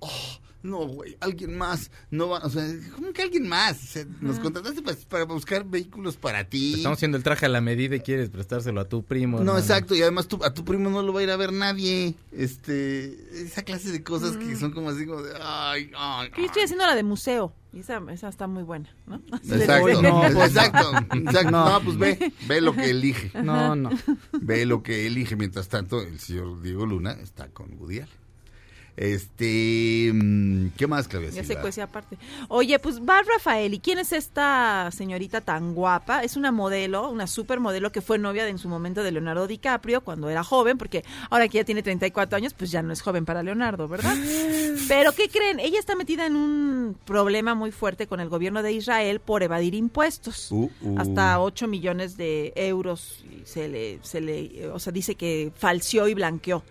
[0.00, 1.90] oh, No, güey, alguien más.
[2.10, 2.64] No va, o sea,
[2.94, 3.82] ¿cómo que alguien más?
[3.82, 6.74] O sea, nos contrataste pa- para, buscar vehículos para ti.
[6.74, 9.38] Estamos haciendo el traje a la medida y quieres prestárselo a tu primo.
[9.38, 9.58] No, hermano.
[9.58, 12.14] exacto, y además tu- a tu primo no lo va a ir a ver nadie.
[12.30, 16.62] Este, esa clase de cosas que son como así como de, ay, ay, Yo estoy
[16.62, 17.52] haciendo la de museo.
[17.74, 19.16] Y esa, esa está muy buena, ¿no?
[19.32, 21.50] Exacto, no, pues, exacto, exacto.
[21.50, 21.70] no.
[21.70, 21.82] No.
[21.82, 23.30] pues ve, ve lo que elige.
[23.42, 23.88] No, no.
[24.42, 25.36] Ve lo que elige.
[25.36, 28.21] Mientras tanto, el señor Diego Luna está con Woody Allen.
[28.96, 31.30] Este, mm, ¿qué más, Claudia?
[31.30, 32.18] Ya se cuece aparte.
[32.48, 36.22] Oye, pues Val Rafael, ¿y quién es esta señorita tan guapa?
[36.22, 40.02] Es una modelo, una supermodelo que fue novia de, en su momento de Leonardo DiCaprio
[40.02, 43.24] cuando era joven, porque ahora que ya tiene 34 años, pues ya no es joven
[43.24, 44.14] para Leonardo, ¿verdad?
[44.88, 45.58] Pero ¿qué creen?
[45.58, 49.74] Ella está metida en un problema muy fuerte con el gobierno de Israel por evadir
[49.74, 50.52] impuestos.
[50.52, 50.98] Uh, uh.
[50.98, 56.14] Hasta 8 millones de euros se le, se le, o sea, dice que falseó y
[56.14, 56.62] blanqueó.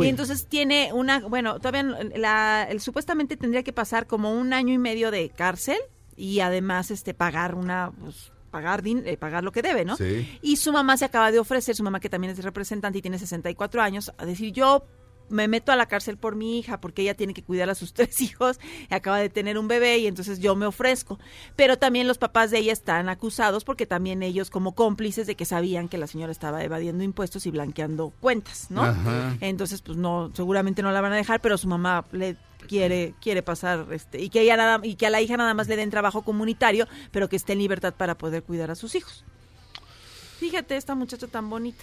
[0.00, 4.72] Y entonces tiene una, bueno, todavía la, el, supuestamente tendría que pasar como un año
[4.74, 5.78] y medio de cárcel
[6.16, 9.96] y además este pagar una, pues, pagar, din- eh, pagar lo que debe, ¿no?
[9.96, 10.38] Sí.
[10.42, 13.18] Y su mamá se acaba de ofrecer, su mamá que también es representante y tiene
[13.18, 14.84] 64 años, a decir yo
[15.28, 17.92] me meto a la cárcel por mi hija porque ella tiene que cuidar a sus
[17.94, 18.60] tres hijos,
[18.90, 21.18] y acaba de tener un bebé y entonces yo me ofrezco.
[21.56, 25.44] Pero también los papás de ella están acusados porque también ellos como cómplices de que
[25.44, 28.82] sabían que la señora estaba evadiendo impuestos y blanqueando cuentas, ¿no?
[28.82, 29.36] Ajá.
[29.40, 32.36] Entonces pues no, seguramente no la van a dejar, pero su mamá le
[32.66, 35.68] quiere quiere pasar este y que ella nada y que a la hija nada más
[35.68, 39.24] le den trabajo comunitario, pero que esté en libertad para poder cuidar a sus hijos.
[40.50, 41.82] Fíjate esta muchacha tan bonita.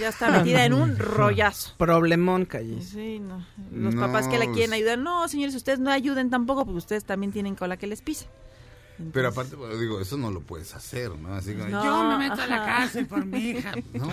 [0.00, 1.74] Ya está metida en un rollazo.
[1.76, 2.80] Problemón, calle.
[2.80, 3.44] Sí, no.
[3.72, 6.78] Los No, papás que la quieren pues- ayudar, no, señores, ustedes no ayuden tampoco porque
[6.78, 8.24] ustedes también tienen cola que les pisa.
[9.12, 11.34] Pero aparte, bueno, digo, eso no lo puedes hacer, ¿no?
[11.34, 13.72] Así como, No, yo me meto a la cárcel por mi hija.
[13.92, 14.08] No,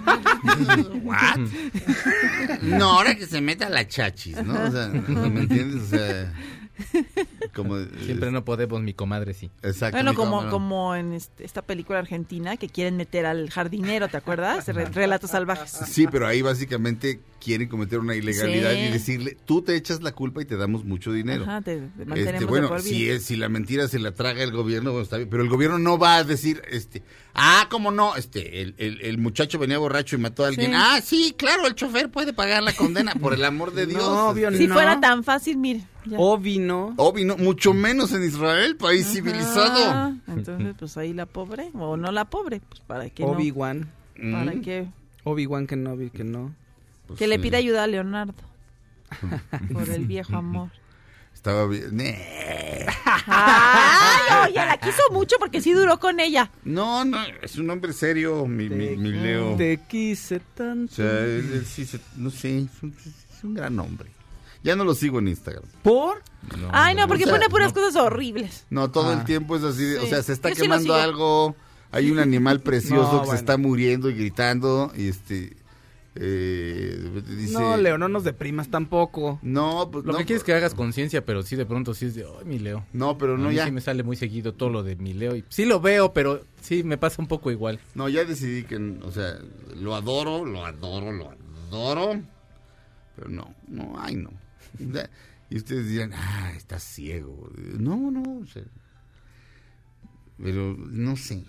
[1.04, 1.38] ¿what?
[2.62, 4.54] No, ahora que se meta la chachis, ¿no?
[4.66, 5.84] O sea, ¿me entiendes?
[5.84, 6.34] O sea,
[7.56, 7.78] como...
[8.06, 9.50] Siempre no podemos, mi comadre sí.
[9.64, 9.96] Exacto.
[9.98, 14.68] Bueno, como, como en este- esta película argentina que quieren meter al jardinero, ¿te acuerdas?
[14.68, 15.72] Re- Relatos salvajes.
[15.72, 18.80] Sí, pero ahí básicamente quieren cometer una ilegalidad Sí.
[18.80, 21.44] y decirle, tú te echas la culpa y te damos mucho dinero.
[21.44, 24.52] Ajá, te, te mantenemos Este, bueno, si, es, si la mentira se la traga el
[24.52, 27.04] gobierno, bueno, está bien, pero el gobierno no va a decir, este,
[27.34, 28.16] ah, ¿cómo no?
[28.16, 30.72] Este, el, el, el muchacho venía borracho y mató a alguien.
[30.72, 30.78] Sí.
[30.78, 34.02] Ah, sí, claro, el chofer puede pagar la condena, por el amor de Dios.
[34.04, 34.74] No, obvio Este, Si no.
[34.74, 35.84] fuera tan fácil, mire.
[36.06, 36.18] ya.
[36.20, 36.94] Obi, ¿no?
[36.98, 40.16] Obvio, no, mucho menos en Israel, país Ajá, civilizado.
[40.28, 43.30] Entonces, pues ahí la pobre, o no la pobre, pues para que no.
[43.32, 43.90] Obi-Wan.
[44.32, 44.88] Para Mm, que,
[45.26, 46.56] Obi-Wan que no, Obi que no.
[47.08, 47.42] Pues, que le sí.
[47.42, 48.34] pida ayuda a Leonardo.
[49.74, 50.70] por el viejo amor.
[51.34, 51.98] Estaba bien.
[53.26, 56.52] Ay, oye, la quiso mucho porque sí duró con ella.
[56.64, 59.56] No, no, es un hombre serio, mi, mi, mi Leo.
[59.56, 60.96] Te quise O tanto.
[60.96, 64.10] sea, él, él sí, se- no sé, es un, es un gran hombre.
[64.64, 65.64] Ya no lo sigo en Instagram.
[65.84, 66.22] ¿Por?
[66.72, 67.82] Ay, no, porque o sea, pone puras no.
[67.82, 68.66] cosas horribles.
[68.70, 69.14] No, todo Ah.
[69.20, 71.56] el tiempo es así, o sea, se está Yo quemando algo,
[71.92, 73.32] hay un animal precioso No, que bueno.
[73.32, 75.56] se está muriendo y gritando, y este,
[76.20, 77.54] eh, dice...
[77.54, 79.40] No, Leo, no nos deprimas tampoco.
[79.42, 82.06] No, pues Lo no, que quieres es que hagas conciencia, pero sí de pronto sí
[82.08, 82.86] es de, ay, mi Leo.
[82.94, 85.14] No, pero A no, mí ya, sí me sale muy seguido todo lo de mi
[85.14, 85.36] Leo.
[85.36, 87.80] Y sí lo veo, pero sí me pasa un poco igual.
[87.96, 89.38] no, ya decidí que, o sea,
[89.80, 91.32] lo adoro, lo adoro, lo
[91.70, 92.22] adoro,
[93.16, 94.32] pero no, no, ay, no.
[95.50, 97.50] Y ustedes dirán, ah, estás ciego.
[97.80, 98.64] No, no, o sea,
[100.42, 101.44] pero no sé.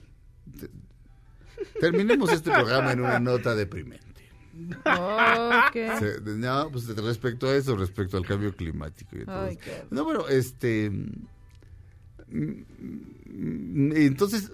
[0.59, 0.70] Te-
[1.81, 4.07] Terminemos este programa en una nota deprimente.
[4.85, 5.73] Ok.
[5.99, 9.17] Se- No, pues respecto a eso, respecto al cambio climático.
[9.17, 9.61] Y todo Ay, eso.
[9.65, 10.91] qué- No, bueno, este.
[10.91, 11.27] mm,
[12.31, 14.51] mm, Entonces,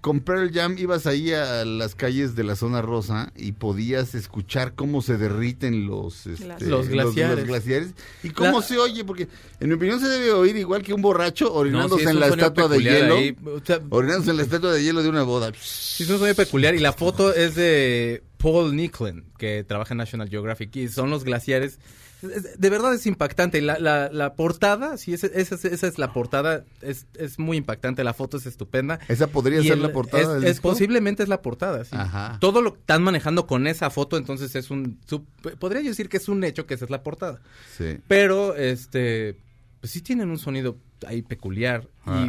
[0.00, 4.74] con Pearl Jam ibas ahí a las calles de la zona rosa y podías escuchar
[4.74, 6.68] cómo se derriten los, este, Glaciares.
[6.68, 7.36] Los glaciares.
[7.38, 7.88] los glaciares.
[8.22, 9.04] ¿Y cómo La- se oye?
[9.04, 9.28] Porque
[9.58, 12.76] en mi opinión se debe oír igual que un borracho orinándose en la estatua de
[12.78, 13.16] peculiar hielo.
[13.16, 13.36] ahí.
[13.44, 15.52] O sea, Orinándose en la estatua de hielo de una boda.
[15.60, 19.98] Sí, es un sonido peculiar y la foto es de Paul Nicklin, que trabaja en
[19.98, 21.78] National Geographic y son los glaciares.
[22.22, 23.62] Es- De verdad es impactante.
[23.62, 27.56] La, la, la portada, sí, esa, esa, es- esa es la portada, es, es muy
[27.56, 28.04] impactante.
[28.04, 28.98] La foto es estupenda.
[29.08, 30.68] Esa podría Y ser el- la portada es- del es disco.
[30.70, 31.90] posiblemente es la portada, sí.
[31.96, 32.36] Ajá.
[32.40, 34.98] Todo lo que están manejando con esa foto, entonces es un...
[35.06, 35.24] su-
[35.58, 37.40] podría yo decir que es un hecho que esa es la portada.
[37.76, 37.98] Sí.
[38.08, 39.36] Pero, este,
[39.80, 40.76] pues sí tienen un sonido
[41.06, 41.88] ahí peculiar.
[42.04, 42.28] Ah.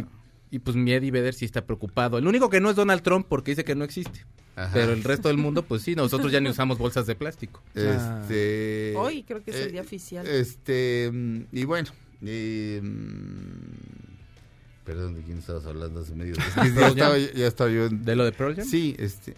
[0.50, 2.16] Y, y pues mi Eddie Vedder sí está preocupado.
[2.18, 4.24] El único que no es Donald Trump porque dice que no existe.
[4.54, 4.70] Ajá.
[4.74, 7.62] Pero el resto del mundo, pues sí, nosotros ya ni usamos bolsas de plástico.
[7.74, 8.94] Este.
[8.96, 10.26] Hoy creo que es el eh, día oficial.
[10.26, 11.10] Este.
[11.12, 11.90] mm, Y bueno.
[12.22, 16.34] eh, mm, perdón, ¿de quién estabas hablando hace medio?
[16.34, 18.04] Es que ya, estaba, ya estaba yo en.
[18.04, 18.66] ¿De lo de Pearl Jam?
[18.66, 19.34] Sí, este.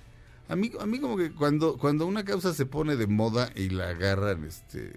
[0.48, 3.70] A mí, a mí como que cuando, cuando una causa se pone de moda y
[3.70, 4.92] la agarran, este.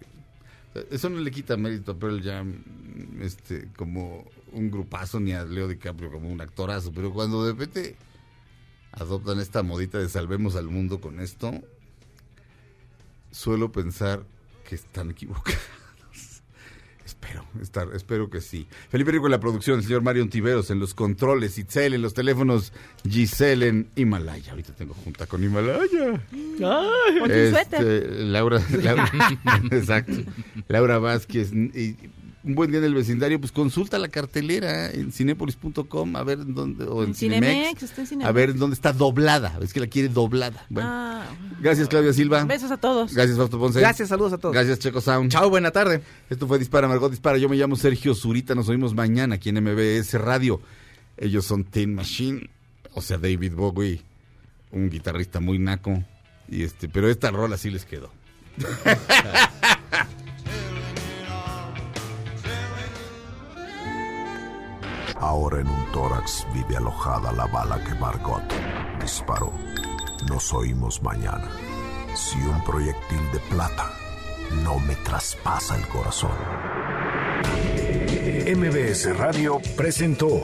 [0.91, 2.63] Eso no le quita mérito a Pearl Jam
[3.21, 7.95] este, como un grupazo ni a Leo DiCaprio como un actorazo, pero cuando de repente
[8.99, 11.51] adoptan esta modita de salvemos al mundo con esto,
[13.31, 14.23] suelo pensar
[14.67, 15.59] que están equivocados.
[17.05, 18.67] Espero, estar, espero que sí.
[18.89, 22.13] Felipe Rico en la producción, el señor Mario Ontiveros en los controles, Itzel en los
[22.13, 22.73] teléfonos,
[23.09, 24.51] Giselle en Himalaya.
[24.51, 26.21] Ahorita tengo junta con Himalaya.
[26.29, 28.01] Con tu Este.
[28.25, 29.09] Laura, Laura-
[29.71, 30.13] exacto.
[30.67, 31.53] Laura Vázquez.
[31.53, 31.95] Y
[32.47, 36.85] un buen día en el vecindario, pues consulta la cartelera en cinepolis.com a ver dónde,
[36.85, 38.29] o en, En Cinemex, Cinemex, está en Cinemex.
[38.29, 39.59] a ver dónde está doblada.
[39.61, 40.65] Es que la quiere doblada.
[40.69, 41.25] Bueno, Ah,
[41.61, 42.43] gracias Claudia Silva.
[42.45, 43.13] besos a todos.
[43.13, 43.79] Gracias Fausto Ponce.
[43.79, 44.53] Gracias, saludos a todos.
[44.53, 45.31] Gracias Checo Sound.
[45.31, 46.01] Chao, buena tarde.
[46.29, 47.37] Esto fue Dispara, Margot Dispara.
[47.37, 48.55] Yo me llamo Sergio Zurita.
[48.55, 50.61] Nos oímos mañana aquí en MBS Radio.
[51.17, 52.49] Ellos son Tin Machine,
[52.93, 54.01] o sea, David Bowie,
[54.71, 56.03] un guitarrista muy naco.
[56.49, 58.09] Y este, pero esta rola sí les quedó.
[65.19, 68.43] Ahora en un tórax vive alojada la bala que Margot
[69.01, 69.51] disparó.
[70.29, 71.49] Nos oímos mañana.
[72.13, 73.91] Si un proyectil de plata
[74.63, 76.31] no me traspasa el corazón.
[78.55, 80.41] MBS Radio presentó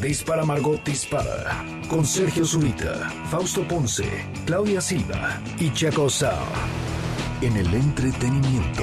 [0.00, 4.08] Dispara Margot Dispara con Sergio Zurita, Fausto Ponce,
[4.46, 6.44] Claudia Silva y Chaco Sao.
[7.40, 8.82] En el entretenimiento.